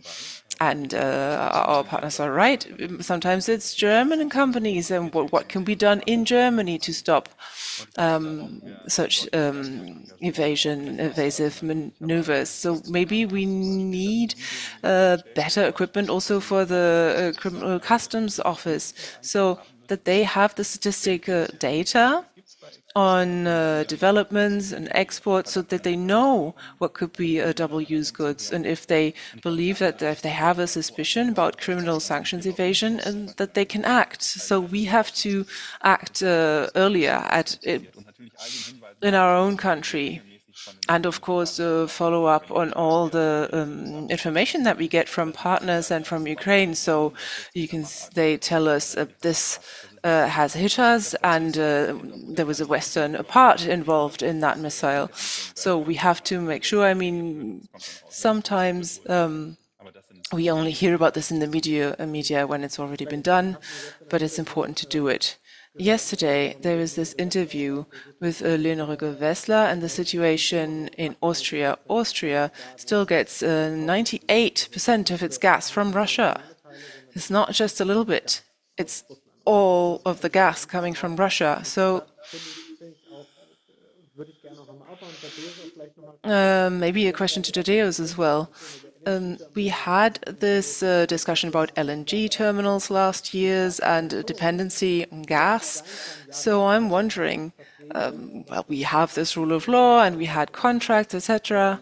[0.72, 2.62] and uh, our partners are right.
[3.02, 7.30] Sometimes it's German companies, and what, what can be done in Germany to stop
[7.98, 12.50] um, such um, evasion, evasive maneuvers?
[12.50, 14.36] So maybe we need
[14.84, 16.86] uh, better equipment also for the
[17.36, 22.26] uh, criminal customs office, so that they have the statistical data
[22.96, 28.12] on uh, developments and exports so that they know what could be a double use
[28.12, 28.52] goods.
[28.52, 33.30] And if they believe that if they have a suspicion about criminal sanctions evasion and
[33.38, 34.22] that they can act.
[34.22, 35.46] So we have to
[35.82, 37.94] act uh, earlier at it,
[39.02, 40.22] in our own country.
[40.88, 45.34] And of course uh, follow up on all the um, information that we get from
[45.34, 46.76] partners and from Ukraine.
[46.76, 47.14] So
[47.54, 51.96] you can they tell us uh, this uh, has hit us, and uh,
[52.28, 55.10] there was a Western part involved in that missile.
[55.14, 56.86] So we have to make sure.
[56.86, 57.68] I mean,
[58.10, 59.58] sometimes um,
[60.34, 63.58] we only hear about this in the media, uh, media when it's already been done,
[64.10, 65.38] but it's important to do it.
[65.76, 67.86] Yesterday, there was this interview
[68.20, 71.80] with uh, Leonore Gewessler and the situation in Austria.
[71.88, 76.42] Austria still gets 98% uh, of its gas from Russia.
[77.14, 78.44] It's not just a little bit.
[78.78, 79.04] It's
[79.46, 81.62] all of the gas coming from Russia.
[81.64, 82.04] So
[86.24, 88.52] Um, maybe a question to Tadeusz as well.
[89.06, 95.84] Um, we had this uh, discussion about LNG terminals last years and dependency on gas.
[96.32, 97.52] So I'm wondering,
[97.92, 101.82] um, well, we have this rule of law and we had contracts, etc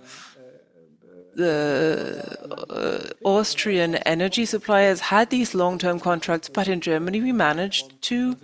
[1.36, 2.24] the
[2.70, 8.38] uh, Austrian energy suppliers had these long-term contracts, but in Germany we managed to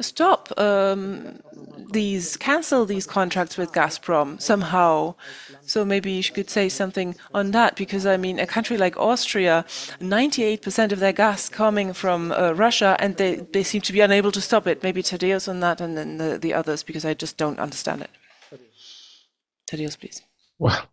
[0.00, 1.40] stop um,
[1.90, 5.14] these, cancel these contracts with Gazprom somehow.
[5.62, 9.64] So maybe you could say something on that, because I mean, a country like Austria,
[10.00, 14.32] 98% of their gas coming from uh, Russia, and they, they seem to be unable
[14.32, 14.82] to stop it.
[14.82, 18.10] Maybe Tadeusz on that, and then the, the others, because I just don't understand it.
[19.70, 20.22] Tadeusz, please.
[20.58, 20.88] Well,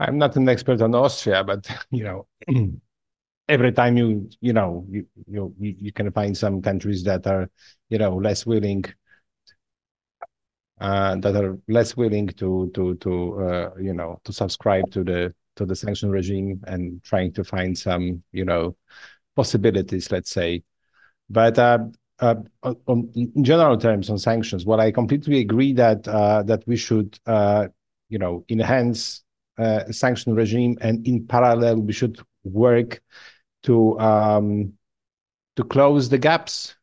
[0.00, 2.26] I'm not an expert on Austria, but you know,
[3.48, 7.50] every time you you know you you you can find some countries that are
[7.90, 8.84] you know less willing
[10.80, 15.34] uh, that are less willing to to to uh, you know to subscribe to the
[15.56, 18.74] to the sanction regime and trying to find some you know
[19.36, 20.62] possibilities, let's say.
[21.28, 21.78] But uh,
[22.18, 22.36] uh,
[22.86, 27.18] on, in general terms on sanctions, well, I completely agree that uh, that we should
[27.26, 27.68] uh,
[28.08, 29.22] you know enhance
[29.60, 33.02] uh, sanction regime, and in parallel, we should work
[33.64, 34.72] to um,
[35.56, 36.76] to close the gaps,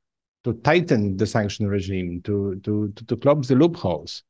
[0.44, 4.24] to tighten the sanction regime, to to to, to close the loopholes,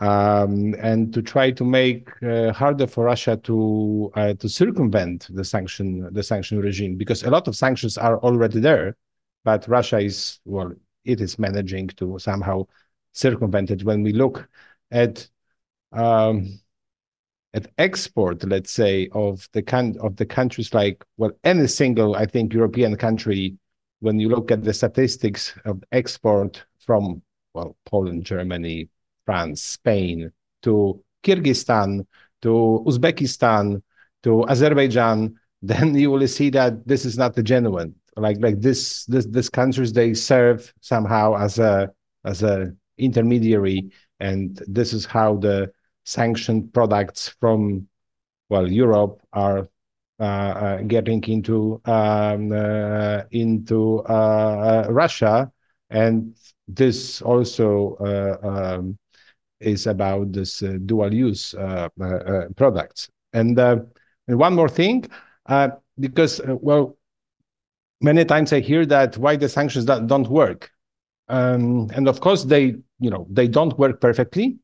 [0.00, 5.44] um, and to try to make uh, harder for Russia to uh, to circumvent the
[5.44, 8.96] sanction the sanction regime because a lot of sanctions are already there,
[9.44, 10.72] but Russia is well,
[11.04, 12.66] it is managing to somehow
[13.12, 13.84] circumvent it.
[13.84, 14.48] When we look
[14.90, 15.28] at
[15.92, 16.60] um,
[17.56, 22.26] at export, let's say, of the kind of the countries like well, any single, I
[22.26, 23.56] think, European country,
[24.00, 27.22] when you look at the statistics of export from
[27.54, 28.90] well, Poland, Germany,
[29.24, 30.30] France, Spain,
[30.62, 32.06] to Kyrgyzstan,
[32.42, 33.82] to Uzbekistan,
[34.22, 37.94] to Azerbaijan, then you will see that this is not the genuine.
[38.18, 41.90] Like like this this these countries they serve somehow as a
[42.24, 45.72] as a intermediary, and this is how the
[46.06, 47.86] sanctioned products from
[48.48, 49.68] well Europe are
[50.18, 54.02] uh, uh, getting into um, uh, into
[54.88, 55.52] Russia,
[55.90, 56.34] and
[56.66, 57.98] this also
[58.42, 58.96] um,
[59.60, 61.54] is about this dual use
[62.56, 63.10] products.
[63.34, 63.58] And,
[64.28, 65.04] one more thing,
[66.00, 66.96] because well,
[68.00, 70.70] many times I hear that why the sanctions don't work,
[71.28, 74.58] um, and of course they you know they don't work perfectly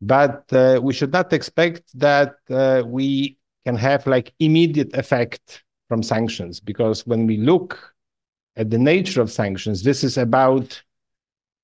[0.00, 6.02] but uh, we should not expect that uh, we can have like immediate effect from
[6.02, 6.60] sanctions.
[6.60, 7.94] Because when we look
[8.56, 10.82] at the nature of sanctions this is about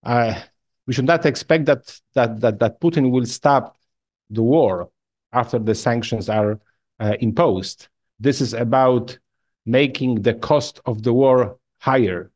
[0.04, 0.34] uh,
[0.86, 3.76] we should not expect that that that, that putin will stop
[4.30, 4.88] the war
[5.32, 6.58] after the sanctions are
[7.00, 7.88] uh, imposed.
[8.18, 9.18] This is about
[9.66, 12.30] making the cost of the war higher.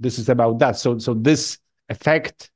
[0.00, 0.76] This is about that.
[0.78, 1.58] So so this
[1.88, 2.50] effect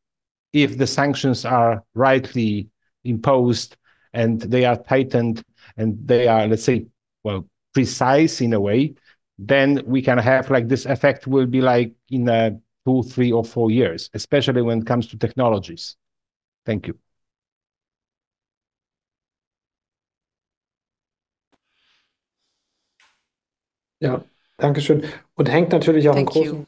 [0.52, 2.68] if the sanctions are rightly
[3.04, 3.76] imposed
[4.12, 5.42] and they are tightened
[5.76, 6.86] and they are, let's say,
[7.24, 8.94] well, precise in a way,
[9.38, 13.44] then we can have like this effect will be like in a two, three, or
[13.44, 15.96] four years, especially when it comes to technologies.
[16.66, 16.98] Thank you.
[24.00, 24.24] Ja,
[24.58, 25.04] danke schön.
[25.34, 26.66] Und hängt natürlich auch einen großen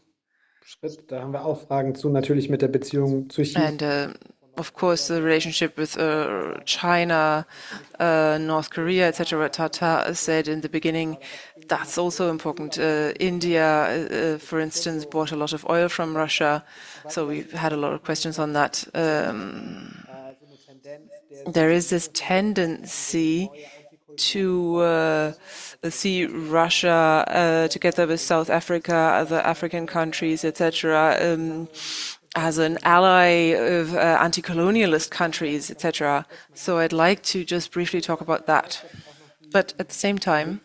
[0.63, 3.67] Schritt, da haben wir auch Fragen zu, natürlich mit der Beziehung zu China.
[3.67, 4.15] And, uh,
[4.57, 7.47] of course, the relationship with uh, China,
[7.99, 11.19] uh, North Korea, etc., Tata said in the beginning,
[11.69, 12.79] that's also important.
[12.79, 16.65] Uh, India, uh, for instance, bought a lot of oil from Russia,
[17.09, 18.85] so we've had a lot of questions on that.
[18.95, 20.05] Um,
[21.47, 23.51] there is this tendency
[24.17, 25.33] to uh,
[25.89, 31.37] see Russia uh, together with South Africa, other African countries, etc.,
[32.35, 36.27] as an ally of uh, anti-colonialist countries, etc.
[36.55, 38.83] So I'd like to just briefly talk about that.
[39.53, 40.61] But at the same time,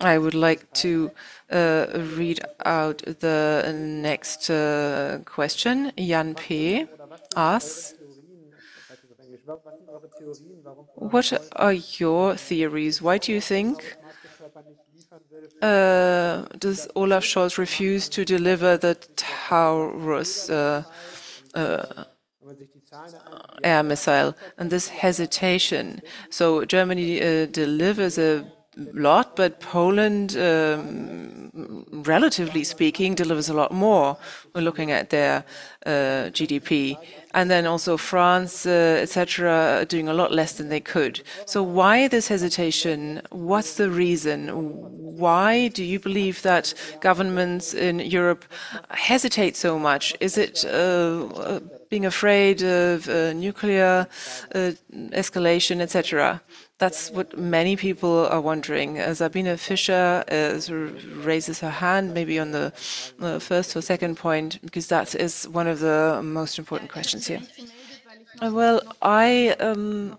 [0.00, 1.12] I would like to
[1.50, 1.86] uh,
[2.16, 5.92] read out the next uh, question.
[5.96, 6.86] Jan P.
[7.36, 7.94] asks,
[10.96, 13.00] what are your theories?
[13.02, 13.96] Why do you think
[15.62, 20.82] does Olaf Scholz refuse to deliver the Taurus uh,
[21.54, 22.04] uh,
[23.62, 24.34] air missile?
[24.58, 26.02] And this hesitation.
[26.30, 28.44] So Germany uh, delivers a
[28.76, 31.42] lot, but Poland um,
[31.92, 34.16] relatively speaking, delivers a lot more.
[34.54, 35.44] We're looking at their
[35.84, 36.96] uh, GDP.
[37.34, 41.22] And then also France, uh, etc., doing a lot less than they could.
[41.46, 43.22] So why this hesitation?
[43.30, 44.48] What's the reason?
[44.48, 48.44] Why do you believe that governments in Europe
[48.90, 50.14] hesitate so much?
[50.20, 51.60] Is it uh
[51.92, 54.06] being afraid of uh, nuclear
[54.54, 54.70] uh,
[55.22, 56.40] escalation, etc.?
[56.78, 58.90] That's what many people are wondering.
[59.14, 60.58] Sabine Fischer uh,
[61.30, 62.72] raises her hand, maybe on the
[63.20, 67.42] uh, first or second point, because that is one of the most important questions here.
[68.40, 70.16] Uh, well, I um,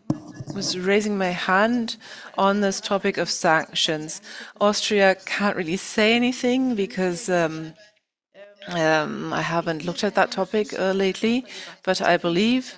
[0.53, 1.97] was raising my hand
[2.37, 4.21] on this topic of sanctions.
[4.61, 7.73] Austria can't really say anything because um,
[8.67, 11.45] um, I haven't looked at that topic uh, lately,
[11.83, 12.77] but I believe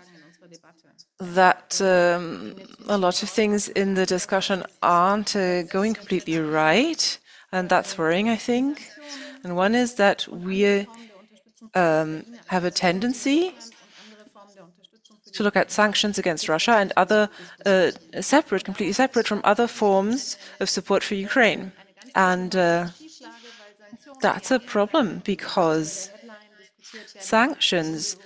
[1.20, 2.56] that um,
[2.88, 7.18] a lot of things in the discussion aren't uh, going completely right,
[7.52, 8.90] and that's worrying, I think.
[9.44, 10.88] And one is that we
[11.74, 13.54] um, have a tendency
[15.34, 17.30] to look at sanctions against Russia and other
[17.66, 17.92] uh,
[18.22, 21.72] separate, completely separate from other forms of support for Ukraine.
[22.16, 22.88] And uh,
[24.22, 26.10] that's a problem because
[27.20, 28.18] sanctions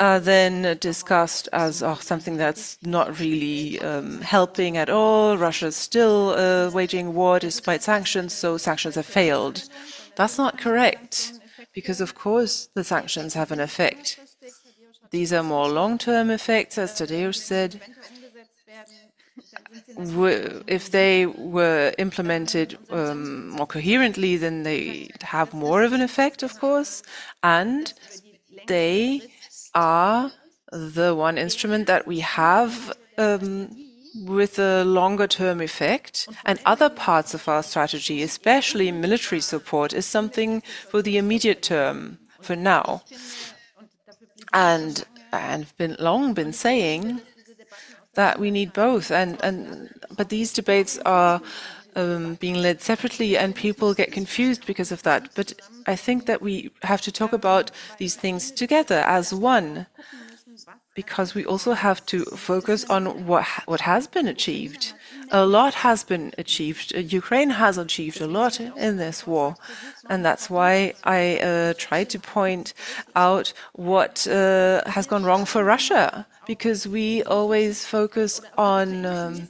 [0.00, 5.36] are then discussed as oh, something that's not really um, helping at all.
[5.36, 9.68] Russia's still uh, waging war despite sanctions, so sanctions have failed.
[10.16, 11.32] That's not correct,
[11.74, 14.20] because of course the sanctions have an effect.
[15.10, 17.80] These are more long-term effects, as Tadeusz said.
[19.98, 26.58] If they were implemented um, more coherently, then they have more of an effect, of
[26.60, 27.02] course,
[27.42, 27.92] and
[28.68, 29.22] they
[29.74, 30.30] are
[30.70, 33.70] the one instrument that we have um,
[34.24, 36.28] with a longer term effect.
[36.44, 42.18] And other parts of our strategy, especially military support, is something for the immediate term,
[42.40, 43.02] for now.
[44.52, 47.20] And I've been long been saying
[48.18, 49.10] that we need both.
[49.10, 49.88] And, and
[50.18, 51.40] but these debates are
[51.94, 55.20] um, being led separately, and people get confused because of that.
[55.34, 55.48] But
[55.86, 59.86] I think that we have to talk about these things together as one,
[60.94, 64.94] because we also have to focus on what what has been achieved.
[65.30, 66.94] A lot has been achieved.
[66.94, 69.56] Uh, Ukraine has achieved a lot in this war,
[70.08, 72.74] and that's why I uh, tried to point
[73.14, 79.06] out what uh, has gone wrong for Russia, because we always focus on.
[79.06, 79.48] Um,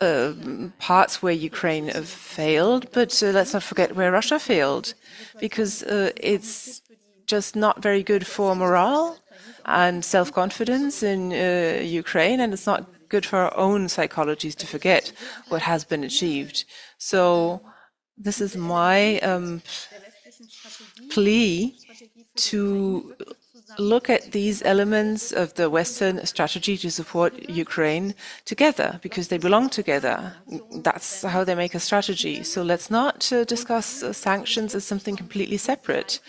[0.00, 0.32] uh,
[0.78, 1.90] parts where Ukraine
[2.36, 4.94] failed, but uh, let's not forget where Russia failed,
[5.38, 6.80] because uh, it's
[7.26, 9.18] just not very good for morale
[9.66, 15.12] and self-confidence in uh, Ukraine, and it's not good for our own psychologies to forget
[15.48, 16.64] what has been achieved.
[16.96, 17.60] So
[18.16, 19.62] this is my um,
[21.10, 21.76] plea
[22.36, 23.14] to
[23.78, 28.14] look at these elements of the Western strategy to support Ukraine
[28.44, 30.34] together because they belong together.
[30.82, 32.42] That's how they make a strategy.
[32.42, 36.20] So let's not uh, discuss uh, sanctions as something completely separate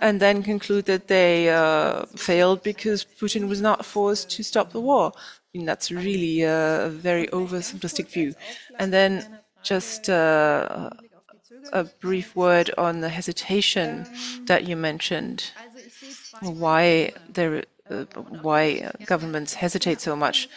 [0.00, 4.80] and then conclude that they uh, failed because Putin was not forced to stop the
[4.80, 5.12] war.
[5.54, 8.34] Mean, that's really a very oversimplistic view.
[8.78, 10.90] And then just uh,
[11.72, 14.06] a brief word on the hesitation
[14.46, 15.52] that you mentioned
[16.40, 18.04] why there, uh,
[18.42, 20.48] why governments hesitate so much.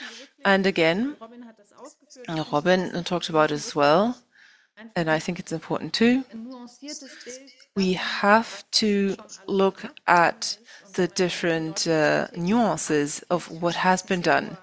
[0.43, 1.15] And again,
[2.29, 4.17] Robin talked about as well,
[4.95, 6.23] and I think it's important too.
[7.75, 9.17] We have to
[9.47, 10.57] look at
[10.95, 14.57] the different uh, nuances of what has been done.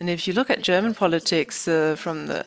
[0.00, 2.46] And if you look at German politics uh, from the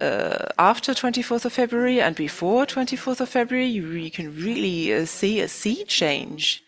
[0.00, 5.04] uh, after 24th of February and before 24th of February, you, you can really uh,
[5.04, 6.64] see a sea change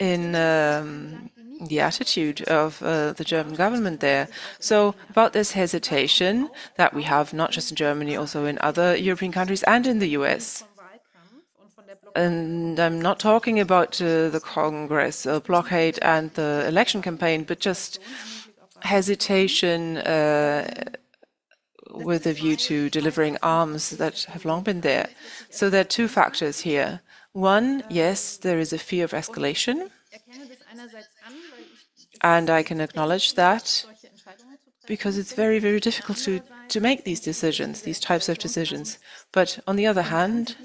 [0.00, 1.30] in um,
[1.68, 4.28] the attitude of uh, the German government there.
[4.58, 9.30] So about this hesitation that we have not just in Germany, also in other European
[9.30, 10.64] countries and in the US.
[12.14, 17.58] And I'm not talking about uh, the Congress uh, blockade and the election campaign, but
[17.58, 17.98] just
[18.80, 20.68] hesitation uh,
[21.90, 25.08] with a view to delivering arms that have long been there.
[25.50, 27.00] So there are two factors here.
[27.32, 29.90] One, yes, there is a fear of escalation,
[32.20, 33.84] and I can acknowledge that
[34.86, 38.98] because it's very, very difficult to, to make these decisions, these types of decisions.
[39.32, 40.56] But on the other hand,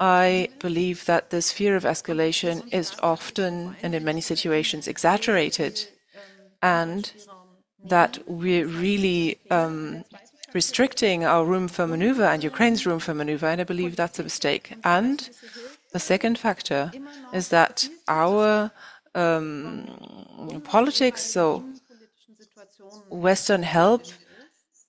[0.00, 5.88] I believe that this fear of escalation is often and in many situations exaggerated,
[6.62, 7.12] and
[7.84, 10.04] that we're really um,
[10.54, 14.22] restricting our room for maneuver and Ukraine's room for maneuver, and I believe that's a
[14.22, 14.74] mistake.
[14.84, 15.28] And
[15.92, 16.92] the second factor
[17.32, 18.70] is that our
[19.14, 21.64] um, politics, so
[23.10, 24.02] Western help,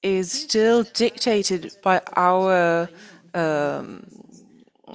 [0.01, 2.89] is still dictated by our
[3.33, 4.05] um,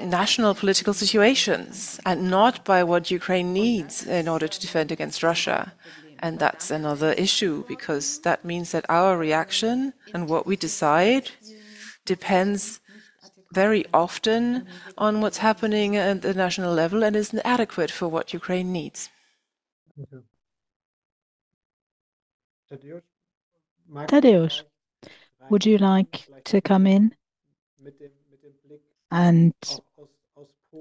[0.01, 5.73] national political situations and not by what Ukraine needs in order to defend against Russia.
[6.21, 11.31] And that's another issue because that means that our reaction and what we decide
[12.05, 12.81] depends
[13.53, 14.67] very often
[14.99, 19.11] on what's happening at the national level and isn't adequate for what Ukraine needs.
[24.09, 24.63] Tadeusz,
[25.51, 27.15] would you like to come in
[29.11, 29.55] and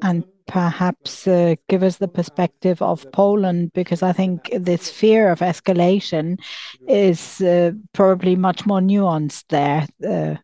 [0.02, 5.40] and perhaps uh, give us the perspective of Poland, because I think this fear of
[5.40, 6.40] escalation
[6.88, 9.88] is uh, probably much more nuanced there.
[10.06, 10.36] Uh,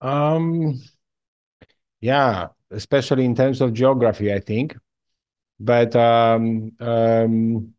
[0.00, 0.80] um,
[2.00, 4.76] yeah, especially in terms of geography, I think.
[5.58, 7.74] But um, um,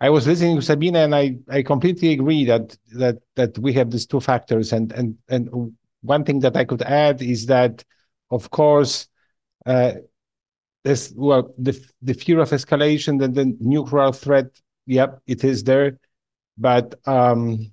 [0.00, 3.90] I was listening to Sabine, and I, I completely agree that that that we have
[3.90, 4.72] these two factors.
[4.72, 7.84] And and and one thing that I could add is that,
[8.30, 9.08] of course,
[9.64, 9.92] uh,
[10.84, 14.46] this well the the fear of escalation and the nuclear threat.
[14.86, 15.98] Yep, it is there,
[16.56, 17.72] but um,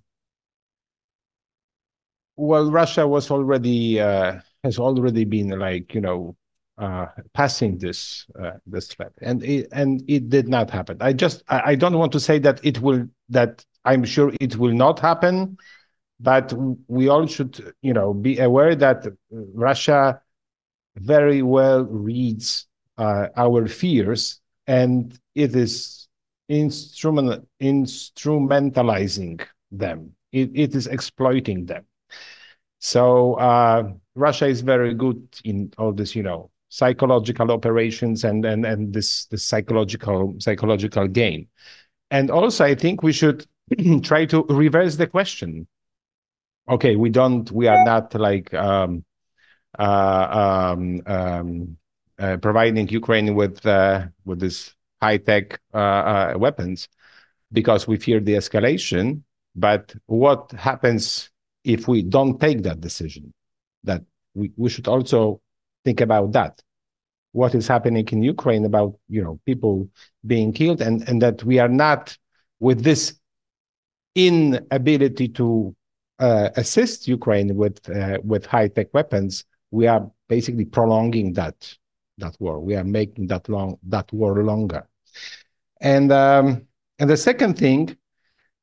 [2.36, 6.36] well, Russia was already uh, has already been like you know
[6.78, 10.98] uh, passing this uh, this threat, and it, and it did not happen.
[11.00, 14.56] I just I, I don't want to say that it will that I'm sure it
[14.56, 15.58] will not happen,
[16.24, 16.54] but
[16.88, 20.22] we all should you know be aware that Russia
[20.96, 22.68] very well reads
[22.98, 26.08] uh, our fears and it is
[26.50, 30.16] instrument instrumentalizing them.
[30.32, 31.86] It, it is exploiting them.
[32.80, 38.66] So uh, Russia is very good in all this, you know, psychological operations and and
[38.66, 41.48] and this this psychological psychological game.
[42.12, 43.46] And also, I think we should
[44.04, 45.68] try to reverse the question.
[46.70, 49.04] Okay, we don't, we are not like um,
[49.78, 51.78] uh, um, um,
[52.18, 56.88] uh, providing Ukraine with uh, with this high tech uh, uh, weapons
[57.52, 59.24] because we fear the escalation.
[59.56, 61.30] But what happens
[61.64, 63.34] if we don't take that decision,
[63.84, 64.04] that
[64.34, 65.42] we, we should also
[65.84, 66.62] think about that.
[67.34, 69.90] What is happening in Ukraine about you know people
[70.26, 72.18] being killed and, and that we are not
[72.60, 73.16] with this
[74.16, 75.76] inability to
[76.24, 81.58] uh, assist Ukraine with uh, with high tech weapons, we are basically prolonging that
[82.18, 82.60] that war.
[82.60, 84.88] We are making that long that war longer.
[85.82, 86.68] And um,
[87.00, 87.98] and the second thing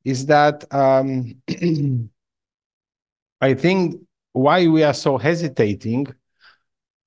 [0.05, 1.37] is that um,
[3.43, 4.01] I think
[4.32, 6.07] why we are so hesitating,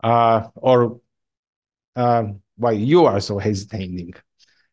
[0.04, 1.00] uh, or
[1.96, 2.26] uh,
[2.58, 4.14] why you are so hesitating,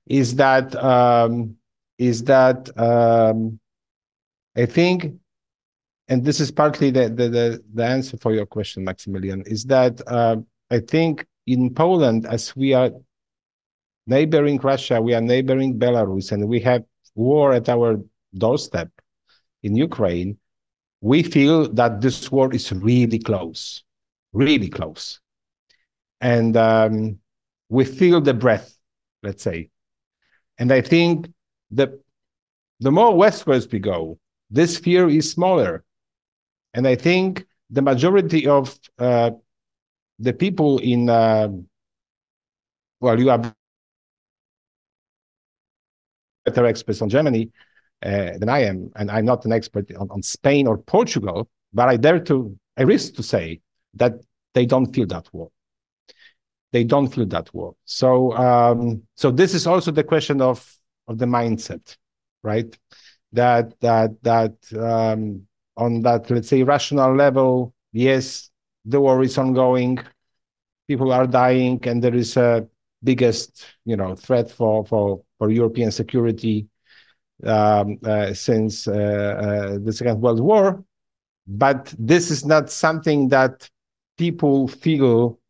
[0.07, 1.57] is that um,
[1.97, 3.59] is that um,
[4.57, 5.15] I think,
[6.11, 10.01] and this is partly the, the the the answer for your question, Maximilian, is that
[10.07, 10.37] uh,
[10.71, 12.91] I think in Poland, as we are
[14.07, 16.85] neighboring Russia, we are neighboring Belarus, and we have
[17.15, 17.99] war at our
[18.35, 18.91] doorstep
[19.63, 20.37] in Ukraine
[21.01, 23.83] we feel that this war is really close,
[24.33, 25.21] really close.
[26.21, 27.19] And um,
[27.69, 28.77] we feel the breath,
[29.23, 29.71] let's say.
[30.59, 31.29] And I think
[31.71, 32.01] the,
[32.81, 34.19] the more westwards we go,
[34.51, 35.85] this fear is smaller.
[36.75, 39.31] And I think the majority of uh,
[40.19, 41.49] the people in, uh,
[43.01, 43.55] well, you are
[46.45, 47.51] better experts on Germany,
[48.03, 51.89] uh, than I am, and I'm not an expert on, on Spain or Portugal, but
[51.89, 53.61] I dare to, I risk to say
[53.95, 54.15] that
[54.55, 55.51] they don't feel that war.
[56.73, 57.75] They don't feel that war.
[57.85, 60.65] So, um, so this is also the question of
[61.09, 61.97] of the mindset,
[62.43, 62.77] right?
[63.33, 65.47] That that that um,
[65.81, 68.51] on that let's say rational level, yes,
[68.85, 69.99] the war is ongoing,
[70.89, 72.69] people are dying, and there is a
[73.03, 76.69] biggest you know threat for for for European security
[77.45, 80.85] um, uh, since uh, uh, the Second World War.
[81.47, 83.69] But this is not something that
[84.19, 85.41] people feel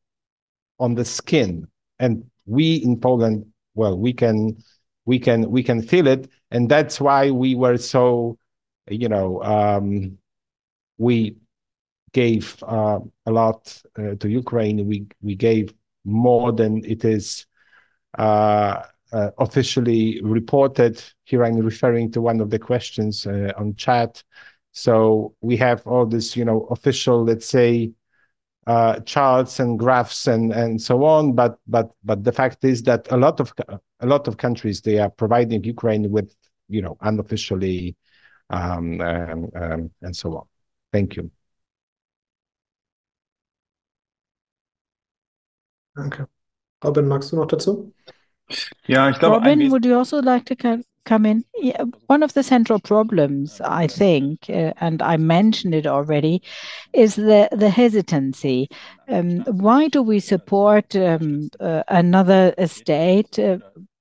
[0.79, 1.69] on the skin.
[1.99, 4.57] And we in Poland, well, we can
[5.05, 8.39] we can we can feel it, and that's why we were so,
[8.89, 10.19] you know, um,
[10.99, 11.37] we
[12.13, 14.87] gave uh, a lot uh, to Ukraine.
[14.87, 15.73] We we gave
[16.05, 17.47] more than it is
[18.19, 18.83] uh,
[19.13, 21.03] uh, officially reported.
[21.25, 24.23] Here I'm referring to one of the questions uh, on chat.
[24.73, 27.93] So we have all this, you know, official, let's say,
[28.67, 31.33] uh, charts and graphs and and so on.
[31.33, 33.53] But but but the fact is that a lot of
[34.01, 36.35] a lot of countries they are providing Ukraine with,
[36.69, 37.97] you know, unofficially,
[38.51, 40.47] and so on.
[40.93, 41.31] Thank you.
[45.99, 46.25] Okay.
[46.83, 47.93] Robin, magst du noch dazu?
[48.87, 51.45] Ja, ich glaube, Robin, would you also like to come in?
[51.61, 56.43] Yeah, one of the central problems, I think, uh, and I mentioned it already,
[56.93, 58.69] is the, the hesitancy.
[59.09, 63.39] Um, why do we support um, uh, another state?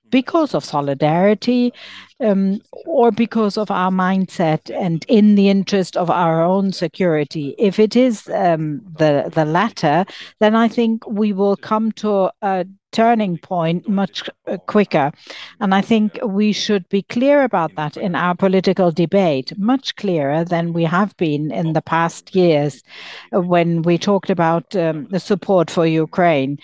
[0.09, 1.73] Uh, because of solidarity
[2.19, 7.55] um, or because of our mindset and in the interest of our own security.
[7.57, 10.05] If it is um, the the latter,
[10.39, 15.11] then I think we will come to a turning point much uh, quicker.
[15.59, 20.43] And I think we should be clear about that in our political debate, much clearer
[20.43, 22.83] than we have been in the past years
[23.31, 26.57] when we talked about um, the support for Ukraine.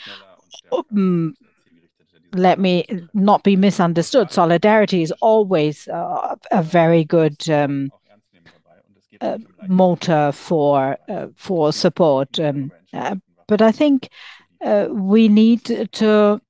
[0.71, 1.35] Um,
[2.35, 4.31] let me not be misunderstood.
[4.31, 7.91] Solidarity is always uh, a very good um,
[9.21, 9.37] uh,
[9.67, 12.39] motor for uh, for support.
[12.39, 13.15] Um, uh,
[13.47, 14.09] but I think
[14.63, 15.63] uh, we need
[15.93, 16.41] to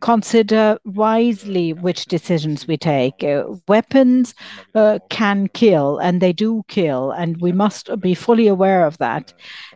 [0.00, 3.22] consider wisely which decisions we take.
[3.22, 4.34] Uh, weapons
[4.74, 9.32] uh, can kill, and they do kill, and we must be fully aware of that.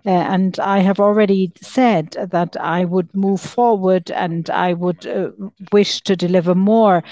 [0.06, 5.30] Uh, and I have already said that I would move forward and I would uh,
[5.72, 7.02] wish to deliver more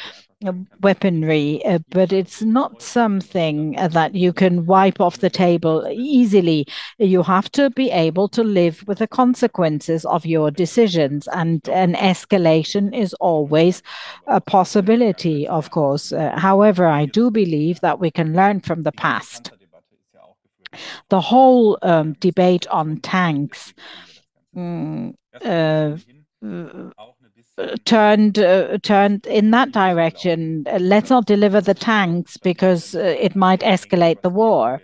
[0.81, 6.67] weaponry, uh, but it's not something that you can wipe off the table easily.
[6.99, 11.95] You have to be able to live with the consequences of your decisions, and an
[11.95, 13.83] escalation is always
[14.27, 16.13] a possibility, of course.
[16.13, 19.53] Uh, however, I do believe that we can learn from the past.
[21.11, 23.75] The whole um, debate on tanks.
[24.57, 25.15] Mm,
[25.45, 25.97] uh,
[27.85, 30.65] turned uh, turned in that direction.
[30.67, 34.81] Uh, let's not deliver the tanks because uh, it might escalate the war.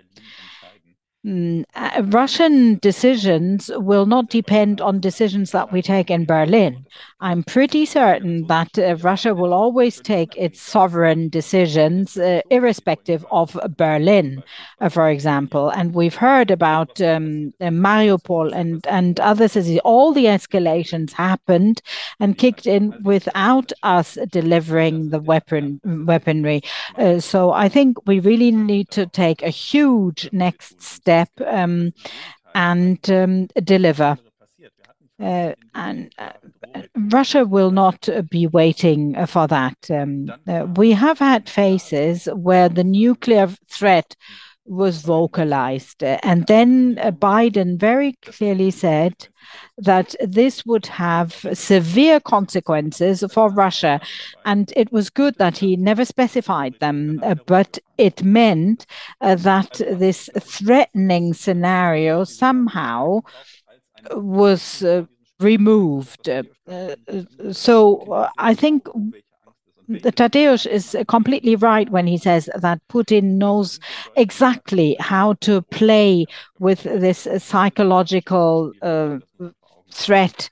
[1.29, 6.87] Mm, uh, Russian decisions will not depend on decisions that we take in Berlin.
[7.21, 13.59] I'm pretty certain that uh, Russia will always take its sovereign decisions, uh, irrespective of
[13.77, 14.43] Berlin,
[14.81, 15.69] uh, for example.
[15.69, 19.81] And we've heard about um, uh, Mariupol and, and other cities.
[19.85, 21.83] All the escalations happened
[22.21, 26.63] and kicked in without us delivering the weapon weaponry.
[26.97, 31.93] Uh, so I think we really need to take a huge next step um,
[32.55, 34.19] and um, deliver.
[35.20, 36.31] Uh, and uh,
[37.11, 39.90] Russia will not be waiting for that.
[39.90, 44.15] Um, uh, we have had phases where the nuclear threat
[44.69, 49.28] was vocalized, and then Biden very clearly said
[49.78, 54.01] that this would have severe consequences for Russia.
[54.45, 58.86] And it was good that he never specified them, uh, but it meant
[59.20, 63.20] uh, that this threatening scenario somehow
[64.12, 65.05] was uh,
[65.40, 66.28] removed.
[66.28, 66.97] Uh, uh,
[67.53, 68.86] so uh, I think
[69.89, 73.81] Tadeusz is completely right when he says that Putin knows
[74.16, 76.27] exactly how to play
[76.59, 79.19] with this psychological uh,
[79.90, 80.51] threat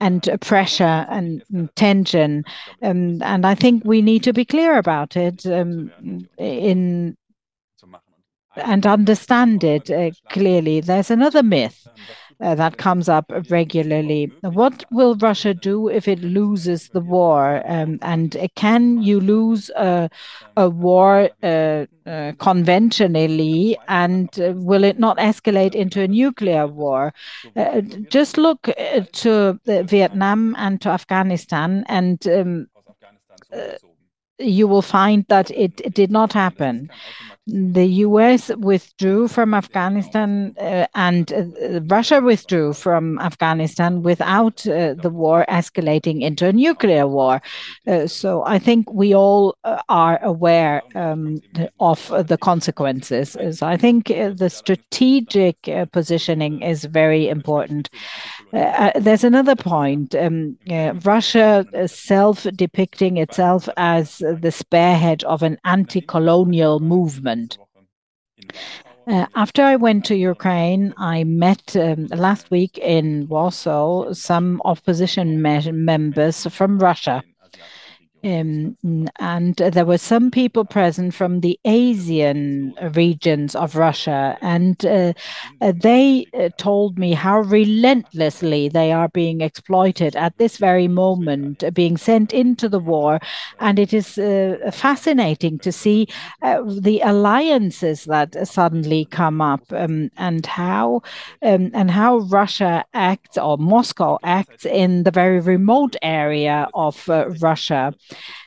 [0.00, 1.42] and pressure and
[1.74, 2.44] tension.
[2.82, 5.90] Um, and I think we need to be clear about it um,
[6.38, 7.16] in
[8.56, 10.80] and understand it uh, clearly.
[10.80, 11.86] There's another myth
[12.38, 14.32] that comes up regularly.
[14.42, 17.62] What will Russia do if it loses the war?
[17.66, 20.10] Um, and can you lose a,
[20.56, 27.12] a war uh, uh, conventionally, and uh, will it not escalate into a nuclear war?
[27.56, 27.80] Uh,
[28.10, 32.66] just look uh, to Vietnam and to Afghanistan, and um,
[34.38, 36.90] you will find that it, it did not happen
[37.46, 45.10] the US withdrew from Afghanistan uh, and uh, Russia withdrew from Afghanistan without uh, the
[45.10, 47.40] war escalating into a nuclear war.
[47.86, 51.40] Uh, so I think we all uh, are aware um,
[51.78, 53.36] of the consequences.
[53.52, 55.56] So I think uh, the strategic
[55.92, 57.90] positioning is very important.
[58.52, 60.14] there's another point.
[60.14, 60.56] Um,
[61.04, 67.35] Russia self depicting itself as the spearhead of an anti colonial movement
[69.06, 75.40] uh, after I went to Ukraine, I met um, last week in Warsaw some opposition
[75.40, 77.22] me members from Russia.
[78.26, 78.76] Um,
[79.20, 85.12] and there were some people present from the Asian regions of Russia, and uh,
[85.60, 91.62] uh, they uh, told me how relentlessly they are being exploited at this very moment,
[91.72, 93.20] being sent into the war.
[93.60, 94.14] And it is
[94.74, 96.08] fascinating to see
[96.42, 101.02] the alliances that suddenly come up, um, and how
[101.42, 107.08] um and how Russia acts or Moscow acts in the very remote area of
[107.40, 107.94] Russia.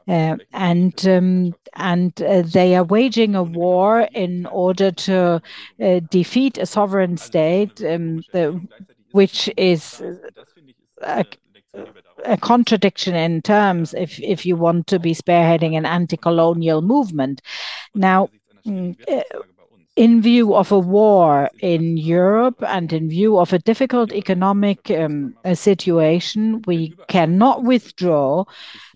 [0.08, 5.42] Uh, and um, and uh, they are waging a war in order to
[5.84, 8.24] uh, defeat a sovereign state, um,
[9.12, 10.02] which is
[12.26, 17.42] a contradiction in terms if you want to be spearheading an anti-colonial movement.
[17.94, 18.30] Now,
[18.66, 18.96] mm,
[20.00, 25.36] in view of a war in Europe and in view of a difficult economic um,
[25.54, 28.46] situation, we cannot withdraw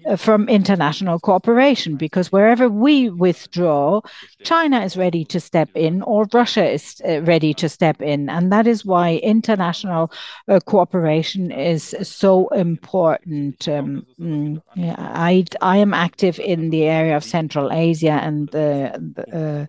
[0.05, 3.99] uh, from international cooperation because wherever we withdraw,
[4.45, 8.29] China is ready to step in or Russia is uh, ready to step in.
[8.29, 10.09] And that is why international
[10.47, 13.67] uh, cooperation is so important.
[13.67, 19.67] Um, mm, I am active in the area of Central Asia and the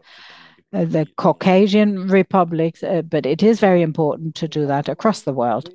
[0.75, 5.71] Uh, Caucasian republics, uh, but it is very important to do that across the world.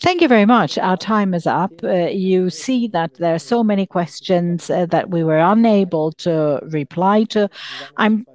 [0.00, 0.76] Thank you very much.
[0.76, 1.72] Our time is up.
[1.84, 7.24] Uh, you see that there are so many questions that we were unable to reply
[7.24, 7.48] to.
[7.96, 8.26] I'm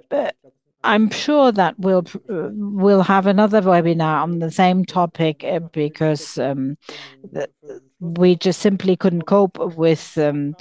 [0.85, 5.43] I'm sure that we'll have another webinar on the same topic
[5.73, 6.77] because um,
[7.99, 10.55] we just simply couldn't cope with um,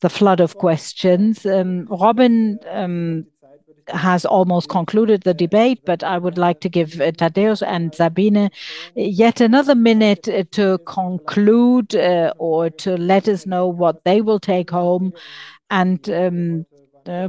[0.00, 1.44] the flood of questions.
[1.44, 2.58] Um, Robin
[3.88, 8.36] has almost concluded the debate, but I would like to give uh, Tadeusz and Sabine
[8.36, 8.48] uh,
[8.94, 11.94] yet another minute uh, to conclude
[12.38, 15.12] or to let us know what they will take home.
[15.70, 16.66] And um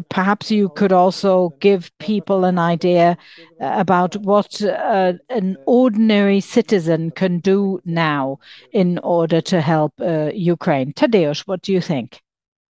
[0.09, 3.15] perhaps you could also give people an idea
[3.59, 8.39] about what an ordinary citizen can do now
[8.71, 9.93] in order to help
[10.33, 10.93] Ukraine.
[10.93, 12.21] Tadeusz, what do you think?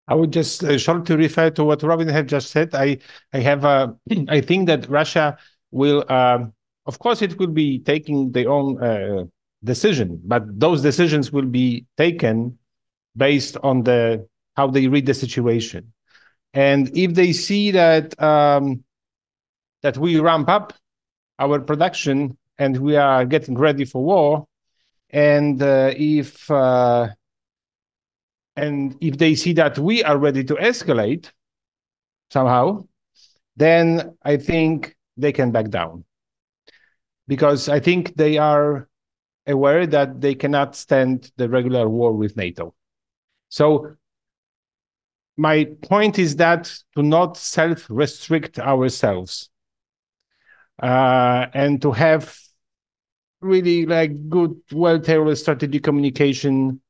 [0.08, 2.76] I would just shortly refer to what Robin had just said.
[2.76, 2.98] I
[3.32, 3.94] I have uh,
[4.30, 5.38] I think that Russia
[5.72, 9.30] will, of course, it will be taking their own
[9.64, 12.58] decision, but those decisions will be taken
[13.16, 15.94] based on the how they read the situation.
[16.54, 18.84] And if they see that um,
[19.82, 20.74] that we ramp up
[21.40, 24.46] our production and we are getting ready for war,
[25.10, 26.50] and if
[28.56, 31.32] they see that we are ready to escalate
[32.30, 32.86] somehow,
[33.56, 36.06] then I think they can back down.
[37.28, 38.88] Because I think they are
[39.48, 42.74] aware that they cannot stand the regular war with NATO.
[43.50, 43.96] So
[45.38, 49.50] my point is that to not self-restrict ourselves
[50.82, 52.38] uh, and to have
[53.42, 56.82] really like good, well-tailored strategic communication.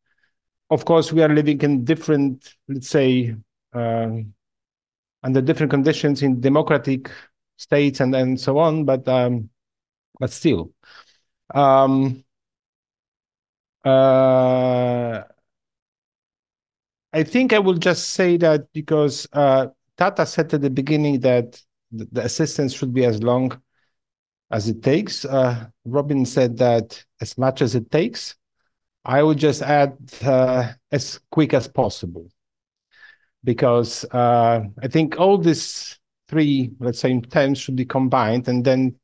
[0.74, 3.36] Of course, we are living in different, let's say,
[5.24, 7.12] under different conditions in democratic
[7.58, 9.50] states and so on, but um,
[10.20, 10.72] but still.
[11.54, 12.24] Um,
[13.86, 15.24] uh,
[17.14, 19.68] I think I will just say that because uh,
[19.98, 23.62] Tata said at the beginning that the assistance should be as long
[24.50, 25.26] as it takes.
[25.26, 28.36] Uh, Robin said that as much as it takes.
[29.06, 29.98] I would just add
[30.92, 32.30] as quick as possible
[33.44, 38.96] because I think all these three, let's say, terms should be combined, and then,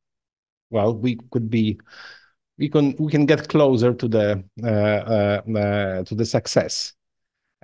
[0.69, 1.79] well, we could be,
[2.57, 6.93] we can we can get closer to the uh, to the success.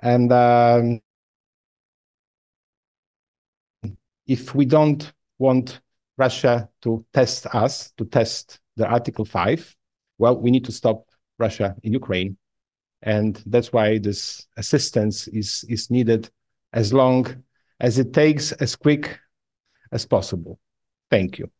[0.00, 1.00] And um,
[4.26, 5.80] if we don't want
[6.18, 9.76] Russia to test us, to test the Article 5,
[10.18, 11.05] well, we need to stop
[11.38, 12.36] Russia in Ukraine.
[13.02, 16.30] And that's why this assistance is is needed
[16.72, 17.26] as long
[17.78, 19.18] as it takes, as quick
[19.92, 20.58] as possible.
[21.10, 21.50] Thank you.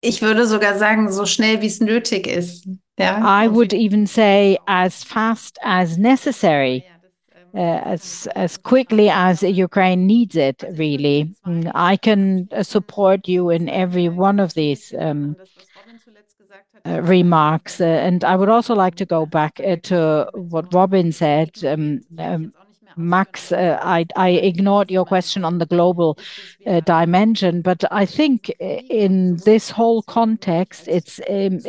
[0.00, 2.68] Ich würde sogar sagen, so schnell wie es nötig ist.
[3.00, 6.84] I would even say as fast as necessary,
[7.54, 11.34] Uh, as as quickly as Ukraine needs it, really.
[11.46, 15.34] Mm, I can uh, support you in every one of these um,
[16.86, 17.80] uh, remarks.
[17.80, 21.50] And I would also like to go back to what Robin said.
[21.64, 22.52] Um, um,
[22.98, 26.18] Max, uh, I ignored your question on the global
[26.66, 31.60] uh, dimension, but I think in this whole context, it's um,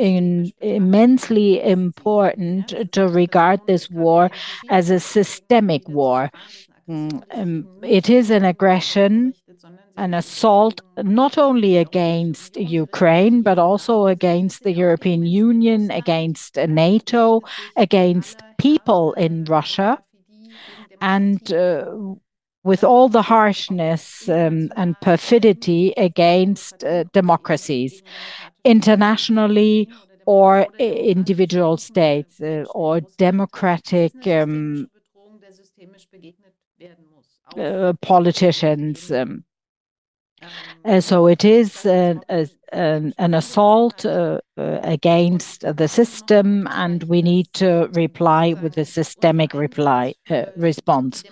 [0.61, 4.31] immensely important to regard this war
[4.69, 6.31] as a systemic war.
[6.87, 9.33] Um, it is an aggression,
[9.95, 17.41] an assault, not only against Ukraine, but also against the European Union, against NATO,
[17.75, 19.99] against people in Russia,
[21.01, 21.85] and uh,
[22.63, 28.01] with all the harshness um, and perfidy against uh, democracies
[28.63, 29.89] internationally
[30.25, 34.87] or individual states uh, or democratic um,
[38.01, 39.11] politicians.
[39.11, 39.43] Um,
[40.85, 42.23] Uh, so it is an
[43.17, 50.13] assault uh, uh, against the system, and we need to reply with a systemic reply
[50.55, 51.23] response.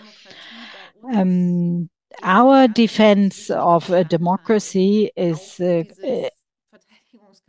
[1.13, 1.89] Um,
[2.23, 5.61] our defense of democracy is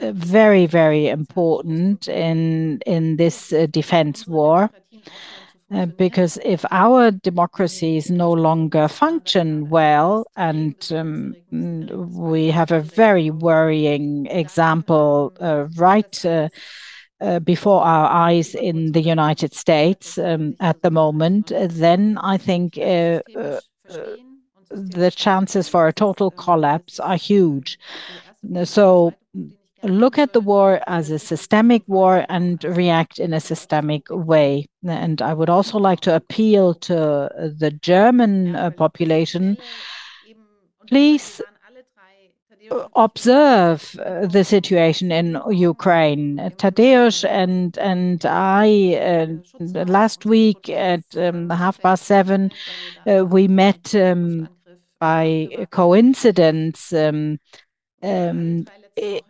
[0.00, 4.70] very, very important in this defense war.
[5.70, 13.28] Uh, because if our democracies no longer function well, and um, we have a very
[13.30, 16.48] worrying example uh, right uh,
[17.40, 23.60] before our eyes in the United States um, at the moment, then I think the
[25.14, 27.78] chances for a total collapse are huge.
[29.82, 34.66] Look at the war as a systemic war and react in a systemic way.
[34.84, 39.56] And I would also like to appeal to uh, the German uh, population.
[40.88, 41.40] Please
[42.96, 46.38] observe uh, the situation in Ukraine.
[46.56, 49.38] Tadeusz and and I
[49.86, 52.50] last week at 7:30 um,
[53.04, 54.48] P.M., we met um,
[54.98, 57.38] by coincidence um,
[58.98, 59.20] Äh,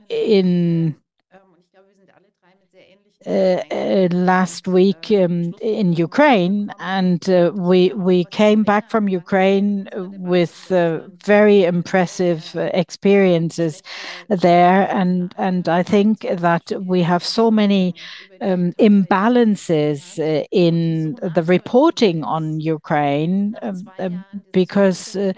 [3.26, 9.88] äh, äh, last week in Ukraine, and we came back from Ukraine
[10.18, 13.82] with uh, very impressive uh, experiences
[14.28, 14.88] there.
[14.90, 17.94] And and I think that we have so many
[18.40, 25.32] Um, imbalances uh, in the reporting on Ukraine um, um, because uh,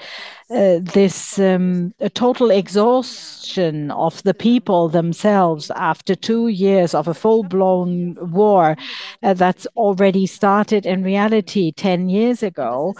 [0.50, 1.36] uh, this
[2.14, 8.76] total exhaustion of the people themselves after two years of a full-blown war
[9.22, 12.94] that's already started in reality 10 years ago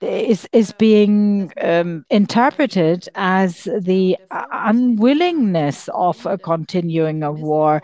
[0.00, 1.52] is is being
[2.10, 7.82] interpreted as the unwillingness of continuing a war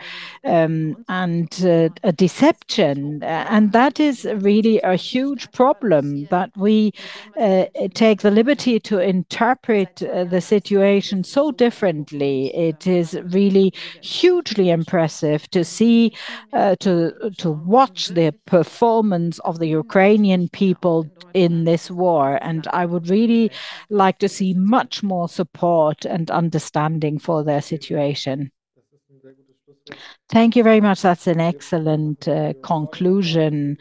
[1.10, 3.20] and uh, a deception.
[3.24, 6.92] And that is really a huge problem that we
[7.36, 7.64] uh,
[7.94, 12.54] take the liberty to interpret uh, the situation so differently.
[12.54, 16.14] It is really hugely impressive to see,
[16.52, 22.38] to watch the performance of the Ukrainian people in this war.
[22.40, 23.50] And I would really
[23.88, 28.52] like to see much more support and understanding for their situation.
[30.28, 31.02] Thank you very much.
[31.02, 33.78] That's an excellent uh, conclusion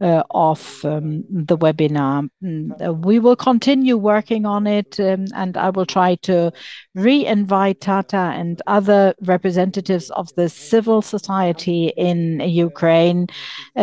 [0.00, 2.28] uh, of um, the webinar.
[2.42, 6.52] Mm, uh, we will continue working on it, um, and I will try to
[6.96, 13.28] re-invite Tata and other representatives of the civil society in Ukraine,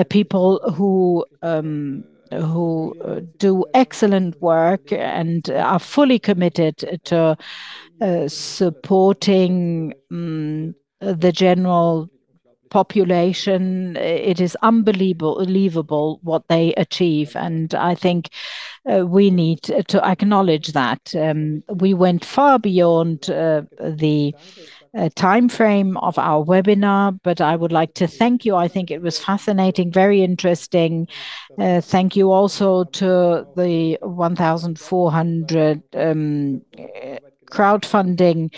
[0.09, 2.93] people who um, who
[3.37, 7.35] do excellent work and are fully committed to
[8.27, 12.09] supporting mm, the general
[12.69, 13.97] population.
[13.97, 18.30] It is unbelievable what they achieve, and I think
[18.89, 21.13] uh, we need to acknowledge that.
[21.15, 24.35] Um, we went far beyond uh, the
[24.95, 28.55] uh, timeframe of our webinar, but I would like to thank you.
[28.55, 31.07] I think it was fascinating, very interesting.
[31.57, 36.61] Thank you also to the 1,400 um,
[37.51, 38.51] crowdfunding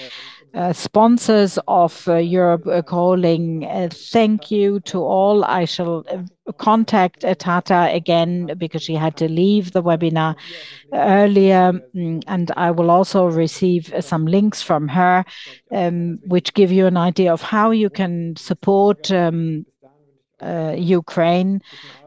[0.54, 3.66] Uh, sponsors of uh, Europe uh, Calling.
[3.90, 5.46] Thank you to all.
[5.46, 6.06] I shall
[6.58, 10.36] contact Tata again because she had to leave the webinar
[10.92, 15.24] earlier, mm, and I will also receive some links from her,
[15.72, 19.66] um, which give you an idea of how you can support um,
[20.76, 21.62] Ukraine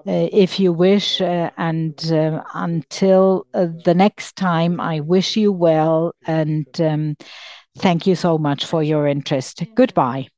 [0.05, 1.23] if you wish.
[1.23, 1.99] And
[2.53, 7.17] until the next time, I wish you well, and um,
[7.79, 9.63] thank you so much for your interest.
[9.75, 10.29] Goodbye.